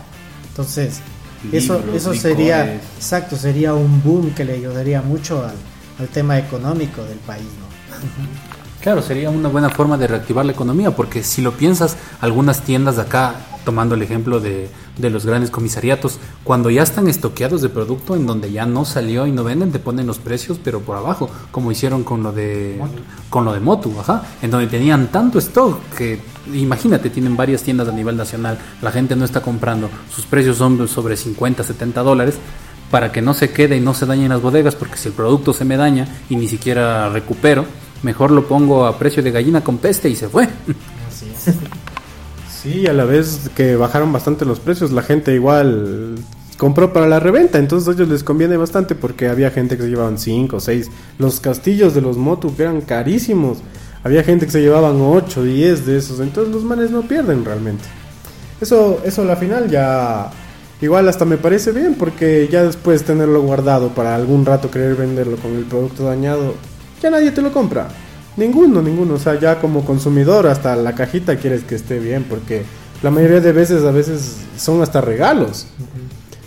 Entonces, 0.49 1.01
eso, 1.53 1.83
eso 1.95 2.15
sería, 2.15 2.65
licores. 2.65 2.83
exacto, 2.97 3.37
sería 3.37 3.75
un 3.75 4.03
boom 4.03 4.35
que 4.35 4.45
le 4.45 4.55
ayudaría 4.55 5.03
mucho 5.03 5.45
al, 5.45 5.55
al 5.99 6.09
tema 6.09 6.39
económico 6.39 7.03
del 7.05 7.19
país, 7.19 7.45
¿no? 7.45 7.67
Claro, 8.81 9.03
sería 9.03 9.31
una 9.31 9.49
buena 9.49 9.69
forma 9.69 9.99
de 9.99 10.07
reactivar 10.07 10.45
la 10.45 10.53
economía, 10.53 10.93
porque 10.93 11.25
si 11.25 11.43
lo 11.43 11.53
piensas, 11.53 11.97
algunas 12.21 12.61
tiendas 12.63 12.97
de 12.97 13.03
acá, 13.03 13.35
tomando 13.67 13.97
el 13.97 14.03
ejemplo 14.03 14.39
de, 14.39 14.69
de 14.97 15.11
los 15.11 15.27
grandes 15.27 15.51
comisariatos, 15.51 16.21
cuando 16.45 16.71
ya 16.71 16.85
están 16.85 17.09
estoqueados 17.09 17.63
de 17.63 17.69
producto 17.69 18.15
en 18.15 18.25
donde 18.25 18.53
ya 18.53 18.65
no 18.65 18.85
salió 18.85 19.27
y 19.27 19.33
no 19.33 19.43
venden, 19.43 19.73
te 19.73 19.81
ponen 19.81 20.07
los 20.07 20.19
precios, 20.19 20.61
pero 20.63 20.83
por 20.83 20.97
abajo, 20.97 21.29
como 21.51 21.73
hicieron 21.73 22.05
con 22.05 22.23
lo 22.23 22.33
de 22.33 22.81
con 23.29 23.45
lo 23.45 23.53
de 23.53 23.59
Motu, 23.59 23.93
ajá, 23.99 24.23
en 24.41 24.53
donde 24.53 24.69
tenían 24.69 25.09
tanto 25.09 25.41
stock 25.41 25.81
que 25.99 26.21
imagínate, 26.55 27.11
tienen 27.11 27.37
varias 27.37 27.65
tiendas 27.65 27.89
a 27.89 27.93
nivel 27.93 28.17
nacional, 28.17 28.57
la 28.81 28.93
gente 28.93 29.17
no 29.17 29.25
está 29.25 29.41
comprando, 29.41 29.91
sus 30.15 30.25
precios 30.27 30.59
son 30.59 30.87
sobre 30.87 31.17
50, 31.17 31.65
70 31.65 32.03
dólares, 32.05 32.37
para 32.93 33.11
que 33.11 33.21
no 33.21 33.35
se 33.35 33.51
quede 33.51 33.77
y 33.77 33.81
no 33.81 33.95
se 33.95 34.07
dañen 34.07 34.29
las 34.29 34.41
bodegas, 34.41 34.77
porque 34.77 34.97
si 34.97 35.09
el 35.09 35.15
producto 35.15 35.53
se 35.53 35.65
me 35.65 35.77
daña 35.77 36.07
y 36.31 36.37
ni 36.37 36.47
siquiera 36.47 37.09
recupero, 37.09 37.65
mejor 38.05 38.31
lo 38.31 38.47
pongo 38.47 38.87
a 38.87 38.97
precio 38.97 39.25
de 39.25 39.33
gallina 39.33 39.65
con 39.65 39.79
peste 39.79 40.09
y 40.09 40.15
se 40.15 40.29
fue. 40.29 40.45
Así 41.09 41.27
es. 41.35 41.57
Sí, 42.67 42.85
a 42.89 42.93
la 42.93 43.05
vez 43.05 43.49
que 43.55 43.77
bajaron 43.77 44.13
bastante 44.13 44.45
los 44.45 44.59
precios, 44.59 44.91
la 44.91 45.03
gente 45.03 45.33
igual 45.33 46.17
compró 46.59 46.93
para 46.93 47.07
la 47.07 47.21
reventa, 47.21 47.59
entonces 47.59 47.89
a 47.89 47.93
ellos 47.93 48.09
les 48.09 48.25
conviene 48.25 48.57
bastante 48.57 48.97
porque 48.97 49.29
había 49.29 49.53
gente 49.53 49.77
que 49.77 49.85
se 49.85 49.89
llevaban 49.89 50.19
5 50.19 50.57
o 50.57 50.59
6. 50.59 50.91
Los 51.21 51.39
castillos 51.39 51.95
de 51.95 52.01
los 52.01 52.17
Motu 52.17 52.57
que 52.57 52.65
eran 52.65 52.81
carísimos, 52.81 53.59
había 54.03 54.25
gente 54.25 54.47
que 54.47 54.51
se 54.51 54.63
llevaban 54.63 55.01
8, 55.01 55.45
10 55.45 55.87
de 55.87 55.97
esos, 55.97 56.19
entonces 56.19 56.53
los 56.53 56.65
manes 56.65 56.91
no 56.91 57.03
pierden 57.03 57.45
realmente. 57.45 57.85
Eso, 58.61 59.01
eso 59.05 59.23
a 59.23 59.27
la 59.27 59.37
final 59.37 59.71
ya 59.71 60.33
igual 60.81 61.09
hasta 61.09 61.25
me 61.25 61.37
parece 61.37 61.71
bien 61.71 61.95
porque 61.95 62.49
ya 62.51 62.65
después 62.65 63.05
tenerlo 63.05 63.43
guardado 63.43 63.91
para 63.91 64.17
algún 64.17 64.45
rato 64.45 64.73
querer 64.73 64.97
venderlo 64.97 65.37
con 65.37 65.55
el 65.55 65.67
producto 65.67 66.03
dañado, 66.03 66.55
ya 67.01 67.11
nadie 67.11 67.31
te 67.31 67.43
lo 67.43 67.53
compra. 67.53 67.87
Ninguno, 68.37 68.83
ninguno. 68.83 69.15
O 69.15 69.19
sea, 69.19 69.39
ya 69.39 69.61
como 69.61 69.85
consumidor, 69.85 70.47
hasta 70.47 70.77
la 70.77 70.95
cajita 70.95 71.37
quieres 71.37 71.65
que 71.65 71.75
esté 71.75 71.99
bien, 71.99 72.25
porque 72.29 72.65
la 73.03 73.11
mayoría 73.11 73.41
de 73.41 73.53
veces, 73.53 73.85
a 73.85 73.91
veces 73.91 74.39
son 74.57 74.83
hasta 74.83 75.01
regalos. 75.01 75.67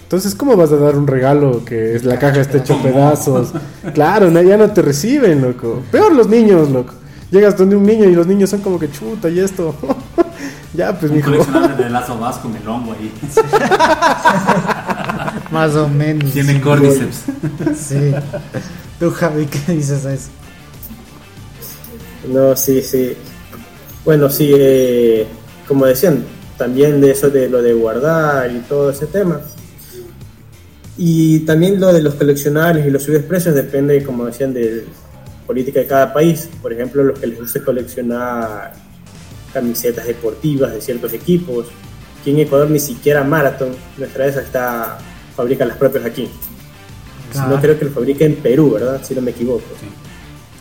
Entonces, 0.03 0.33
¿cómo 0.33 0.55
vas 0.55 0.71
a 0.71 0.77
dar 0.77 0.95
un 0.95 1.05
regalo 1.05 1.63
que 1.63 1.95
es 1.95 2.03
la 2.03 2.17
caja 2.17 2.41
esté 2.41 2.59
hecho 2.59 2.81
pedazos? 2.81 3.53
Claro, 3.93 4.29
no, 4.29 4.41
ya 4.41 4.57
no 4.57 4.71
te 4.71 4.81
reciben, 4.81 5.41
loco. 5.41 5.81
Peor 5.91 6.13
los 6.13 6.27
niños, 6.27 6.69
loco. 6.69 6.93
Llegas 7.31 7.55
donde 7.55 7.75
un 7.75 7.83
niño 7.83 8.05
y 8.05 8.15
los 8.15 8.25
niños 8.25 8.49
son 8.49 8.61
como 8.61 8.79
que 8.79 8.91
chuta 8.91 9.29
y 9.29 9.39
esto. 9.39 9.75
ya, 10.73 10.97
pues, 10.97 11.11
mijo. 11.11 11.29
coleccionable 11.29 11.83
de 11.83 11.89
lazo 11.91 12.17
vasco 12.17 12.49
melongo 12.49 12.93
ahí. 12.93 13.11
Más 15.51 15.75
o 15.75 15.87
menos. 15.87 16.33
Tienen 16.33 16.59
córdiceps. 16.59 17.23
Sí. 17.77 18.13
Tú, 18.99 19.11
Javi, 19.11 19.45
¿qué 19.45 19.73
dices 19.73 20.05
a 20.05 20.13
eso? 20.13 20.29
No, 22.29 22.55
sí, 22.55 22.81
sí. 22.81 23.13
Bueno, 24.05 24.29
sí, 24.29 24.51
eh, 24.55 25.25
como 25.67 25.85
decían, 25.85 26.23
también 26.57 27.01
de 27.01 27.11
eso 27.11 27.29
de 27.29 27.49
lo 27.49 27.61
de 27.61 27.73
guardar 27.73 28.51
y 28.51 28.59
todo 28.59 28.91
ese 28.91 29.07
tema. 29.07 29.41
Y 30.97 31.39
también 31.41 31.79
lo 31.79 31.93
de 31.93 32.01
los 32.01 32.15
coleccionables 32.15 32.85
y 32.85 32.89
los 32.91 33.03
subidos 33.03 33.23
precios 33.23 33.55
depende, 33.55 34.03
como 34.03 34.25
decían, 34.25 34.53
de 34.53 34.85
política 35.47 35.79
de 35.79 35.87
cada 35.87 36.13
país. 36.13 36.49
Por 36.61 36.73
ejemplo, 36.73 37.03
los 37.03 37.19
que 37.19 37.27
les 37.27 37.39
gusta 37.39 37.61
coleccionar 37.63 38.73
camisetas 39.53 40.05
deportivas 40.05 40.73
de 40.73 40.81
ciertos 40.81 41.13
equipos. 41.13 41.67
Aquí 42.19 42.31
en 42.31 42.39
Ecuador 42.39 42.69
ni 42.69 42.79
siquiera 42.79 43.23
Marathon, 43.23 43.69
nuestra 43.97 44.27
esa 44.27 44.41
está, 44.41 44.97
fabrica 45.35 45.65
las 45.65 45.77
propias 45.77 46.05
aquí. 46.05 46.27
Si 47.31 47.39
Ah. 47.39 47.47
no 47.49 47.61
creo 47.61 47.79
que 47.79 47.85
lo 47.85 47.91
fabrica 47.91 48.25
en 48.25 48.35
Perú, 48.35 48.71
¿verdad? 48.71 49.01
Si 49.03 49.15
no 49.15 49.21
me 49.21 49.31
equivoco. 49.31 49.63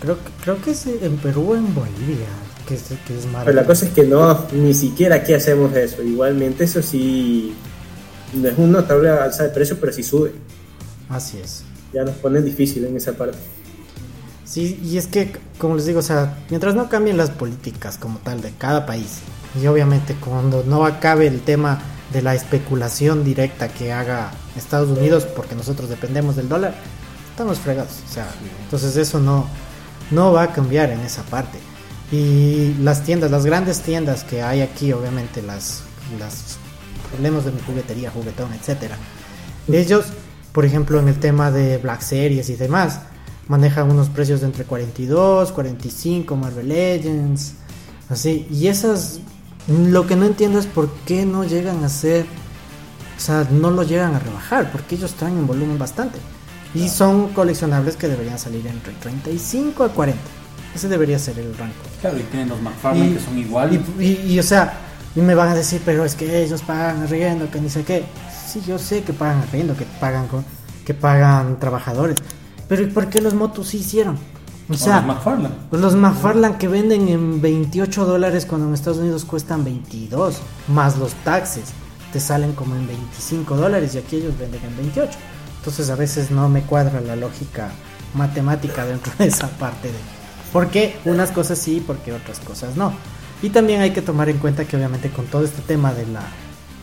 Creo, 0.01 0.17
que- 0.17 0.31
creo 0.43 0.63
que 0.63 0.71
es 0.73 0.87
en 0.87 1.17
Perú 1.17 1.51
o 1.53 1.57
en 1.57 1.75
Bolivia, 1.75 2.27
que 2.67 2.75
es, 2.75 2.85
que 3.07 3.19
es 3.19 3.27
malo. 3.27 3.45
Pero 3.47 3.57
la 3.57 3.65
cosa 3.67 3.87
es 3.87 3.93
que 3.93 4.05
no, 4.05 4.47
ni 4.53 4.75
siquiera 4.75 5.17
aquí 5.17 5.35
hacemos 5.35 5.75
eso. 5.75 6.03
Igualmente, 6.03 6.65
eso 6.65 6.83
sí, 6.83 7.55
no 8.35 8.49
es 8.49 8.57
un 8.59 8.73
notable 8.73 9.09
alza 9.11 9.45
de 9.45 9.49
precio, 9.51 9.77
pero 9.81 9.93
sí 9.93 10.03
sube. 10.03 10.33
Así 11.09 11.39
es. 11.43 11.65
Ya 11.93 12.05
nos 12.05 12.15
ponen 12.17 12.45
difícil 12.45 12.85
en 12.85 12.97
esa 12.97 13.13
parte. 13.13 13.39
Sí, 14.45 14.81
y 14.83 14.97
es 14.99 15.07
que, 15.07 15.33
como 15.59 15.77
les 15.77 15.87
digo, 15.87 15.99
o 15.99 16.03
sea, 16.03 16.39
mientras 16.49 16.75
no 16.75 16.89
cambien 16.89 17.17
las 17.17 17.31
políticas 17.31 17.99
como 17.99 18.19
tal 18.19 18.41
de 18.41 18.53
cada 18.53 18.87
país, 18.87 19.19
y 19.61 19.67
obviamente 19.67 20.15
cuando 20.15 20.63
no 20.65 20.85
acabe 20.87 21.27
el 21.27 21.41
tema 21.41 21.81
de 22.13 22.23
la 22.23 22.35
especulación 22.35 23.25
directa 23.25 23.69
que 23.69 23.93
haga 23.93 24.31
Estados 24.57 24.97
Unidos, 24.97 25.25
porque 25.25 25.55
nosotros 25.55 25.91
dependemos 25.91 26.37
del 26.37 26.49
dólar, 26.49 26.75
estamos 27.31 27.59
fregados. 27.59 27.91
O 28.09 28.13
sea, 28.13 28.27
entonces 28.65 28.97
eso 28.97 29.21
no, 29.21 29.47
no 30.11 30.33
va 30.33 30.45
a 30.45 30.53
cambiar 30.53 30.91
en 30.91 31.01
esa 31.01 31.23
parte. 31.25 31.59
Y 32.11 32.75
las 32.81 33.05
tiendas, 33.05 33.31
las 33.31 33.45
grandes 33.45 33.83
tiendas 33.83 34.25
que 34.25 34.43
hay 34.43 34.63
aquí, 34.63 34.93
obviamente 34.93 35.43
las, 35.43 35.83
las 36.19 36.57
hablemos 37.15 37.45
de 37.45 37.53
mi 37.53 37.61
juguetería, 37.61 38.11
juguetón, 38.11 38.53
etcétera. 38.55 38.97
Ellos, 39.71 40.07
por 40.53 40.65
ejemplo, 40.65 40.99
en 40.99 41.09
el 41.09 41.19
tema 41.19 41.51
de 41.51 41.77
Black 41.79 42.01
Series 42.01 42.49
y 42.49 42.57
demás, 42.57 43.01
manejan 43.49 43.91
unos 43.91 44.09
precios 44.09 44.41
de 44.41 44.47
entre 44.47 44.65
42, 44.65 45.53
45, 45.53 46.37
Marvel 46.37 46.69
Legends, 46.69 47.55
así. 48.09 48.47
Y 48.51 48.69
esas, 48.69 49.21
lo 49.69 50.07
que 50.07 50.17
no 50.17 50.25
entiendo 50.25 50.59
es 50.59 50.67
por 50.67 50.91
qué 51.07 51.27
no 51.27 51.45
llegan 51.45 51.85
a 51.85 51.91
ser, 51.91 52.25
o 53.17 53.21
sea, 53.21 53.47
no 53.51 53.71
lo 53.71 53.83
llegan 53.83 54.15
a 54.15 54.19
rebajar, 54.19 54.73
porque 54.73 54.95
ellos 54.95 55.13
traen 55.15 55.37
en 55.37 55.47
volumen 55.47 55.79
bastante. 55.79 56.19
Y 56.75 56.89
son 56.89 57.29
coleccionables 57.29 57.97
que 57.97 58.09
deberían 58.09 58.39
salir 58.39 58.67
entre 58.67 58.93
35 58.95 59.85
a 59.85 59.89
40. 59.89 60.21
Ese 60.75 60.89
debería 60.89 61.19
ser 61.19 61.39
el 61.39 61.57
rango. 61.57 61.73
Claro, 62.01 62.19
y 62.19 62.23
tienen 62.25 62.49
los 62.51 62.61
McFarlane 62.61 63.15
que 63.15 63.21
son 63.21 63.39
iguales. 63.39 63.81
Y, 63.99 64.03
y- 64.05 64.33
y, 64.35 64.39
o 64.39 64.43
sea, 64.43 64.75
y 65.17 65.21
me 65.21 65.35
van 65.35 65.49
a 65.49 65.55
decir, 65.55 65.81
pero 65.85 66.05
es 66.05 66.15
que 66.15 66.43
ellos 66.43 66.63
pagan 66.63 67.03
arriendo, 67.03 67.51
que 67.51 67.61
ni 67.61 67.71
sé 67.71 67.83
qué. 67.85 68.05
Sí, 68.47 68.63
yo 68.67 68.79
sé 68.79 69.03
que 69.03 69.13
pagan 69.13 69.43
arriendo, 69.49 69.75
que 69.77 69.85
pagan 70.01 70.27
con, 70.29 70.45
que 70.85 70.95
pagan 70.95 71.59
trabajadores. 71.59 72.17
Pero 72.69 72.83
¿y 72.83 72.87
por 72.87 73.09
qué 73.09 73.21
los 73.23 73.35
motos 73.35 73.69
sí 73.69 73.79
hicieron? 73.79 74.17
O 74.71 74.75
O 74.75 74.77
sea, 74.77 74.97
los 74.97 75.07
McFarlane. 75.07 75.55
pues 75.71 75.81
los 75.81 75.95
McFarlane 75.97 76.59
que 76.59 76.69
venden 76.69 77.09
en 77.09 77.41
28 77.41 78.05
dólares 78.05 78.45
cuando 78.45 78.69
en 78.69 78.75
Estados 78.75 78.99
Unidos 78.99 79.25
cuestan 79.25 79.65
22, 79.65 80.37
más 80.69 80.99
los 80.99 81.15
taxes, 81.25 81.65
te 82.13 82.21
salen 82.21 82.53
como 82.53 82.75
en 82.77 82.87
25 82.87 83.57
dólares 83.57 83.95
y 83.95 83.99
aquí 83.99 84.17
ellos 84.17 84.35
venden 84.39 84.61
en 84.65 84.77
28. 84.77 85.19
Entonces 85.59 85.91
a 85.91 85.97
veces 85.97 86.31
no 86.31 86.49
me 86.49 86.63
cuadra 86.63 87.01
la 87.01 87.17
lógica 87.17 87.71
matemática 88.15 88.87
dentro 88.87 89.13
de 89.19 89.27
esa 89.27 89.49
parte 89.49 89.89
de 89.89 89.99
por 90.53 90.69
qué 90.69 90.97
unas 91.05 91.31
cosas 91.31 91.59
sí 91.59 91.83
por 91.85 91.99
qué 91.99 92.13
otras 92.13 92.41
cosas 92.41 92.77
no. 92.77 92.93
Y 93.43 93.51
también 93.51 93.81
hay 93.81 93.93
que 93.93 94.03
tomar 94.03 94.29
en 94.29 94.39
cuenta 94.39 94.65
que 94.65 94.77
obviamente 94.77 95.11
con 95.11 95.27
todo 95.27 95.45
este 95.45 95.63
tema 95.63 95.93
de 95.93 96.07
la 96.07 96.23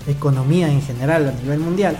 economía 0.08 0.72
en 0.72 0.82
general 0.82 1.28
a 1.28 1.32
nivel 1.32 1.60
mundial, 1.60 1.98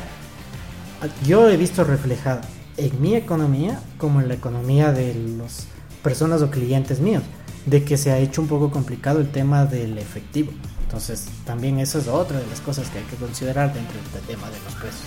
yo 1.26 1.50
he 1.50 1.58
visto 1.58 1.84
reflejado 1.84 2.42
en 2.78 3.02
mi 3.02 3.16
economía 3.16 3.82
como 3.98 4.22
en 4.22 4.28
la 4.28 4.34
economía 4.34 4.92
de 4.92 5.14
las 5.38 5.68
personas 6.04 6.42
o 6.42 6.50
clientes 6.50 7.00
míos, 7.00 7.24
de 7.66 7.84
que 7.84 7.98
se 7.98 8.12
ha 8.12 8.18
hecho 8.20 8.42
un 8.42 8.48
poco 8.48 8.70
complicado 8.70 9.20
el 9.20 9.30
tema 9.30 9.66
del 9.66 9.98
efectivo. 9.98 10.52
Entonces, 10.84 11.28
también 11.46 11.80
eso 11.80 12.00
es 12.00 12.08
otra 12.08 12.40
de 12.40 12.48
las 12.48 12.62
cosas 12.62 12.90
que 12.90 13.00
hay 13.00 13.04
que 13.06 13.16
considerar 13.16 13.74
dentro 13.74 13.96
del 14.14 14.22
tema 14.24 14.48
de 14.50 14.60
los 14.64 14.74
precios. 14.76 15.04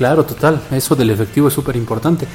Claro, 0.00 0.24
total. 0.24 0.62
Eso 0.70 0.96
del 0.96 1.10
efectivo 1.10 1.48
es 1.48 1.52
súper 1.52 1.76
importante. 1.76 2.26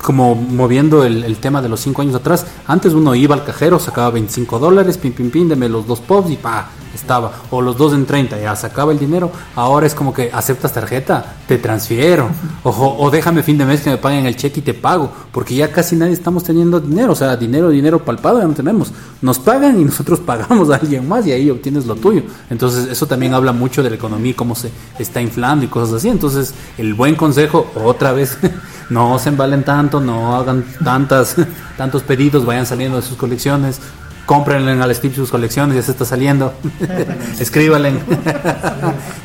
Como 0.00 0.34
moviendo 0.34 1.04
el, 1.04 1.22
el 1.22 1.36
tema 1.36 1.60
de 1.60 1.68
los 1.68 1.80
cinco 1.80 2.00
años 2.00 2.14
atrás, 2.14 2.46
antes 2.66 2.94
uno 2.94 3.14
iba 3.14 3.34
al 3.34 3.44
cajero, 3.44 3.78
sacaba 3.78 4.08
25 4.08 4.58
dólares, 4.58 4.96
pim, 4.96 5.12
pim, 5.12 5.30
pim, 5.30 5.46
deme 5.46 5.68
los 5.68 5.86
dos 5.86 6.00
pops 6.00 6.30
y 6.30 6.36
pa, 6.36 6.70
estaba. 6.96 7.32
O 7.50 7.60
los 7.60 7.76
dos 7.76 7.92
en 7.92 8.06
30, 8.06 8.40
ya 8.40 8.54
sacaba 8.56 8.92
el 8.92 8.98
dinero. 8.98 9.30
Ahora 9.56 9.86
es 9.86 9.94
como 9.94 10.12
que 10.12 10.30
aceptas 10.32 10.72
tarjeta, 10.72 11.36
te 11.46 11.58
transfiero. 11.58 12.28
Ojo, 12.62 12.96
o 12.98 13.10
déjame 13.10 13.42
fin 13.42 13.58
de 13.58 13.64
mes 13.64 13.80
que 13.80 13.90
me 13.90 13.96
paguen 13.96 14.26
el 14.26 14.36
cheque 14.36 14.60
y 14.60 14.62
te 14.62 14.74
pago. 14.74 15.10
Porque 15.32 15.54
ya 15.54 15.70
casi 15.70 15.96
nadie 15.96 16.12
estamos 16.12 16.44
teniendo 16.44 16.80
dinero. 16.80 17.12
O 17.12 17.16
sea, 17.16 17.36
dinero, 17.36 17.70
dinero 17.70 18.04
palpado 18.04 18.40
ya 18.40 18.46
no 18.46 18.54
tenemos. 18.54 18.92
Nos 19.20 19.38
pagan 19.38 19.80
y 19.80 19.84
nosotros 19.84 20.20
pagamos 20.26 20.70
a 20.70 20.76
alguien 20.76 21.08
más 21.08 21.26
y 21.26 21.32
ahí 21.32 21.50
obtienes 21.50 21.86
lo 21.86 21.96
tuyo. 21.96 22.22
Entonces, 22.50 22.88
eso 22.90 23.06
también 23.06 23.34
habla 23.34 23.52
mucho 23.52 23.82
de 23.82 23.90
la 23.90 23.96
economía 23.96 24.32
y 24.32 24.34
cómo 24.34 24.54
se 24.54 24.70
está 24.98 25.20
inflando 25.20 25.64
y 25.64 25.68
cosas 25.68 25.94
así. 25.94 26.08
Entonces, 26.08 26.54
el 26.78 26.94
buen 26.94 27.14
consejo, 27.14 27.70
otra 27.74 28.12
vez, 28.12 28.38
no 28.90 29.18
se 29.18 29.30
embalen 29.30 29.64
tanto, 29.64 30.00
no 30.00 30.36
hagan 30.36 30.64
tantas, 30.84 31.36
tantos 31.76 32.02
pedidos, 32.02 32.44
vayan 32.44 32.66
saliendo 32.66 32.96
de 32.96 33.02
sus 33.02 33.16
colecciones. 33.16 33.80
Cómprenle 34.26 34.72
al 34.72 34.94
Steve 34.94 35.14
sus 35.14 35.30
colecciones, 35.30 35.76
ya 35.76 35.82
se 35.82 35.90
está 35.90 36.04
saliendo. 36.04 36.54
Escríbanle. 37.38 37.92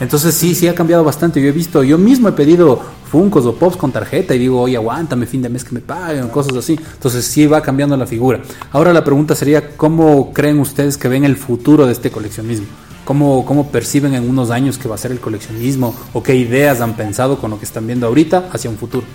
Entonces 0.02 0.36
sí, 0.36 0.54
sí 0.56 0.68
ha 0.68 0.76
cambiado 0.76 1.04
bastante. 1.04 1.42
Yo 1.42 1.48
he 1.48 1.54
visto, 1.54 1.84
yo 1.84 1.98
mismo 1.98 2.28
he 2.28 2.34
pedido 2.34 2.82
Funcos 3.10 3.46
o 3.46 3.56
Pops 3.56 3.78
con 3.78 3.92
tarjeta 3.92 4.36
y 4.36 4.40
digo, 4.40 4.62
oye, 4.62 4.76
aguántame 4.76 5.26
fin 5.26 5.42
de 5.42 5.50
mes 5.50 5.64
que 5.64 5.74
me 5.74 5.80
paguen, 5.80 6.28
cosas 6.28 6.56
así. 6.58 6.78
Entonces 6.94 7.26
sí 7.26 7.48
va 7.48 7.62
cambiando 7.62 7.96
la 7.96 8.06
figura. 8.06 8.42
Ahora 8.72 8.92
la 8.92 9.04
pregunta 9.04 9.36
sería, 9.36 9.78
¿cómo 9.78 10.34
creen 10.34 10.60
ustedes 10.60 10.98
que 10.98 11.08
ven 11.08 11.24
el 11.24 11.38
futuro 11.38 11.86
de 11.86 11.94
este 11.94 12.12
coleccionismo? 12.12 12.68
¿Cómo, 13.06 13.46
¿Cómo 13.46 13.72
perciben 13.72 14.14
en 14.14 14.30
unos 14.30 14.52
años 14.52 14.78
que 14.78 14.88
va 14.88 14.96
a 14.96 14.98
ser 15.00 15.12
el 15.12 15.20
coleccionismo? 15.20 15.96
¿O 16.14 16.22
qué 16.22 16.36
ideas 16.36 16.82
han 16.82 16.96
pensado 16.96 17.40
con 17.40 17.50
lo 17.50 17.58
que 17.58 17.66
están 17.66 17.88
viendo 17.88 18.06
ahorita 18.06 18.50
hacia 18.52 18.70
un 18.70 18.78
futuro? 18.78 19.06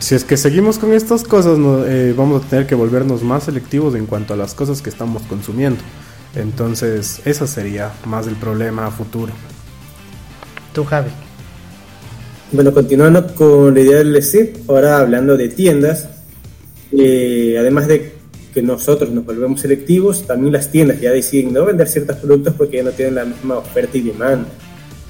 Si 0.00 0.14
es 0.14 0.24
que 0.24 0.36
seguimos 0.36 0.78
con 0.78 0.92
estas 0.92 1.22
cosas, 1.22 1.58
no, 1.58 1.84
eh, 1.86 2.12
vamos 2.12 2.44
a 2.44 2.48
tener 2.48 2.66
que 2.66 2.74
volvernos 2.74 3.22
más 3.22 3.44
selectivos 3.44 3.94
en 3.94 4.06
cuanto 4.06 4.34
a 4.34 4.36
las 4.36 4.52
cosas 4.54 4.82
que 4.82 4.90
estamos 4.90 5.22
consumiendo. 5.22 5.80
Entonces, 6.34 7.20
ese 7.24 7.46
sería 7.46 7.92
más 8.04 8.26
el 8.26 8.34
problema 8.34 8.86
a 8.86 8.90
futuro. 8.90 9.32
Tú, 10.74 10.84
Javi. 10.84 11.10
Bueno, 12.52 12.72
continuando 12.72 13.34
con 13.34 13.74
la 13.74 13.80
idea 13.80 13.98
del 13.98 14.22
SIP, 14.22 14.68
ahora 14.68 14.98
hablando 14.98 15.36
de 15.36 15.48
tiendas, 15.48 16.08
eh, 16.92 17.56
además 17.58 17.88
de 17.88 18.12
que 18.52 18.62
nosotros 18.62 19.10
nos 19.10 19.24
volvemos 19.24 19.60
selectivos, 19.60 20.26
también 20.26 20.52
las 20.52 20.70
tiendas 20.70 21.00
ya 21.00 21.10
deciden 21.10 21.52
no 21.52 21.64
vender 21.64 21.88
ciertos 21.88 22.16
productos 22.16 22.54
porque 22.54 22.78
ya 22.78 22.82
no 22.84 22.90
tienen 22.90 23.16
la 23.16 23.24
misma 23.24 23.58
oferta 23.58 23.98
y 23.98 24.02
demanda, 24.02 24.48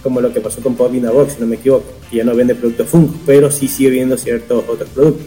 como 0.06 0.20
lo 0.20 0.32
que 0.32 0.40
pasó 0.40 0.60
con 0.60 0.76
Pop 0.76 0.92
Box, 0.92 1.32
si 1.32 1.40
no 1.40 1.48
me 1.48 1.56
equivoco, 1.56 1.84
que 2.08 2.18
ya 2.18 2.24
no 2.24 2.32
vende 2.32 2.54
productos 2.54 2.86
Funko, 2.86 3.18
pero 3.26 3.50
sí 3.50 3.66
sigue 3.66 3.90
viendo 3.90 4.16
ciertos 4.16 4.62
otros 4.68 4.88
productos. 4.90 5.26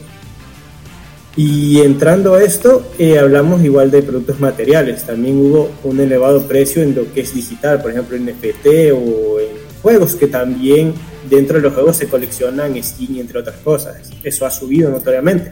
Y 1.35 1.81
entrando 1.81 2.35
a 2.35 2.41
esto, 2.41 2.89
eh, 2.97 3.19
hablamos 3.19 3.61
igual 3.61 3.91
de 3.91 4.01
productos 4.01 4.39
materiales. 4.39 5.03
También 5.05 5.35
hubo 5.37 5.69
un 5.83 5.99
elevado 5.99 6.43
precio 6.47 6.81
en 6.81 6.95
lo 6.95 7.11
que 7.11 7.19
es 7.19 7.35
digital, 7.35 7.81
por 7.81 7.91
ejemplo 7.91 8.15
en 8.15 8.23
NFT 8.27 8.93
o 8.93 9.41
en 9.41 9.47
juegos, 9.81 10.15
que 10.15 10.27
también 10.27 10.93
dentro 11.29 11.57
de 11.57 11.63
los 11.63 11.73
juegos 11.73 11.97
se 11.97 12.07
coleccionan 12.07 12.81
skin 12.81 13.17
entre 13.17 13.39
otras 13.39 13.57
cosas. 13.57 14.09
Eso 14.23 14.45
ha 14.45 14.49
subido 14.49 14.89
notoriamente, 14.89 15.51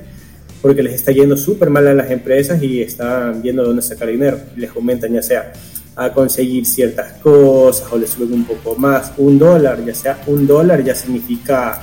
porque 0.62 0.82
les 0.82 0.94
está 0.94 1.12
yendo 1.12 1.36
súper 1.36 1.70
mal 1.70 1.86
a 1.86 1.94
las 1.94 2.10
empresas 2.12 2.64
y 2.64 2.82
están 2.82 3.42
viendo 3.42 3.66
dónde 3.66 3.82
sacar 3.82 4.08
dinero. 4.08 4.40
Les 4.56 4.70
aumentan 4.70 5.12
ya 5.12 5.22
sea 5.22 5.52
a 5.98 6.14
conseguir 6.14 6.66
ciertas 6.66 7.14
cosas 7.24 7.92
o 7.92 7.98
les 7.98 8.12
suben 8.12 8.34
un 8.34 8.46
poco 8.46 8.76
más. 8.76 9.12
Un 9.18 9.40
dólar, 9.40 9.84
ya 9.84 9.96
sea 9.96 10.22
un 10.28 10.46
dólar, 10.46 10.84
ya 10.84 10.94
significa 10.94 11.82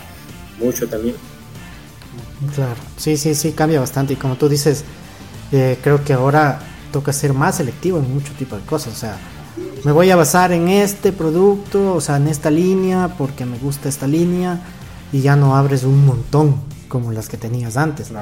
mucho 0.61 0.89
también. 0.89 1.17
Claro, 2.55 2.77
sí, 2.97 3.17
sí, 3.17 3.35
sí, 3.35 3.53
cambia 3.53 3.81
bastante. 3.81 4.13
Y 4.13 4.17
como 4.17 4.37
tú 4.37 4.49
dices, 4.49 4.85
eh, 5.51 5.79
creo 5.83 6.05
que 6.05 6.13
ahora 6.13 6.61
toca 6.93 7.13
ser 7.13 7.35
más 7.35 7.57
selectivo 7.57 7.99
en 7.99 8.15
mucho 8.15 8.33
tipo 8.39 8.57
de 8.57 8.63
cosas. 8.63 8.93
O 8.93 8.97
sea, 8.97 9.17
me 9.85 9.91
voy 9.91 10.11
a 10.11 10.17
basar 10.17 10.53
en 10.53 10.69
este 10.69 11.13
producto, 11.13 11.95
o 11.95 12.01
sea, 12.01 12.17
en 12.17 12.29
esta 12.29 12.51
línea, 12.51 13.17
porque 13.19 13.45
me 13.45 13.59
gusta 13.59 13.89
esta 13.89 14.07
línea, 14.07 14.61
y 15.13 15.23
ya 15.23 15.35
no 15.35 15.57
abres 15.57 15.83
un 15.83 16.07
montón 16.07 16.57
como 16.89 17.11
las 17.11 17.29
que 17.29 17.37
tenías 17.37 17.77
antes. 17.77 18.13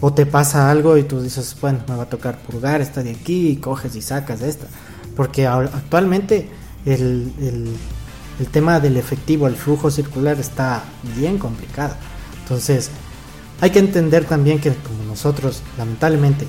O 0.00 0.14
te 0.14 0.24
pasa 0.24 0.70
algo 0.70 0.96
y 0.96 1.02
tú 1.02 1.20
dices, 1.20 1.54
bueno, 1.60 1.80
me 1.88 1.96
va 1.96 2.04
a 2.04 2.08
tocar 2.08 2.38
purgar 2.38 2.80
esta 2.80 3.02
de 3.02 3.10
aquí, 3.10 3.48
y 3.48 3.56
coges 3.56 3.94
y 3.96 4.00
sacas 4.00 4.40
esta. 4.40 4.66
Porque 5.16 5.46
actualmente 5.46 6.48
el, 6.86 7.32
el, 7.40 8.46
tema 8.50 8.80
del 8.80 8.96
efectivo, 8.96 9.46
el 9.46 9.56
flujo 9.56 9.90
circular 9.90 10.38
está 10.40 10.82
bien 11.16 11.38
complicado. 11.38 11.94
Entonces, 12.42 12.90
hay 13.60 13.70
que 13.70 13.78
entender 13.78 14.24
también 14.24 14.58
que 14.58 14.74
como 14.74 15.04
nosotros, 15.04 15.62
lamentablemente, 15.78 16.46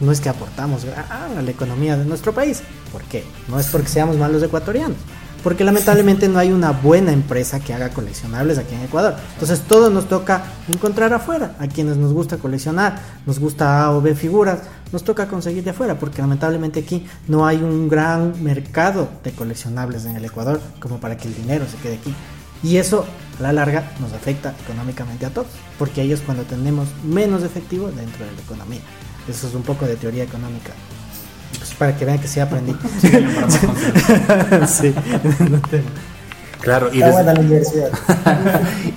no 0.00 0.12
es 0.12 0.20
que 0.20 0.28
aportamos 0.28 0.84
a 0.84 1.42
la 1.42 1.50
economía 1.50 1.96
de 1.96 2.04
nuestro 2.04 2.32
país. 2.32 2.62
¿Por 2.92 3.02
qué? 3.04 3.24
No 3.48 3.58
es 3.58 3.66
porque 3.66 3.88
seamos 3.88 4.16
malos 4.16 4.42
ecuatorianos. 4.42 4.96
Porque 5.42 5.64
lamentablemente 5.64 6.28
no 6.28 6.38
hay 6.38 6.50
una 6.50 6.72
buena 6.72 7.12
empresa 7.12 7.60
que 7.60 7.72
haga 7.72 7.90
coleccionables 7.90 8.58
aquí 8.58 8.74
en 8.74 8.82
Ecuador. 8.82 9.14
Entonces 9.34 9.60
todo 9.60 9.88
nos 9.88 10.08
toca 10.08 10.42
encontrar 10.68 11.12
afuera. 11.12 11.54
A 11.58 11.68
quienes 11.68 11.96
nos 11.96 12.12
gusta 12.12 12.38
coleccionar, 12.38 13.00
nos 13.24 13.38
gusta 13.38 13.84
A 13.84 13.92
o 13.92 14.00
B 14.00 14.14
figuras, 14.14 14.60
nos 14.92 15.04
toca 15.04 15.28
conseguir 15.28 15.62
de 15.62 15.70
afuera. 15.70 15.98
Porque 15.98 16.20
lamentablemente 16.20 16.80
aquí 16.80 17.06
no 17.28 17.46
hay 17.46 17.58
un 17.58 17.88
gran 17.88 18.42
mercado 18.42 19.08
de 19.22 19.30
coleccionables 19.32 20.04
en 20.06 20.16
el 20.16 20.24
Ecuador 20.24 20.60
como 20.80 20.98
para 20.98 21.16
que 21.16 21.28
el 21.28 21.34
dinero 21.34 21.66
se 21.70 21.76
quede 21.76 21.94
aquí. 21.94 22.14
Y 22.62 22.78
eso 22.78 23.06
a 23.38 23.42
la 23.42 23.52
larga 23.52 23.92
nos 24.00 24.12
afecta 24.12 24.54
económicamente 24.64 25.24
a 25.24 25.30
todos. 25.30 25.48
Porque 25.78 26.02
ellos 26.02 26.20
cuando 26.26 26.42
tenemos 26.42 26.88
menos 27.04 27.44
efectivo 27.44 27.86
dentro 27.86 28.26
de 28.26 28.32
la 28.32 28.40
economía. 28.40 28.80
Eso 29.28 29.46
es 29.46 29.54
un 29.54 29.62
poco 29.62 29.86
de 29.86 29.96
teoría 29.96 30.24
económica. 30.24 30.72
Para 31.78 31.96
que 31.96 32.04
vean 32.04 32.18
que 32.18 32.28
sí 32.28 32.40
aprendí. 32.40 32.74
sí, 34.66 34.94
Claro, 36.60 36.90
y 36.92 36.98
desde, 36.98 37.90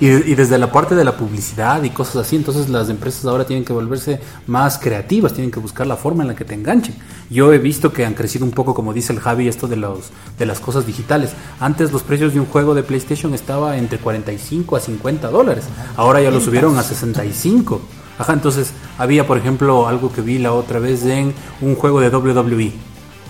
y, 0.00 0.34
desde 0.34 0.58
la 0.58 0.72
parte 0.72 0.94
de 0.94 1.04
la 1.04 1.16
publicidad 1.16 1.82
y 1.84 1.90
cosas 1.90 2.16
así, 2.16 2.36
entonces 2.36 2.68
las 2.68 2.88
empresas 2.88 3.24
ahora 3.24 3.46
tienen 3.46 3.64
que 3.64 3.72
volverse 3.72 4.20
más 4.46 4.78
creativas, 4.78 5.32
tienen 5.32 5.50
que 5.50 5.60
buscar 5.60 5.86
la 5.86 5.96
forma 5.96 6.22
en 6.24 6.28
la 6.28 6.34
que 6.34 6.44
te 6.44 6.54
enganchen. 6.54 6.96
Yo 7.30 7.52
he 7.52 7.58
visto 7.58 7.92
que 7.92 8.04
han 8.04 8.14
crecido 8.14 8.44
un 8.44 8.50
poco, 8.50 8.74
como 8.74 8.92
dice 8.92 9.12
el 9.12 9.20
Javi, 9.20 9.46
esto 9.46 9.68
de, 9.68 9.76
los, 9.76 10.10
de 10.38 10.46
las 10.46 10.58
cosas 10.58 10.86
digitales. 10.86 11.30
Antes 11.60 11.92
los 11.92 12.02
precios 12.02 12.34
de 12.34 12.40
un 12.40 12.46
juego 12.46 12.74
de 12.74 12.82
PlayStation 12.82 13.32
estaba 13.32 13.76
entre 13.76 13.98
45 13.98 14.76
a 14.76 14.80
50 14.80 15.28
dólares, 15.28 15.64
ahora 15.96 16.20
ya 16.20 16.30
lo 16.30 16.40
subieron 16.40 16.76
a 16.78 16.82
65. 16.82 17.80
Entonces 18.28 18.72
había, 18.98 19.26
por 19.26 19.38
ejemplo, 19.38 19.88
algo 19.88 20.12
que 20.12 20.20
vi 20.20 20.38
la 20.38 20.52
otra 20.52 20.78
vez 20.78 21.04
en 21.04 21.34
un 21.60 21.74
juego 21.74 22.00
de 22.00 22.08
WWE. 22.08 22.72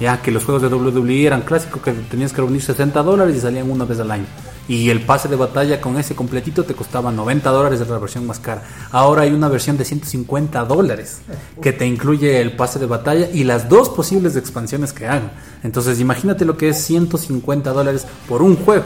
Ya 0.00 0.20
que 0.20 0.30
los 0.32 0.44
juegos 0.44 0.62
de 0.62 0.68
WWE 0.68 1.26
eran 1.26 1.42
clásicos 1.42 1.80
que 1.80 1.92
tenías 1.92 2.32
que 2.32 2.38
reunir 2.38 2.62
60 2.62 3.02
dólares 3.02 3.36
y 3.36 3.40
salían 3.40 3.70
una 3.70 3.84
vez 3.84 4.00
al 4.00 4.10
año. 4.10 4.26
Y 4.68 4.90
el 4.90 5.00
pase 5.00 5.28
de 5.28 5.36
batalla 5.36 5.80
con 5.80 5.98
ese 5.98 6.14
completito 6.14 6.64
te 6.64 6.74
costaba 6.74 7.12
90 7.12 7.50
dólares, 7.50 7.80
de 7.80 7.86
la 7.86 7.98
versión 7.98 8.26
más 8.26 8.38
cara. 8.38 8.62
Ahora 8.90 9.22
hay 9.22 9.32
una 9.32 9.48
versión 9.48 9.76
de 9.76 9.84
150 9.84 10.64
dólares 10.64 11.20
que 11.60 11.72
te 11.72 11.86
incluye 11.86 12.40
el 12.40 12.56
pase 12.56 12.78
de 12.78 12.86
batalla 12.86 13.28
y 13.32 13.44
las 13.44 13.68
dos 13.68 13.88
posibles 13.88 14.36
expansiones 14.36 14.92
que 14.92 15.06
hagan. 15.06 15.32
Entonces 15.62 16.00
imagínate 16.00 16.44
lo 16.44 16.56
que 16.56 16.70
es 16.70 16.82
150 16.84 17.70
dólares 17.72 18.06
por 18.28 18.42
un 18.42 18.56
juego 18.56 18.84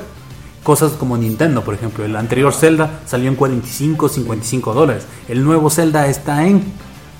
cosas 0.66 0.94
como 0.94 1.16
Nintendo, 1.16 1.62
por 1.62 1.74
ejemplo. 1.74 2.04
El 2.04 2.16
anterior 2.16 2.52
Zelda 2.52 2.98
salió 3.06 3.28
en 3.28 3.36
45, 3.36 4.08
55 4.08 4.74
dólares. 4.74 5.06
El 5.28 5.44
nuevo 5.44 5.70
Zelda 5.70 6.08
está 6.08 6.44
en 6.44 6.60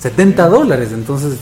70 0.00 0.48
dólares. 0.48 0.90
Entonces, 0.92 1.38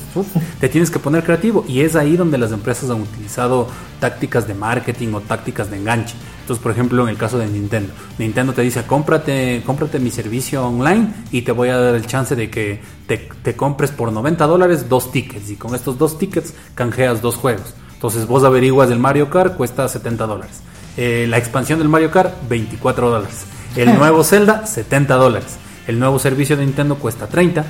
te 0.60 0.68
tienes 0.68 0.90
que 0.90 0.98
poner 0.98 1.24
creativo. 1.24 1.64
Y 1.66 1.80
es 1.80 1.96
ahí 1.96 2.18
donde 2.18 2.36
las 2.36 2.52
empresas 2.52 2.90
han 2.90 3.00
utilizado 3.00 3.68
tácticas 4.00 4.46
de 4.46 4.52
marketing 4.52 5.14
o 5.14 5.22
tácticas 5.22 5.70
de 5.70 5.78
enganche. 5.78 6.14
Entonces, 6.42 6.62
por 6.62 6.72
ejemplo, 6.72 7.02
en 7.04 7.08
el 7.08 7.16
caso 7.16 7.38
de 7.38 7.46
Nintendo, 7.46 7.94
Nintendo 8.18 8.52
te 8.52 8.60
dice, 8.60 8.82
cómprate, 8.82 9.62
cómprate 9.64 9.98
mi 9.98 10.10
servicio 10.10 10.66
online 10.66 11.08
y 11.30 11.40
te 11.40 11.52
voy 11.52 11.70
a 11.70 11.78
dar 11.78 11.94
el 11.94 12.06
chance 12.06 12.36
de 12.36 12.50
que 12.50 12.82
te, 13.06 13.30
te 13.42 13.56
compres 13.56 13.92
por 13.92 14.12
90 14.12 14.46
dólares 14.46 14.90
dos 14.90 15.10
tickets. 15.10 15.48
Y 15.48 15.56
con 15.56 15.74
estos 15.74 15.96
dos 15.96 16.18
tickets 16.18 16.52
canjeas 16.74 17.22
dos 17.22 17.36
juegos. 17.36 17.72
Entonces, 17.94 18.26
vos 18.26 18.44
averiguas 18.44 18.90
el 18.90 18.98
Mario 18.98 19.30
Kart, 19.30 19.56
cuesta 19.56 19.88
70 19.88 20.26
dólares. 20.26 20.60
Eh, 20.96 21.26
la 21.28 21.38
expansión 21.38 21.78
del 21.78 21.88
Mario 21.88 22.10
Kart, 22.10 22.32
24 22.48 23.10
dólares. 23.10 23.44
El 23.76 23.94
nuevo 23.98 24.24
Zelda, 24.24 24.66
70 24.66 25.14
dólares. 25.14 25.56
El 25.86 25.98
nuevo 25.98 26.18
servicio 26.18 26.56
de 26.56 26.64
Nintendo 26.64 26.96
cuesta 26.96 27.26
30. 27.26 27.64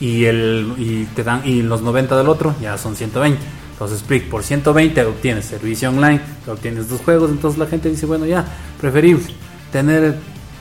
Y, 0.00 0.24
el, 0.24 0.74
y, 0.78 1.04
te 1.14 1.22
dan, 1.22 1.42
y 1.44 1.62
los 1.62 1.82
90 1.82 2.16
del 2.16 2.28
otro 2.28 2.54
ya 2.60 2.76
son 2.76 2.96
120. 2.96 3.40
Entonces, 3.72 4.02
por 4.30 4.44
120 4.44 5.04
obtienes 5.06 5.46
servicio 5.46 5.88
online, 5.88 6.20
obtienes 6.46 6.88
dos 6.88 7.00
juegos. 7.00 7.30
Entonces 7.30 7.58
la 7.58 7.66
gente 7.66 7.88
dice, 7.88 8.06
bueno, 8.06 8.26
ya, 8.26 8.44
preferible 8.80 9.24
tener 9.72 10.14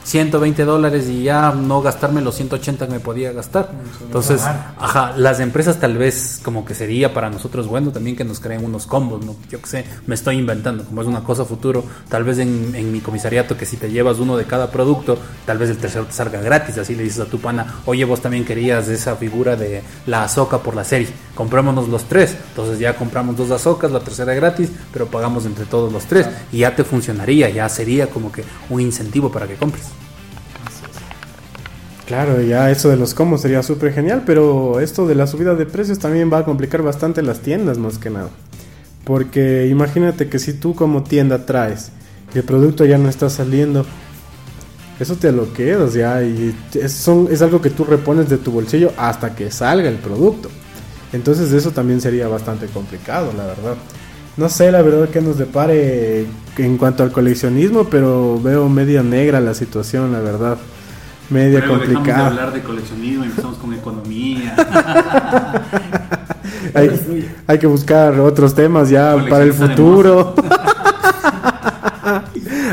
120 0.03 0.65
dólares 0.65 1.07
y 1.07 1.23
ya 1.23 1.51
no 1.51 1.81
gastarme 1.81 2.21
los 2.21 2.35
180 2.35 2.87
que 2.87 2.91
me 2.91 2.99
podía 2.99 3.31
gastar. 3.31 3.71
Entonces, 4.01 4.41
ajá, 4.41 5.13
las 5.17 5.39
empresas 5.39 5.79
tal 5.79 5.97
vez 5.97 6.39
como 6.43 6.65
que 6.65 6.73
sería 6.73 7.13
para 7.13 7.29
nosotros 7.29 7.67
bueno 7.67 7.91
también 7.91 8.15
que 8.15 8.23
nos 8.23 8.39
creen 8.39 8.65
unos 8.65 8.87
combos, 8.87 9.25
¿no? 9.25 9.35
Yo 9.49 9.61
que 9.61 9.67
sé, 9.67 9.85
me 10.07 10.15
estoy 10.15 10.37
inventando, 10.37 10.83
como 10.83 11.01
es 11.01 11.07
una 11.07 11.23
cosa 11.23 11.45
futuro, 11.45 11.83
tal 12.09 12.23
vez 12.23 12.39
en, 12.39 12.73
en 12.75 12.91
mi 12.91 12.99
comisariato 12.99 13.57
que 13.57 13.65
si 13.65 13.77
te 13.77 13.91
llevas 13.91 14.19
uno 14.19 14.37
de 14.37 14.45
cada 14.45 14.71
producto, 14.71 15.17
tal 15.45 15.57
vez 15.57 15.69
el 15.69 15.77
tercero 15.77 16.05
te 16.05 16.13
salga 16.13 16.41
gratis, 16.41 16.77
así 16.77 16.95
le 16.95 17.03
dices 17.03 17.19
a 17.19 17.25
tu 17.25 17.39
pana, 17.39 17.81
oye, 17.85 18.03
vos 18.05 18.21
también 18.21 18.45
querías 18.45 18.87
esa 18.87 19.15
figura 19.15 19.55
de 19.55 19.83
la 20.07 20.23
azoka 20.23 20.59
por 20.59 20.75
la 20.75 20.83
serie, 20.83 21.09
comprémonos 21.35 21.87
los 21.87 22.05
tres, 22.05 22.35
entonces 22.49 22.79
ya 22.79 22.95
compramos 22.95 23.37
dos 23.37 23.51
azocas, 23.51 23.91
la 23.91 23.99
tercera 23.99 24.33
gratis, 24.33 24.69
pero 24.91 25.07
pagamos 25.07 25.45
entre 25.45 25.65
todos 25.65 25.91
los 25.91 26.05
tres 26.05 26.27
y 26.51 26.59
ya 26.59 26.75
te 26.75 26.83
funcionaría, 26.83 27.49
ya 27.49 27.67
sería 27.69 28.07
como 28.07 28.31
que 28.31 28.43
un 28.69 28.81
incentivo 28.81 29.31
para 29.31 29.47
que 29.47 29.55
compres. 29.55 30.00
Claro, 32.12 32.41
ya 32.41 32.70
eso 32.70 32.89
de 32.89 32.97
los 32.97 33.14
combos 33.14 33.39
sería 33.39 33.64
súper 33.64 33.93
genial, 33.93 34.24
pero 34.26 34.82
esto 34.82 35.07
de 35.07 35.16
la 35.16 35.28
subida 35.28 35.55
de 35.55 35.66
precios 35.66 35.97
también 35.97 36.30
va 36.30 36.39
a 36.39 36.43
complicar 36.43 36.82
bastante 36.82 37.22
las 37.22 37.39
tiendas 37.39 37.78
más 37.78 37.97
que 37.99 38.09
nada. 38.09 38.28
Porque 39.05 39.68
imagínate 39.68 40.28
que 40.28 40.38
si 40.38 40.51
tú 40.51 40.76
como 40.76 41.03
tienda 41.03 41.45
traes 41.45 41.93
y 42.36 42.39
el 42.39 42.43
producto 42.43 42.84
ya 42.84 42.97
no 42.97 43.07
está 43.07 43.30
saliendo, 43.30 43.86
eso 44.99 45.16
te 45.16 45.32
lo 45.32 45.53
quedas 45.53 45.93
ya 45.93 46.22
y 46.22 46.53
es, 46.74 47.07
es 47.07 47.41
algo 47.41 47.62
que 47.62 47.70
tú 47.70 47.86
repones 47.86 48.28
de 48.28 48.38
tu 48.38 48.51
bolsillo 48.51 48.91
hasta 48.97 49.34
que 49.34 49.49
salga 49.49 49.88
el 49.88 49.95
producto. 49.95 50.49
Entonces 51.14 51.53
eso 51.53 51.72
también 51.72 52.01
sería 52.01 52.28
bastante 52.28 52.66
complicado, 52.66 53.32
la 53.38 53.45
verdad. 53.45 53.76
No 54.36 54.49
sé 54.49 54.70
la 54.70 54.82
verdad 54.82 55.07
que 55.07 55.22
nos 55.22 55.38
depare 55.38 56.26
en 56.57 56.78
cuanto 56.78 57.03
al 57.03 57.14
coleccionismo, 57.14 57.86
pero 57.86 58.38
veo 58.41 58.68
media 58.68 59.01
negra 59.01 59.39
la 59.39 59.53
situación, 59.53 60.12
la 60.12 60.20
verdad 60.20 60.57
media 61.30 61.65
complicada. 61.65 62.17
de 62.17 62.26
hablar 62.28 62.53
de 62.53 62.61
coleccionismo 62.61 63.24
y 63.24 63.28
empezamos 63.28 63.57
con 63.57 63.74
economía. 63.74 64.55
hay, 67.47 67.59
que 67.59 67.67
buscar 67.67 68.19
otros 68.19 68.53
temas 68.53 68.89
ya 68.89 69.15
para 69.30 69.43
el 69.43 69.53
futuro. 69.53 70.36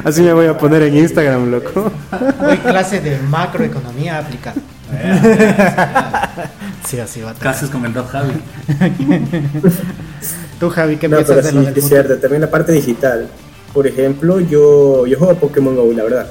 Así 0.05 0.22
me 0.22 0.32
voy 0.32 0.46
a 0.46 0.57
poner 0.57 0.82
en 0.82 0.96
Instagram, 0.96 1.51
loco. 1.51 1.92
Hoy 2.40 2.57
clase 2.59 3.01
de 3.01 3.18
macroeconomía 3.28 4.18
aplicada. 4.18 4.57
sí, 6.86 6.99
así 6.99 7.20
va. 7.20 7.32
a 7.32 7.34
Cases 7.34 7.68
con 7.68 7.84
el 7.84 7.92
Javi. 7.92 8.32
Tú, 10.59 10.70
Javi, 10.70 10.96
¿qué 10.96 11.09
No, 11.09 11.16
piensas 11.16 11.36
pero 11.36 11.46
de 11.46 11.51
sí, 11.51 11.55
lo 11.57 11.61
del 11.62 11.68
es 11.76 11.82
futuro? 11.84 12.03
cierto. 12.03 12.20
También 12.20 12.40
la 12.40 12.51
parte 12.51 12.72
digital. 12.72 13.28
Por 13.74 13.86
ejemplo, 13.86 14.40
yo, 14.40 15.07
yo 15.07 15.18
juego 15.18 15.32
a 15.34 15.36
Pokémon 15.36 15.76
Go, 15.76 15.92
la 15.92 16.05
verdad. 16.05 16.26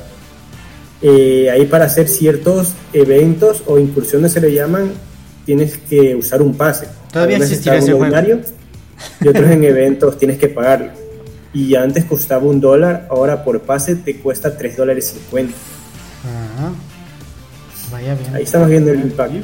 Eh, 1.01 1.49
ahí 1.51 1.65
para 1.65 1.85
hacer 1.85 2.07
ciertos 2.07 2.73
eventos 2.91 3.63
o 3.67 3.77
incursiones 3.77 4.31
se 4.33 4.41
le 4.41 4.53
llaman, 4.53 4.91
tienes 5.45 5.77
que 5.77 6.15
usar 6.15 6.41
un 6.41 6.55
pase. 6.55 6.87
Todavía 7.11 7.37
existirá 7.37 7.77
ese 7.77 7.93
juego. 7.93 8.15
Y 9.21 9.27
otros 9.27 9.51
en 9.51 9.63
eventos 9.63 10.17
tienes 10.17 10.39
que 10.39 10.47
pagarlo. 10.47 10.91
Y 11.53 11.75
antes 11.75 12.05
costaba 12.05 12.43
un 12.43 12.59
dólar, 12.59 13.07
ahora 13.09 13.43
por 13.43 13.61
pase 13.61 13.95
te 13.95 14.17
cuesta 14.19 14.57
3 14.57 14.77
dólares 14.77 15.15
50. 15.29 15.53
Ajá. 16.23 16.71
Vaya 17.91 18.15
bien. 18.15 18.35
Ahí 18.35 18.43
estamos 18.43 18.69
viendo 18.69 18.91
el 18.91 19.01
impacto. 19.01 19.37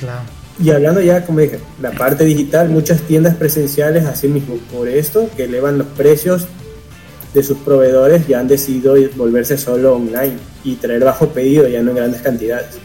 Claro. 0.00 0.22
Y 0.60 0.70
hablando 0.70 1.00
ya, 1.00 1.24
como 1.24 1.38
dije, 1.38 1.60
la 1.80 1.92
parte 1.92 2.24
digital, 2.24 2.68
muchas 2.68 3.02
tiendas 3.02 3.36
presenciales, 3.36 4.04
así 4.06 4.26
mismo, 4.26 4.56
por 4.72 4.88
esto, 4.88 5.30
que 5.36 5.44
elevan 5.44 5.78
los 5.78 5.86
precios 5.88 6.48
de 7.38 7.44
sus 7.44 7.58
proveedores, 7.58 8.26
ya 8.26 8.40
han 8.40 8.48
decidido 8.48 8.94
volverse 9.16 9.56
solo 9.56 9.96
online 9.96 10.36
y 10.64 10.76
traer 10.76 11.04
bajo 11.04 11.28
pedido, 11.28 11.66
ya 11.68 11.82
no 11.82 11.90
en 11.90 11.96
grandes 11.96 12.22
cantidades. 12.22 12.78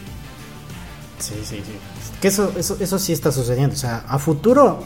Sí, 1.18 1.34
sí, 1.42 1.56
sí. 1.56 1.72
Que 2.20 2.28
eso, 2.28 2.52
eso, 2.56 2.76
eso 2.80 2.98
sí 2.98 3.12
está 3.12 3.30
sucediendo. 3.32 3.74
O 3.74 3.78
sea, 3.78 4.04
a 4.08 4.18
futuro 4.18 4.80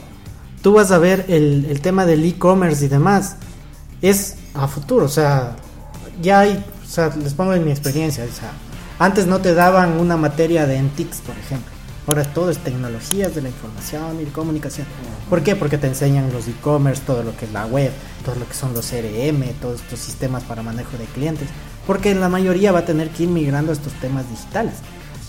tú 0.62 0.72
vas 0.72 0.90
a 0.90 0.98
ver 0.98 1.26
el, 1.28 1.66
el 1.68 1.80
tema 1.80 2.06
del 2.06 2.24
e-commerce 2.24 2.84
y 2.84 2.88
demás. 2.88 3.36
Es 4.02 4.36
a 4.54 4.68
futuro. 4.68 5.04
O 5.04 5.08
sea, 5.08 5.56
ya 6.20 6.40
hay. 6.40 6.64
O 6.84 6.90
sea, 6.90 7.14
les 7.22 7.34
pongo 7.34 7.54
en 7.54 7.64
mi 7.64 7.70
experiencia. 7.70 8.24
O 8.24 8.34
sea, 8.34 8.52
antes 8.98 9.26
no 9.26 9.40
te 9.40 9.54
daban 9.54 9.98
una 9.98 10.16
materia 10.16 10.66
de 10.66 10.80
NTICS, 10.80 11.20
por 11.20 11.36
ejemplo. 11.36 11.72
Ahora 12.06 12.24
todo 12.24 12.50
es 12.50 12.58
tecnologías 12.58 13.34
de 13.34 13.42
la 13.42 13.48
información 13.48 14.18
y 14.22 14.24
comunicación. 14.26 14.86
¿Por 15.28 15.42
qué? 15.42 15.54
Porque 15.56 15.76
te 15.76 15.88
enseñan 15.88 16.32
los 16.32 16.48
e-commerce, 16.48 17.02
todo 17.06 17.22
lo 17.22 17.36
que 17.36 17.44
es 17.44 17.52
la 17.52 17.66
web, 17.66 17.92
todo 18.28 18.40
lo 18.40 18.46
que 18.46 18.54
son 18.54 18.74
los 18.74 18.86
CRM, 18.86 19.42
todos 19.58 19.80
estos 19.80 19.98
sistemas 19.98 20.44
para 20.44 20.62
manejo 20.62 20.98
de 20.98 21.04
clientes. 21.06 21.48
Porque 21.86 22.14
la 22.14 22.28
mayoría 22.28 22.72
va 22.72 22.80
a 22.80 22.84
tener 22.84 23.08
que 23.08 23.22
ir 23.22 23.30
migrando 23.30 23.72
a 23.72 23.74
estos 23.74 23.94
temas 23.94 24.28
digitales. 24.28 24.74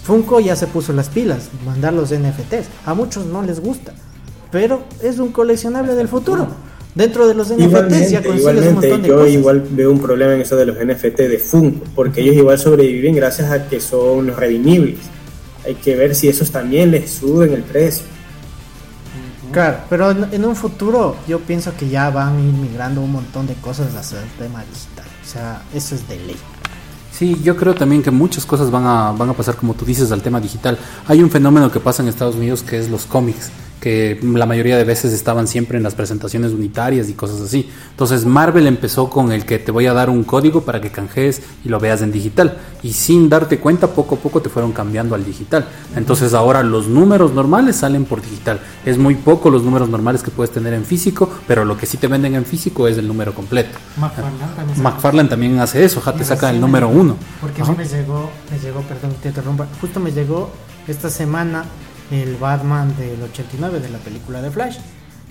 Funko 0.04 0.41
ya 0.41 0.58
se 0.58 0.68
puso 0.68 0.91
las 0.91 1.08
pilas, 1.08 1.50
mandar 1.66 1.93
los 1.93 2.10
NFTs. 2.10 2.68
A 2.86 2.93
muchos 2.93 3.26
no 3.26 3.41
les 3.41 3.62
gusta, 3.62 3.93
pero 4.52 4.84
es 5.02 5.20
un 5.20 5.32
coleccionable 5.32 5.95
del 5.95 6.10
futuro. 6.10 6.47
Dentro 6.93 7.26
de 7.26 7.36
los 7.36 7.47
NFTs 7.47 8.10
ya 8.10 8.22
consigues 8.22 8.68
un 8.68 8.74
montón 8.74 9.02
de 9.02 9.08
yo 9.08 9.16
cosas. 9.16 9.32
igual 9.32 9.66
veo 9.70 9.91
un 9.91 10.02
problema 10.02 10.34
en 10.34 10.41
eso 10.41 10.58
de 10.58 10.66
los 10.66 10.76
NFT 10.76 11.20
de 11.20 11.39
Funko, 11.39 11.86
porque 11.95 12.20
ellos 12.22 12.36
igual 12.36 12.60
sobreviven 12.60 13.16
gracias 13.16 13.50
a 13.50 13.70
que 13.70 13.80
son 13.80 14.28
los 14.28 14.36
redimibles. 14.36 15.00
Hay 15.66 15.76
que 15.76 15.95
ver 15.95 16.16
si 16.16 16.28
esos 16.28 16.52
también 16.52 16.91
les 16.91 17.10
suben 17.12 17.54
el 17.54 17.64
precio. 17.64 18.04
Claro, 19.52 19.80
pero 19.89 20.12
en, 20.12 20.45
un 20.45 20.56
futuro 20.56 21.16
yo 21.28 21.39
pienso 21.39 21.76
que 21.76 21.89
ya 21.89 22.10
van 22.10 22.38
a 22.38 22.41
ir 22.41 22.54
migrando 22.54 23.02
un 23.02 23.12
montón 23.12 23.47
de 23.47 23.56
cosas 23.56 23.95
hacia 23.95 24.22
el 24.22 24.30
tema 24.32 24.64
digital. 24.64 25.06
O 25.24 25.28
sea, 25.28 25.62
eso 25.74 25.95
es 25.95 26.08
de 26.08 26.18
ley. 26.18 26.38
Sí, 27.12 27.39
yo 27.43 27.58
creo 27.58 27.76
también 27.76 28.02
que 28.02 28.12
muchas 28.12 28.45
cosas 28.45 28.72
van 28.72 28.86
a, 28.86 29.12
van 29.12 29.30
a 29.30 29.34
pasar, 29.34 29.56
como 29.56 29.74
tú 29.74 29.84
dices, 29.86 30.12
al 30.12 30.22
tema 30.22 30.39
digital. 30.39 30.78
Hay 31.08 31.22
un 31.22 31.30
fenómeno 31.30 31.72
que 31.72 31.80
pasa 31.80 32.02
en 32.02 32.10
Estados 32.10 32.36
Unidos 32.36 32.64
que 32.64 32.78
es 32.78 32.89
los 32.89 33.06
cómics, 33.06 33.52
que 33.80 34.19
la 34.21 34.45
mayoría 34.45 34.77
de 34.77 34.84
veces 34.84 35.13
estaban 35.13 35.47
siempre 35.47 35.77
en 35.77 35.84
las 35.84 35.95
presentaciones 35.95 36.51
unitarias 36.51 37.09
y 37.09 37.13
cosas 37.13 37.41
así. 37.41 37.69
Entonces 37.91 38.25
Marvel 38.25 38.67
empezó 38.67 39.09
con 39.09 39.32
el 39.32 39.45
que 39.45 39.59
te 39.59 39.71
voy 39.71 39.86
a 39.86 39.93
dar 39.93 40.09
un 40.09 40.23
código 40.23 40.61
para 40.61 40.82
que 40.82 40.91
canjees 40.91 41.41
y 41.63 41.69
lo 41.69 41.80
veas 41.80 42.01
en 42.01 42.11
digital. 42.11 42.57
Y 42.84 42.93
sin 42.93 43.30
darte 43.30 43.59
cuenta, 43.59 43.88
poco 43.88 44.15
a 44.15 44.17
poco 44.17 44.41
te 44.41 44.49
fueron 44.49 44.71
cambiando 44.71 45.15
al 45.15 45.25
digital. 45.25 45.67
Entonces 45.95 46.34
ahora 46.34 46.63
los 46.63 46.88
números 46.88 47.34
normales 47.34 47.77
salen 47.77 48.05
por 48.05 48.21
digital. 48.21 48.59
Es 48.86 48.97
muy 48.97 49.15
poco 49.15 49.49
los 49.49 49.63
números 49.63 49.89
normales 49.89 50.23
que 50.23 50.32
puedes 50.32 50.51
tener 50.51 50.73
en 50.73 50.84
físico, 50.84 51.30
pero 51.47 51.63
lo 51.65 51.77
que 51.77 51.86
sí 51.86 51.97
te 51.97 52.07
venden 52.07 52.36
en 52.36 52.45
físico 52.45 52.88
es 52.88 52.97
el 52.97 53.07
número 53.07 53.34
completo. 53.34 53.77
McFarlane 54.77 55.30
también 55.30 55.59
hace 55.59 55.84
eso, 55.84 56.01
ja, 56.01 56.13
te 56.13 56.23
saca 56.23 56.49
el 56.49 56.59
número 56.59 56.89
uno. 56.89 57.15
Porque 57.41 57.63
me 57.63 57.86
llegó, 57.86 58.30
me 58.51 58.59
llegó, 58.59 58.82
perdón, 58.82 59.13
te 59.21 59.30
interrumpa, 59.30 59.67
justo 59.80 59.99
me 59.99 60.11
llegó 60.11 60.51
esta 60.88 61.09
semana 61.09 61.65
el 62.12 62.36
Batman 62.38 62.95
del 62.97 63.22
89 63.22 63.80
de 63.80 63.89
la 63.89 63.99
película 63.99 64.41
de 64.41 64.51
Flash. 64.51 64.78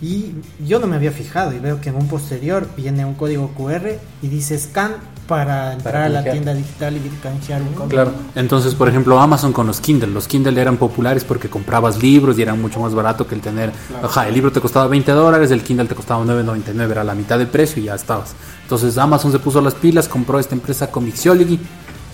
Y 0.00 0.32
yo 0.64 0.78
no 0.78 0.86
me 0.86 0.94
había 0.94 1.10
fijado 1.10 1.52
y 1.52 1.58
veo 1.58 1.80
que 1.80 1.88
en 1.88 1.96
un 1.96 2.06
posterior 2.06 2.68
viene 2.76 3.04
un 3.04 3.14
código 3.14 3.48
QR 3.48 3.98
y 4.22 4.28
dice 4.28 4.56
scan 4.56 4.92
para 5.26 5.72
entrar 5.72 5.92
Para 5.92 6.06
a 6.06 6.08
la 6.08 6.22
tienda 6.22 6.54
digital 6.54 6.96
y 6.96 7.00
canjear 7.20 7.62
un 7.62 7.74
código. 7.74 7.88
Claro, 7.88 8.12
entonces 8.36 8.76
por 8.76 8.88
ejemplo 8.88 9.20
Amazon 9.20 9.52
con 9.52 9.66
los 9.66 9.80
Kindle, 9.80 10.08
los 10.08 10.28
Kindle 10.28 10.58
eran 10.60 10.76
populares 10.76 11.24
porque 11.24 11.50
comprabas 11.50 12.00
libros 12.00 12.38
y 12.38 12.42
eran 12.42 12.62
mucho 12.62 12.78
más 12.78 12.94
barato 12.94 13.26
que 13.26 13.34
el 13.34 13.40
tener, 13.40 13.72
ajá, 14.00 14.28
el 14.28 14.34
libro 14.34 14.52
te 14.52 14.60
costaba 14.60 14.86
20 14.86 15.10
dólares, 15.10 15.50
el 15.50 15.62
Kindle 15.64 15.86
te 15.86 15.96
costaba 15.96 16.24
9.99, 16.24 16.90
era 16.92 17.02
la 17.02 17.14
mitad 17.14 17.36
del 17.36 17.48
precio 17.48 17.82
y 17.82 17.86
ya 17.86 17.96
estabas. 17.96 18.34
Entonces 18.62 18.96
Amazon 18.96 19.32
se 19.32 19.40
puso 19.40 19.60
las 19.60 19.74
pilas, 19.74 20.08
compró 20.08 20.38
esta 20.38 20.54
empresa 20.54 20.90
Comixology 20.92 21.58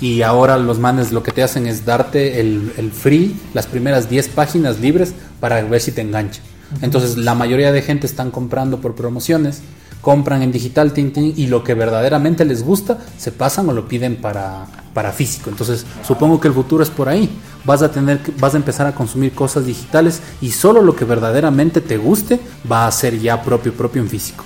y 0.04 0.20
ahora 0.20 0.58
los 0.58 0.78
manes 0.78 1.12
lo 1.12 1.22
que 1.22 1.32
te 1.32 1.42
hacen 1.42 1.66
es 1.66 1.86
darte 1.86 2.38
el, 2.38 2.74
el 2.76 2.92
free, 2.92 3.34
las 3.54 3.66
primeras 3.66 4.10
10 4.10 4.28
páginas 4.28 4.78
libres 4.78 5.14
para 5.40 5.62
ver 5.62 5.80
si 5.80 5.92
te 5.92 6.02
engancha. 6.02 6.42
Entonces 6.82 7.16
la 7.16 7.34
mayoría 7.34 7.72
de 7.72 7.80
gente 7.80 8.06
están 8.06 8.30
comprando 8.30 8.82
por 8.82 8.94
promociones, 8.94 9.62
compran 10.02 10.42
en 10.42 10.52
digital 10.52 10.92
tin, 10.92 11.10
tin, 11.14 11.32
y 11.34 11.46
lo 11.46 11.64
que 11.64 11.72
verdaderamente 11.72 12.44
les 12.44 12.62
gusta 12.62 12.98
se 13.16 13.32
pasan 13.32 13.66
o 13.70 13.72
lo 13.72 13.88
piden 13.88 14.16
para, 14.16 14.66
para 14.92 15.10
físico. 15.10 15.48
Entonces 15.48 15.86
supongo 16.06 16.38
que 16.38 16.48
el 16.48 16.54
futuro 16.54 16.82
es 16.82 16.90
por 16.90 17.08
ahí. 17.08 17.30
Vas 17.64 17.80
a 17.80 17.90
tener 17.90 18.20
vas 18.38 18.52
a 18.52 18.58
empezar 18.58 18.86
a 18.86 18.94
consumir 18.94 19.32
cosas 19.32 19.64
digitales 19.64 20.20
y 20.42 20.50
solo 20.50 20.82
lo 20.82 20.94
que 20.94 21.06
verdaderamente 21.06 21.80
te 21.80 21.96
guste 21.96 22.40
va 22.70 22.86
a 22.86 22.92
ser 22.92 23.18
ya 23.18 23.42
propio 23.42 23.72
propio 23.72 24.02
en 24.02 24.10
físico. 24.10 24.44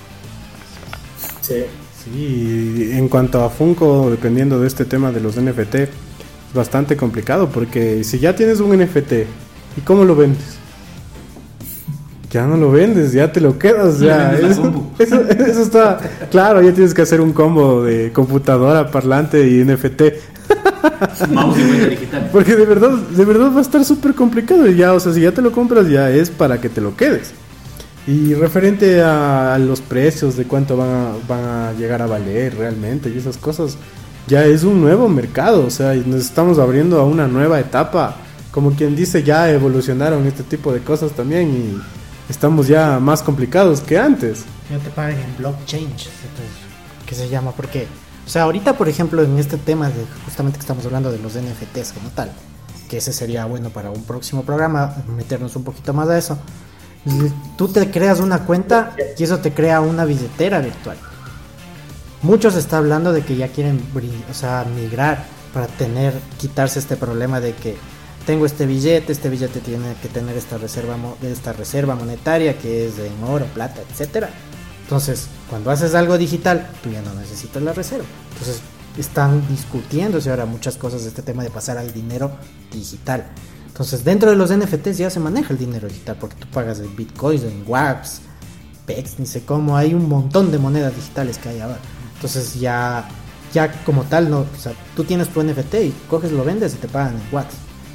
Sí. 1.40 1.64
Sí, 2.04 2.90
en 2.92 3.08
cuanto 3.08 3.44
a 3.44 3.50
Funko, 3.50 4.10
dependiendo 4.10 4.60
de 4.60 4.66
este 4.66 4.84
tema 4.84 5.10
de 5.12 5.20
los 5.20 5.36
NFT, 5.36 5.74
es 5.74 5.88
bastante 6.54 6.96
complicado 6.96 7.48
porque 7.48 8.04
si 8.04 8.18
ya 8.18 8.34
tienes 8.34 8.60
un 8.60 8.76
NFT, 8.78 9.12
¿y 9.76 9.80
cómo 9.84 10.04
lo 10.04 10.14
vendes? 10.16 10.56
Ya 12.30 12.46
no 12.46 12.56
lo 12.56 12.70
vendes, 12.70 13.12
ya 13.12 13.32
te 13.32 13.40
lo 13.40 13.58
quedas, 13.58 14.00
ya. 14.00 14.34
Eso, 14.38 14.62
combo. 14.62 14.90
eso- 14.98 15.22
eso 15.28 15.62
está 15.62 15.98
claro, 16.30 16.60
ya 16.62 16.72
tienes 16.72 16.92
que 16.94 17.02
hacer 17.02 17.20
un 17.20 17.32
combo 17.32 17.82
de 17.82 18.12
computadora, 18.12 18.90
parlante 18.90 19.48
y 19.48 19.64
NFT. 19.64 20.02
Mouse 21.30 21.58
y 21.58 21.88
digital. 21.90 22.28
Porque 22.32 22.54
de 22.54 22.64
verdad, 22.66 22.90
de 22.90 23.24
verdad 23.24 23.50
va 23.52 23.58
a 23.58 23.62
estar 23.62 23.84
súper 23.84 24.14
complicado 24.14 24.66
ya, 24.68 24.92
o 24.94 25.00
sea, 25.00 25.12
si 25.12 25.20
ya 25.22 25.32
te 25.32 25.42
lo 25.42 25.52
compras 25.52 25.88
ya 25.88 26.10
es 26.10 26.30
para 26.30 26.60
que 26.60 26.68
te 26.68 26.80
lo 26.80 26.96
quedes. 26.96 27.32
Y 28.08 28.32
referente 28.32 29.02
a, 29.02 29.58
los 29.58 29.82
precios, 29.82 30.34
de 30.34 30.46
cuánto 30.46 30.78
van 30.78 30.88
a, 30.88 31.12
van 31.28 31.44
a 31.44 31.72
llegar 31.74 32.00
a 32.00 32.06
valer 32.06 32.56
realmente 32.56 33.10
y 33.10 33.18
esas 33.18 33.36
cosas, 33.36 33.76
ya 34.26 34.46
es 34.46 34.64
un 34.64 34.80
nuevo 34.80 35.10
mercado, 35.10 35.66
o 35.66 35.70
sea, 35.70 35.92
nos 35.92 36.22
estamos 36.22 36.58
abriendo 36.58 36.98
a 36.98 37.04
una 37.04 37.28
nueva 37.28 37.60
etapa. 37.60 38.16
Como 38.50 38.70
quien 38.70 38.96
dice, 38.96 39.22
ya 39.22 39.50
evolucionaron 39.50 40.26
este 40.26 40.42
tipo 40.42 40.72
de 40.72 40.80
cosas 40.80 41.12
también 41.12 41.50
y 41.50 41.82
estamos 42.30 42.66
ya 42.66 42.98
más 42.98 43.22
complicados 43.22 43.82
que 43.82 43.98
antes. 43.98 44.46
Ya 44.70 44.78
te 44.78 44.88
pagan 44.88 45.20
en 45.20 45.36
blockchain, 45.36 45.90
que 47.04 47.14
se 47.14 47.28
llama, 47.28 47.52
porque, 47.52 47.86
o 48.26 48.30
sea, 48.30 48.44
ahorita, 48.44 48.78
por 48.78 48.88
ejemplo, 48.88 49.22
en 49.22 49.38
este 49.38 49.58
tema 49.58 49.90
de 49.90 50.06
justamente 50.24 50.56
que 50.56 50.62
estamos 50.62 50.86
hablando 50.86 51.12
de 51.12 51.18
los 51.18 51.34
NFTs 51.34 51.92
como 51.92 52.08
tal, 52.08 52.32
que 52.88 52.96
ese 52.96 53.12
sería 53.12 53.44
bueno 53.44 53.68
para 53.68 53.90
un 53.90 54.02
próximo 54.04 54.44
programa, 54.44 54.96
meternos 55.14 55.54
un 55.56 55.64
poquito 55.64 55.92
más 55.92 56.08
a 56.08 56.16
eso. 56.16 56.38
Tú 57.56 57.68
te 57.68 57.90
creas 57.90 58.20
una 58.20 58.44
cuenta 58.44 58.94
y 59.16 59.22
eso 59.22 59.38
te 59.38 59.52
crea 59.52 59.80
una 59.80 60.04
billetera 60.04 60.60
virtual. 60.60 60.96
Muchos 62.22 62.56
está 62.56 62.78
hablando 62.78 63.12
de 63.12 63.22
que 63.22 63.36
ya 63.36 63.48
quieren, 63.48 63.80
o 64.30 64.34
sea, 64.34 64.64
migrar 64.74 65.24
para 65.52 65.66
tener, 65.66 66.12
quitarse 66.38 66.78
este 66.78 66.96
problema 66.96 67.40
de 67.40 67.54
que 67.54 67.76
tengo 68.26 68.44
este 68.44 68.66
billete, 68.66 69.12
este 69.12 69.28
billete 69.28 69.60
tiene 69.60 69.94
que 70.02 70.08
tener 70.08 70.36
esta 70.36 70.58
reserva, 70.58 70.96
esta 71.22 71.52
reserva 71.52 71.94
monetaria 71.94 72.58
que 72.58 72.86
es 72.86 72.98
en 72.98 73.22
oro, 73.24 73.46
plata, 73.46 73.80
etcétera. 73.88 74.30
Entonces, 74.82 75.28
cuando 75.48 75.70
haces 75.70 75.94
algo 75.94 76.18
digital, 76.18 76.68
tú 76.82 76.90
ya 76.90 77.02
no 77.02 77.14
necesitas 77.14 77.62
la 77.62 77.72
reserva. 77.72 78.04
Entonces, 78.32 78.60
están 78.98 79.46
discutiéndose 79.48 80.30
ahora 80.30 80.44
muchas 80.44 80.76
cosas 80.76 81.02
de 81.02 81.08
este 81.08 81.22
tema 81.22 81.42
de 81.42 81.50
pasar 81.50 81.78
al 81.78 81.92
dinero 81.92 82.32
digital. 82.72 83.26
Entonces, 83.68 84.04
dentro 84.04 84.30
de 84.30 84.36
los 84.36 84.50
NFTs 84.54 84.98
ya 84.98 85.08
se 85.10 85.20
maneja 85.20 85.52
el 85.52 85.58
dinero 85.58 85.86
digital 85.88 86.16
porque 86.20 86.34
tú 86.36 86.48
pagas 86.48 86.80
en 86.80 86.94
bitcoins, 86.96 87.44
en 87.44 87.62
WAPs, 87.66 88.22
PEX, 88.86 89.18
ni 89.18 89.26
sé 89.26 89.42
cómo, 89.44 89.76
hay 89.76 89.94
un 89.94 90.08
montón 90.08 90.50
de 90.50 90.58
monedas 90.58 90.94
digitales 90.96 91.38
que 91.38 91.50
hay 91.50 91.60
ahora. 91.60 91.78
Entonces 92.16 92.58
ya, 92.58 93.08
ya 93.54 93.70
como 93.84 94.02
tal, 94.04 94.30
no, 94.30 94.40
o 94.40 94.46
sea, 94.58 94.72
tú 94.96 95.04
tienes 95.04 95.28
tu 95.28 95.42
NFT 95.42 95.74
y 95.74 95.94
coges, 96.10 96.32
lo 96.32 96.44
vendes 96.44 96.74
y 96.74 96.78
te 96.78 96.88
pagan 96.88 97.14
en 97.14 97.22
watts. 97.34 97.54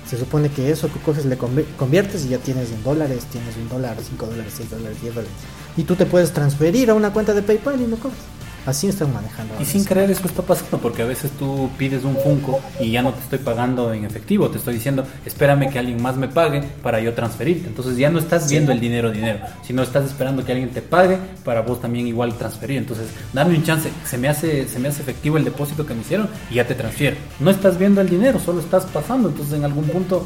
Se 0.09 0.17
supone 0.17 0.49
que 0.49 0.69
eso 0.71 0.87
que 0.93 0.99
coges 0.99 1.25
le 1.25 1.37
convi- 1.37 1.65
conviertes 1.77 2.23
y 2.25 2.29
ya 2.29 2.37
tienes 2.37 2.71
en 2.71 2.81
dólares, 2.83 3.25
tienes 3.31 3.55
un 3.57 3.67
dólar, 3.67 3.97
cinco 4.07 4.27
dólares, 4.27 4.53
seis 4.55 4.69
dólares, 4.69 4.97
diez 5.01 5.13
dólares. 5.15 5.35
Y 5.75 5.83
tú 5.83 5.95
te 5.95 6.05
puedes 6.05 6.31
transferir 6.31 6.91
a 6.91 6.93
una 6.93 7.11
cuenta 7.11 7.33
de 7.33 7.41
PayPal 7.41 7.81
y 7.81 7.87
lo 7.87 7.97
cobras. 7.97 8.19
Así 8.65 8.87
están 8.87 9.13
manejando. 9.13 9.55
Y 9.59 9.65
sin 9.65 9.83
creer 9.83 10.09
eso 10.09 10.25
está 10.25 10.41
pasando, 10.41 10.77
porque 10.77 11.01
a 11.01 11.05
veces 11.05 11.31
tú 11.31 11.69
pides 11.77 12.05
un 12.05 12.15
Funko 12.15 12.61
y 12.79 12.91
ya 12.91 13.01
no 13.01 13.13
te 13.13 13.19
estoy 13.19 13.39
pagando 13.39 13.91
en 13.93 14.05
efectivo, 14.05 14.49
te 14.49 14.57
estoy 14.57 14.75
diciendo, 14.75 15.05
espérame 15.25 15.69
que 15.69 15.79
alguien 15.79 16.01
más 16.01 16.15
me 16.15 16.29
pague 16.29 16.61
para 16.81 17.01
yo 17.01 17.13
transferirte. 17.13 17.67
Entonces 17.67 17.97
ya 17.97 18.09
no 18.09 18.19
estás 18.19 18.49
viendo 18.49 18.71
el 18.71 18.79
dinero, 18.79 19.11
dinero, 19.11 19.39
sino 19.63 19.83
estás 19.83 20.05
esperando 20.05 20.45
que 20.45 20.53
alguien 20.53 20.69
te 20.69 20.81
pague 20.81 21.17
para 21.43 21.61
vos 21.61 21.81
también 21.81 22.07
igual 22.07 22.37
transferir. 22.37 22.77
Entonces, 22.77 23.07
dame 23.33 23.55
un 23.55 23.63
chance, 23.63 23.89
se 24.05 24.17
me 24.17 24.29
hace, 24.29 24.67
se 24.67 24.79
me 24.79 24.87
hace 24.87 25.01
efectivo 25.01 25.37
el 25.37 25.43
depósito 25.43 25.85
que 25.85 25.93
me 25.93 26.01
hicieron 26.01 26.29
y 26.49 26.55
ya 26.55 26.65
te 26.65 26.75
transfiero. 26.75 27.17
No 27.39 27.51
estás 27.51 27.77
viendo 27.77 27.99
el 27.99 28.09
dinero, 28.09 28.39
solo 28.39 28.61
estás 28.61 28.85
pasando, 28.85 29.27
entonces 29.27 29.55
en 29.55 29.65
algún 29.65 29.85
punto 29.85 30.25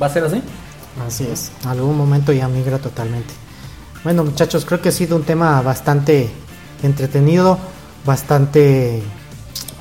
va 0.00 0.06
a 0.06 0.10
ser 0.10 0.24
así. 0.24 0.42
Así 1.06 1.24
es, 1.24 1.52
algún 1.64 1.96
momento 1.96 2.32
ya 2.32 2.48
migra 2.48 2.78
totalmente. 2.78 3.32
Bueno 4.02 4.24
muchachos, 4.24 4.64
creo 4.64 4.80
que 4.80 4.88
ha 4.88 4.92
sido 4.92 5.14
un 5.14 5.22
tema 5.22 5.62
bastante 5.62 6.30
entretenido, 6.82 7.58
bastante 8.04 9.02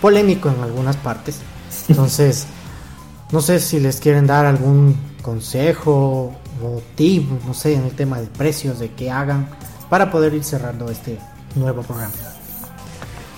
polémico 0.02 0.50
en 0.50 0.62
algunas 0.64 0.98
partes. 0.98 1.40
Entonces, 1.88 2.48
no 3.32 3.42
sé 3.42 3.60
si 3.60 3.80
les 3.80 4.00
quieren 4.00 4.28
dar 4.28 4.46
algún 4.46 4.96
consejo 5.22 6.34
o 6.64 6.82
tip, 6.96 7.30
no 7.46 7.54
sé, 7.54 7.76
en 7.76 7.86
el 7.86 7.92
tema 7.92 8.20
de 8.20 8.28
precios, 8.28 8.80
de 8.80 8.92
qué 8.92 9.12
hagan, 9.12 9.48
para 9.90 10.12
poder 10.12 10.34
ir 10.34 10.44
cerrando 10.44 10.90
este 10.90 11.18
nuevo 11.56 11.82
programa. 11.82 12.14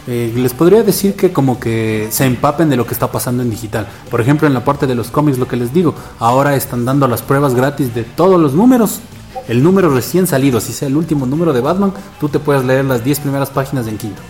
Eh, 0.08 0.34
les 0.36 0.54
podría 0.54 0.82
decir 0.82 1.16
que 1.16 1.32
como 1.32 1.60
que 1.60 2.08
se 2.10 2.26
empapen 2.26 2.70
de 2.70 2.76
lo 2.76 2.88
que 2.88 2.94
está 2.94 3.12
pasando 3.12 3.44
en 3.44 3.52
digital. 3.52 3.88
Por 4.10 4.20
ejemplo, 4.20 4.48
en 4.48 4.54
la 4.54 4.66
parte 4.66 4.88
de 4.88 4.96
los 4.96 5.12
cómics, 5.12 5.38
lo 5.38 5.48
que 5.48 5.58
les 5.58 5.74
digo, 5.74 5.94
ahora 6.20 6.56
están 6.56 6.86
dando 6.86 7.08
las 7.08 7.22
pruebas 7.22 7.54
gratis 7.54 7.94
de 7.94 8.04
todos 8.04 8.40
los 8.40 8.54
números. 8.54 9.00
El 9.48 9.64
número 9.64 9.90
recién 9.90 10.28
salido, 10.28 10.60
si 10.62 10.74
sea 10.74 10.88
el 10.88 10.98
último 10.98 11.26
número 11.26 11.54
de 11.54 11.62
Batman, 11.62 11.94
tú 12.20 12.30
te 12.30 12.40
puedes 12.40 12.64
leer 12.64 12.86
las 12.86 13.04
10 13.04 13.20
primeras 13.22 13.50
páginas 13.50 13.88
en 13.88 13.98
Kindle. 13.98 14.22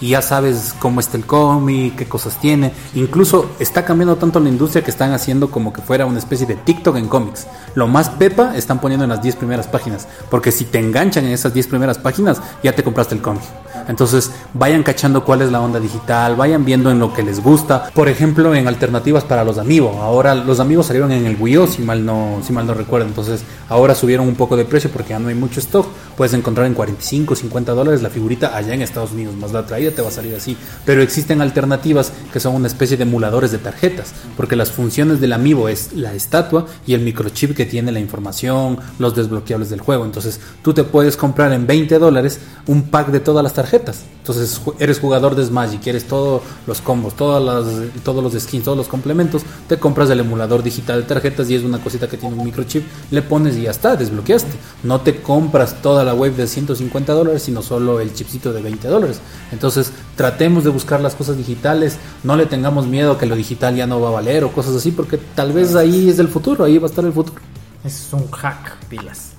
Y 0.00 0.10
ya 0.10 0.22
sabes 0.22 0.74
cómo 0.78 1.00
está 1.00 1.18
el 1.18 1.26
cómic, 1.26 1.96
qué 1.96 2.06
cosas 2.06 2.40
tiene. 2.40 2.72
Incluso 2.94 3.50
está 3.58 3.84
cambiando 3.84 4.16
tanto 4.16 4.40
la 4.40 4.48
industria 4.48 4.82
que 4.82 4.90
están 4.90 5.12
haciendo 5.12 5.50
como 5.50 5.74
que 5.74 5.82
fuera 5.82 6.06
una 6.06 6.18
especie 6.18 6.46
de 6.46 6.54
TikTok 6.54 6.96
en 6.96 7.06
cómics. 7.06 7.46
Lo 7.74 7.86
más 7.86 8.08
pepa 8.08 8.56
están 8.56 8.80
poniendo 8.80 9.04
en 9.04 9.10
las 9.10 9.20
10 9.20 9.36
primeras 9.36 9.66
páginas. 9.66 10.08
Porque 10.30 10.52
si 10.52 10.64
te 10.64 10.78
enganchan 10.78 11.26
en 11.26 11.32
esas 11.32 11.52
10 11.52 11.66
primeras 11.66 11.98
páginas, 11.98 12.40
ya 12.62 12.72
te 12.74 12.82
compraste 12.82 13.14
el 13.14 13.20
cómic. 13.20 13.42
Entonces 13.88 14.30
vayan 14.54 14.82
cachando 14.82 15.24
cuál 15.24 15.42
es 15.42 15.50
la 15.50 15.60
onda 15.60 15.80
digital, 15.80 16.36
vayan 16.36 16.64
viendo 16.64 16.90
en 16.90 16.98
lo 16.98 17.12
que 17.12 17.22
les 17.22 17.42
gusta. 17.42 17.90
Por 17.94 18.08
ejemplo, 18.08 18.54
en 18.54 18.68
alternativas 18.68 19.24
para 19.24 19.44
los 19.44 19.58
amigos. 19.58 19.96
Ahora 19.96 20.34
los 20.34 20.60
amigos 20.60 20.86
salieron 20.86 21.12
en 21.12 21.26
el 21.26 21.36
Wii 21.38 21.58
U, 21.58 21.66
si 21.66 21.82
mal 21.82 22.04
no, 22.04 22.40
si 22.44 22.52
mal 22.52 22.66
no 22.66 22.74
recuerdo. 22.74 23.06
Entonces 23.06 23.42
ahora 23.68 23.94
subieron 23.94 24.26
un 24.26 24.34
poco 24.34 24.56
de 24.56 24.64
precio 24.64 24.90
porque 24.90 25.10
ya 25.10 25.18
no 25.18 25.28
hay 25.28 25.34
mucho 25.34 25.60
stock. 25.60 25.86
Puedes 26.16 26.34
encontrar 26.34 26.66
en 26.66 26.74
45, 26.74 27.34
50 27.34 27.72
dólares 27.72 28.02
la 28.02 28.10
figurita 28.10 28.56
allá 28.56 28.74
en 28.74 28.82
Estados 28.82 29.12
Unidos. 29.12 29.34
Más 29.36 29.52
la 29.52 29.66
traída 29.66 29.90
te 29.90 30.02
va 30.02 30.08
a 30.08 30.12
salir 30.12 30.34
así. 30.34 30.56
Pero 30.84 31.02
existen 31.02 31.40
alternativas 31.40 32.12
que 32.32 32.40
son 32.40 32.54
una 32.54 32.66
especie 32.66 32.96
de 32.96 33.04
emuladores 33.04 33.52
de 33.52 33.58
tarjetas. 33.58 34.12
Porque 34.36 34.56
las 34.56 34.70
funciones 34.70 35.20
del 35.20 35.32
amiibo 35.32 35.68
es 35.68 35.92
la 35.94 36.14
estatua 36.14 36.66
y 36.86 36.94
el 36.94 37.00
microchip 37.00 37.56
que 37.56 37.66
tiene 37.66 37.92
la 37.92 38.00
información, 38.00 38.78
los 38.98 39.14
desbloqueables 39.14 39.70
del 39.70 39.80
juego. 39.80 40.04
Entonces 40.04 40.40
tú 40.62 40.74
te 40.74 40.84
puedes 40.84 41.16
comprar 41.16 41.52
en 41.52 41.66
20 41.66 41.98
dólares 41.98 42.40
un 42.66 42.82
pack 42.82 43.08
de 43.08 43.20
todas 43.20 43.42
las 43.42 43.54
tarjetas. 43.54 43.69
Entonces 43.76 44.60
eres 44.78 44.98
jugador 44.98 45.34
de 45.34 45.44
Smash 45.44 45.74
y 45.74 45.78
quieres 45.78 46.06
todos 46.06 46.42
los 46.66 46.80
combos, 46.80 47.14
todas 47.14 47.42
las, 47.42 48.02
todos 48.04 48.22
los 48.22 48.40
skins, 48.40 48.64
todos 48.64 48.76
los 48.76 48.88
complementos, 48.88 49.42
te 49.68 49.78
compras 49.78 50.10
el 50.10 50.20
emulador 50.20 50.62
digital 50.62 51.00
de 51.00 51.06
tarjetas 51.06 51.48
y 51.50 51.54
es 51.54 51.62
una 51.62 51.82
cosita 51.82 52.08
que 52.08 52.16
tiene 52.16 52.36
un 52.36 52.44
microchip, 52.44 52.84
le 53.10 53.22
pones 53.22 53.56
y 53.56 53.62
ya 53.62 53.70
está, 53.70 53.96
desbloqueaste. 53.96 54.52
No 54.82 55.00
te 55.00 55.20
compras 55.22 55.80
toda 55.82 56.04
la 56.04 56.14
web 56.14 56.34
de 56.34 56.46
150 56.46 57.12
dólares, 57.12 57.42
sino 57.42 57.62
solo 57.62 58.00
el 58.00 58.12
chipcito 58.12 58.52
de 58.52 58.62
20 58.62 58.88
dólares. 58.88 59.20
Entonces 59.52 59.92
tratemos 60.16 60.64
de 60.64 60.70
buscar 60.70 61.00
las 61.00 61.14
cosas 61.14 61.36
digitales, 61.36 61.96
no 62.22 62.36
le 62.36 62.46
tengamos 62.46 62.86
miedo 62.86 63.18
que 63.18 63.26
lo 63.26 63.36
digital 63.36 63.74
ya 63.76 63.86
no 63.86 64.00
va 64.00 64.08
a 64.08 64.12
valer 64.12 64.44
o 64.44 64.52
cosas 64.52 64.74
así, 64.76 64.90
porque 64.90 65.18
tal 65.18 65.52
vez 65.52 65.74
ahí 65.74 66.08
es 66.08 66.18
el 66.18 66.28
futuro, 66.28 66.64
ahí 66.64 66.78
va 66.78 66.86
a 66.86 66.90
estar 66.90 67.04
el 67.04 67.12
futuro. 67.12 67.40
Es 67.84 68.08
un 68.12 68.30
hack, 68.30 68.76
pilas. 68.88 69.29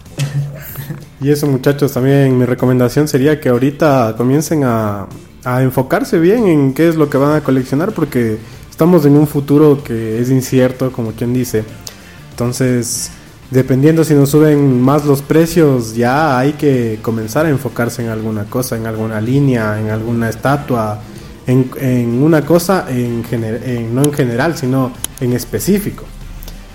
Y 1.22 1.30
eso 1.30 1.46
muchachos, 1.48 1.92
también 1.94 2.38
mi 2.38 2.46
recomendación 2.46 3.08
sería 3.08 3.40
que 3.40 3.50
ahorita 3.50 4.16
comiencen 4.18 4.64
a, 4.64 5.08
enfocarse 5.62 6.20
bien 6.20 6.48
en 6.48 6.74
qué 6.74 6.88
es 6.90 6.96
lo 6.96 7.10
que 7.10 7.18
van 7.18 7.36
a 7.36 7.42
coleccionar 7.42 7.92
porque 7.94 8.38
estamos 8.70 9.06
en 9.06 9.14
un 9.18 9.28
futuro 9.28 9.84
que 9.84 10.20
es 10.20 10.30
incierto, 10.30 10.92
como 10.92 11.12
quien 11.12 11.34
dice. 11.34 11.64
Entonces, 12.32 13.12
dependiendo 13.52 14.04
si 14.04 14.14
nos 14.14 14.30
suben 14.30 14.82
más 14.82 15.06
los 15.06 15.22
precios, 15.22 15.96
ya 15.96 16.38
hay 16.40 16.54
que 16.54 17.00
comenzar 17.02 17.46
a 17.46 17.50
enfocarse 17.50 18.04
en 18.04 18.10
alguna 18.10 18.46
cosa, 18.46 18.76
en 18.78 18.86
alguna 18.88 19.20
línea, 19.22 19.80
en 19.80 19.90
alguna 19.90 20.30
estatua, 20.30 21.00
en, 21.48 22.24
una 22.24 22.46
cosa, 22.46 22.86
en 22.90 23.24
en- 23.32 23.94
no 23.94 24.04
en 24.04 24.14
general, 24.14 24.56
sino 24.58 24.92
en 25.20 25.34
específico. 25.34 26.06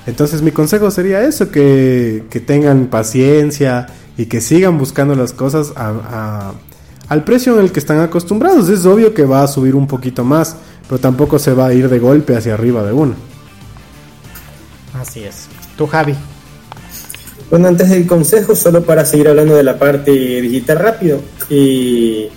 Entonces 0.07 0.43
mi 0.43 0.53
consejo 0.53 0.91
sería 0.91 1.23
eso, 1.23 1.51
que, 1.51 2.25
que 2.31 2.41
tengan 2.41 2.87
paciencia 2.87 3.87
y 4.17 4.27
que 4.27 4.41
sigan 4.41 4.79
buscando 4.79 5.15
las 5.15 5.33
cosas 5.33 5.73
a- 5.77 5.89
a- 5.91 6.53
al 7.09 7.25
precio 7.25 7.55
en 7.59 7.65
el 7.65 7.73
que 7.73 7.81
están 7.81 8.01
acostumbrados. 8.01 8.69
Es 8.69 8.85
obvio 8.87 9.15
que 9.15 9.25
va 9.25 9.43
a 9.43 9.49
subir 9.49 9.75
un 9.75 9.87
poquito 9.87 10.25
más, 10.25 10.57
pero 10.89 10.99
tampoco 11.01 11.39
se 11.39 11.53
va 11.53 11.67
a 11.67 11.75
ir 11.75 11.89
de 11.89 11.99
golpe 11.99 12.37
hacia 12.37 12.55
arriba 12.55 12.83
de 12.85 12.93
uno. 12.93 13.15
Así 15.01 15.25
es. 15.25 15.47
Tú, 15.77 15.87
Javi. 15.87 16.15
Bueno, 17.51 17.69
antes 17.69 17.91
del 17.91 18.07
consejo, 18.07 18.57
solo 18.57 18.83
para 18.83 19.05
seguir 19.05 19.29
hablando 19.29 19.55
de 19.55 19.63
la 19.63 19.79
parte 19.79 20.11
digital 20.11 20.79
rápido, 20.79 21.21
y 21.49 22.29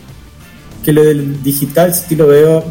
que 0.84 0.94
lo 0.94 1.04
del 1.04 1.42
digital 1.42 1.94
sí 1.96 2.16
lo 2.16 2.28
veo, 2.28 2.64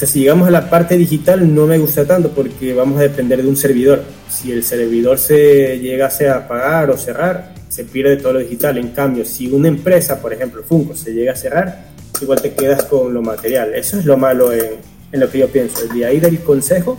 sea, 0.00 0.08
si 0.08 0.20
llegamos 0.20 0.48
a 0.48 0.50
la 0.50 0.70
parte 0.70 0.96
digital 0.96 1.54
no 1.54 1.66
me 1.66 1.76
gusta 1.76 2.06
tanto 2.06 2.30
porque 2.30 2.72
vamos 2.72 2.98
a 2.98 3.02
depender 3.02 3.42
de 3.42 3.48
un 3.48 3.56
servidor. 3.56 4.02
Si 4.30 4.50
el 4.50 4.64
servidor 4.64 5.18
se 5.18 5.78
llegase 5.78 6.28
a 6.28 6.36
apagar 6.36 6.90
o 6.90 6.96
cerrar, 6.96 7.54
se 7.68 7.84
pierde 7.84 8.16
todo 8.16 8.34
lo 8.34 8.38
digital. 8.38 8.78
En 8.78 8.88
cambio, 8.88 9.26
si 9.26 9.48
una 9.48 9.68
empresa, 9.68 10.20
por 10.20 10.32
ejemplo, 10.32 10.62
Funko, 10.62 10.96
se 10.96 11.12
llega 11.12 11.32
a 11.32 11.36
cerrar, 11.36 11.90
igual 12.20 12.40
te 12.40 12.52
quedas 12.52 12.84
con 12.84 13.12
lo 13.12 13.20
material. 13.20 13.74
Eso 13.74 13.98
es 13.98 14.06
lo 14.06 14.16
malo 14.16 14.52
en, 14.52 14.80
lo 15.12 15.30
que 15.30 15.38
yo 15.38 15.48
pienso. 15.48 15.86
De 15.88 16.06
ahí 16.06 16.18
del 16.18 16.40
consejo, 16.40 16.96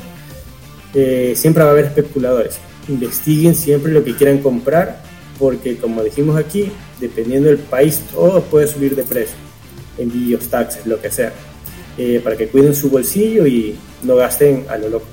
eh, 0.94 1.34
siempre 1.36 1.64
va 1.64 1.70
a 1.70 1.72
haber 1.74 1.86
especuladores. 1.86 2.60
Investiguen 2.88 3.56
siempre 3.56 3.92
lo 3.92 4.04
que 4.04 4.16
quieran 4.16 4.40
comprar, 4.40 5.02
porque 5.40 5.78
como 5.78 6.04
dijimos 6.04 6.38
aquí, 6.38 6.72
dependiendo 7.00 7.50
del 7.50 7.58
país, 7.58 8.02
todo 8.12 8.44
puede 8.44 8.68
subir 8.68 8.96
de 8.96 9.04
precio. 9.04 9.38
Envíos, 9.98 10.48
taxes, 10.50 10.86
lo 10.86 11.02
que 11.02 11.10
sea. 11.10 11.34
Eh, 11.98 12.22
para 12.24 12.38
que 12.38 12.48
cuiden 12.48 12.74
su 12.74 12.90
bolsillo 12.90 13.46
y 13.46 13.76
no 14.04 14.16
gasten 14.16 14.66
a 14.70 14.78
lo 14.78 14.90
loco. 14.90 15.06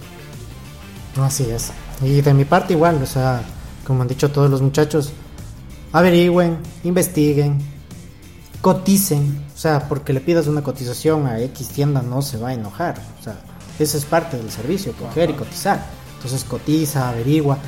Así 1.20 1.44
es. 1.50 1.72
Y 2.02 2.20
de 2.20 2.32
mi 2.34 2.44
parte 2.44 2.74
igual, 2.74 3.02
o 3.02 3.06
sea, 3.06 3.42
como 3.84 4.02
han 4.02 4.08
dicho 4.08 4.30
todos 4.30 4.48
los 4.48 4.62
muchachos, 4.62 5.12
averigüen, 5.92 6.58
investiguen, 6.84 7.58
coticen, 8.60 9.44
o 9.54 9.58
sea, 9.58 9.88
porque 9.88 10.12
le 10.12 10.20
pidas 10.20 10.46
una 10.46 10.62
cotización 10.62 11.26
a 11.26 11.40
X 11.40 11.68
tienda 11.68 12.02
no 12.02 12.22
se 12.22 12.38
va 12.38 12.50
a 12.50 12.54
enojar, 12.54 13.00
o 13.20 13.24
sea, 13.24 13.40
esa 13.78 13.98
es 13.98 14.04
parte 14.04 14.36
del 14.36 14.50
servicio, 14.50 14.92
coger 14.92 15.30
y 15.30 15.34
cotizar. 15.34 15.84
Entonces 16.16 16.44
cotiza, 16.44 17.08
averigua 17.08 17.58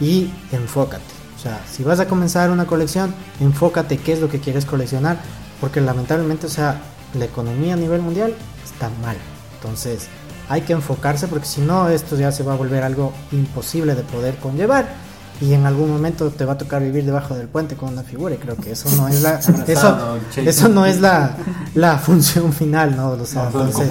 y 0.00 0.30
enfócate. 0.52 1.02
O 1.36 1.42
sea, 1.42 1.60
si 1.70 1.82
vas 1.82 2.00
a 2.00 2.08
comenzar 2.08 2.50
una 2.50 2.66
colección, 2.66 3.14
enfócate 3.40 3.98
qué 3.98 4.12
es 4.12 4.20
lo 4.20 4.28
que 4.28 4.40
quieres 4.40 4.64
coleccionar, 4.64 5.18
porque 5.60 5.80
lamentablemente, 5.80 6.46
o 6.46 6.50
sea, 6.50 6.80
la 7.14 7.24
economía 7.24 7.74
a 7.74 7.76
nivel 7.76 8.02
mundial 8.02 8.34
está 8.64 8.90
mal. 9.02 9.16
Entonces, 9.56 10.08
hay 10.48 10.62
que 10.62 10.72
enfocarse 10.72 11.28
porque 11.28 11.46
si 11.46 11.60
no, 11.60 11.88
esto 11.88 12.16
ya 12.16 12.32
se 12.32 12.42
va 12.42 12.54
a 12.54 12.56
volver 12.56 12.82
algo 12.82 13.12
imposible 13.30 13.94
de 13.94 14.02
poder 14.02 14.36
conllevar. 14.36 14.86
Y 15.40 15.54
en 15.54 15.64
algún 15.64 15.90
momento 15.90 16.28
te 16.30 16.44
va 16.44 16.52
a 16.52 16.58
tocar 16.58 16.82
vivir 16.82 17.04
debajo 17.04 17.34
del 17.34 17.48
puente 17.48 17.74
con 17.74 17.90
una 17.90 18.02
figura 18.02 18.34
y 18.34 18.38
creo 18.38 18.56
que 18.56 18.72
eso 18.72 18.90
no 18.94 19.08
es 19.08 19.22
la 19.22 19.38
eso, 19.66 20.18
eso 20.36 20.68
no 20.68 20.84
es 20.84 21.00
la, 21.00 21.34
la 21.74 21.96
función 21.98 22.52
final, 22.52 22.94
¿no? 22.94 23.12
O 23.12 23.24
sea, 23.24 23.46
entonces, 23.46 23.88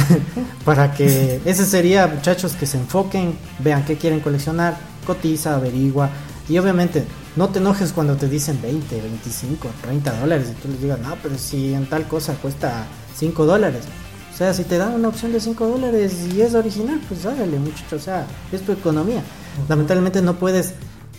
para 0.64 0.92
que 0.92 1.40
ese 1.44 1.66
sería 1.66 2.08
muchachos 2.08 2.54
que 2.54 2.66
se 2.66 2.78
enfoquen, 2.78 3.38
vean 3.60 3.84
qué 3.84 3.96
quieren 3.96 4.18
coleccionar, 4.18 4.76
cotiza, 5.06 5.54
averigua 5.54 6.10
y 6.48 6.58
obviamente 6.58 7.04
no 7.36 7.48
te 7.48 7.60
enojes 7.60 7.92
cuando 7.92 8.16
te 8.16 8.28
dicen 8.28 8.60
20, 8.60 9.00
25, 9.00 9.68
30 9.82 10.20
dólares 10.20 10.48
y 10.50 10.60
tú 10.60 10.68
les 10.68 10.82
digas, 10.82 10.98
no, 10.98 11.16
pero 11.22 11.38
si 11.38 11.74
en 11.74 11.86
tal 11.86 12.08
cosa 12.08 12.34
cuesta 12.34 12.86
5 13.16 13.46
dólares. 13.46 13.82
O 14.32 14.36
sea, 14.36 14.54
si 14.54 14.64
te 14.64 14.78
dan 14.78 14.94
una 14.94 15.08
opción 15.08 15.32
de 15.32 15.40
5 15.40 15.66
dólares 15.66 16.26
y 16.34 16.40
es 16.40 16.54
original, 16.54 17.00
pues 17.08 17.26
hágale 17.26 17.58
muchacho, 17.58 17.96
o 17.96 17.98
sea, 17.98 18.26
es 18.50 18.62
tu 18.62 18.72
economía. 18.72 19.22
Lamentablemente 19.68 20.22
no 20.22 20.38
puedes 20.38 20.74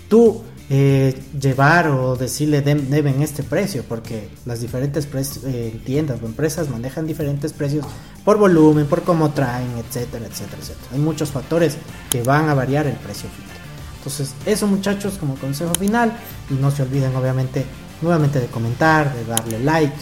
tú 0.10 0.42
eh, 0.70 1.22
llevar 1.40 1.90
o 1.90 2.16
decirle 2.16 2.62
deben 2.62 3.22
este 3.22 3.44
precio 3.44 3.84
porque 3.88 4.30
las 4.46 4.62
diferentes 4.62 5.08
eh, 5.44 5.80
tiendas 5.86 6.22
o 6.24 6.26
empresas 6.26 6.70
manejan 6.70 7.06
diferentes 7.06 7.54
precios 7.54 7.86
por 8.24 8.38
volumen, 8.38 8.88
por 8.88 9.04
cómo 9.04 9.32
traen, 9.32 9.70
etcétera, 9.78 10.26
etcétera, 10.26 10.58
etcétera. 10.62 10.88
Hay 10.94 11.00
muchos 11.00 11.32
factores 11.32 11.78
que 12.10 12.24
van 12.24 12.50
a 12.50 12.54
variar 12.54 12.88
el 12.88 12.96
precio 12.96 13.30
final. 13.30 13.58
Entonces, 13.98 14.34
eso 14.46 14.68
muchachos 14.68 15.18
como 15.20 15.36
consejo 15.36 15.74
final 15.76 16.14
y 16.50 16.56
no 16.56 16.72
se 16.72 16.84
olviden 16.84 17.16
obviamente 17.16 17.66
nuevamente 18.02 18.40
de 18.40 18.48
comentar, 18.48 19.14
de 19.14 19.26
darle 19.26 19.60
like, 19.60 19.96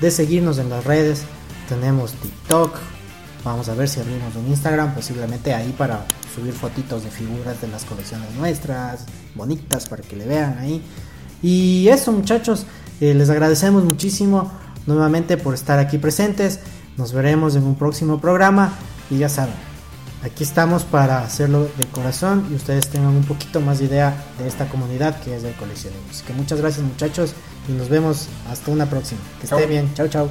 de 0.00 0.10
seguirnos 0.10 0.58
en 0.58 0.70
las 0.70 0.84
redes. 0.84 1.22
Tenemos 1.68 2.12
TikTok. 2.12 2.76
Vamos 3.44 3.68
a 3.68 3.74
ver 3.74 3.88
si 3.88 4.00
abrimos 4.00 4.34
un 4.36 4.46
Instagram, 4.48 4.94
posiblemente 4.94 5.52
ahí 5.52 5.74
para 5.76 6.06
subir 6.34 6.54
fotitos 6.54 7.04
de 7.04 7.10
figuras 7.10 7.60
de 7.60 7.68
las 7.68 7.84
colecciones 7.84 8.32
nuestras, 8.36 9.04
bonitas 9.34 9.88
para 9.88 10.02
que 10.02 10.16
le 10.16 10.26
vean 10.26 10.58
ahí. 10.58 10.82
Y 11.42 11.88
eso 11.88 12.10
muchachos, 12.12 12.66
eh, 13.00 13.12
les 13.12 13.28
agradecemos 13.28 13.84
muchísimo 13.84 14.50
nuevamente 14.86 15.36
por 15.36 15.54
estar 15.54 15.78
aquí 15.78 15.98
presentes. 15.98 16.60
Nos 16.96 17.12
veremos 17.12 17.54
en 17.56 17.64
un 17.64 17.74
próximo 17.74 18.20
programa 18.20 18.72
y 19.10 19.18
ya 19.18 19.28
saben, 19.28 19.54
aquí 20.22 20.42
estamos 20.42 20.84
para 20.84 21.18
hacerlo 21.18 21.68
de 21.76 21.86
corazón 21.92 22.46
y 22.50 22.54
ustedes 22.54 22.88
tengan 22.88 23.14
un 23.14 23.24
poquito 23.24 23.60
más 23.60 23.78
de 23.78 23.86
idea 23.86 24.16
de 24.38 24.48
esta 24.48 24.66
comunidad 24.68 25.20
que 25.20 25.36
es 25.36 25.42
del 25.42 25.54
coleccionismo. 25.54 26.06
Así 26.10 26.24
que 26.24 26.32
muchas 26.32 26.60
gracias 26.60 26.84
muchachos 26.84 27.34
y 27.68 27.72
nos 27.72 27.88
vemos 27.88 28.28
hasta 28.50 28.70
una 28.70 28.86
próxima. 28.86 29.20
Que 29.40 29.46
esté 29.46 29.66
bien. 29.66 29.92
Chao, 29.94 30.08
chao. 30.08 30.28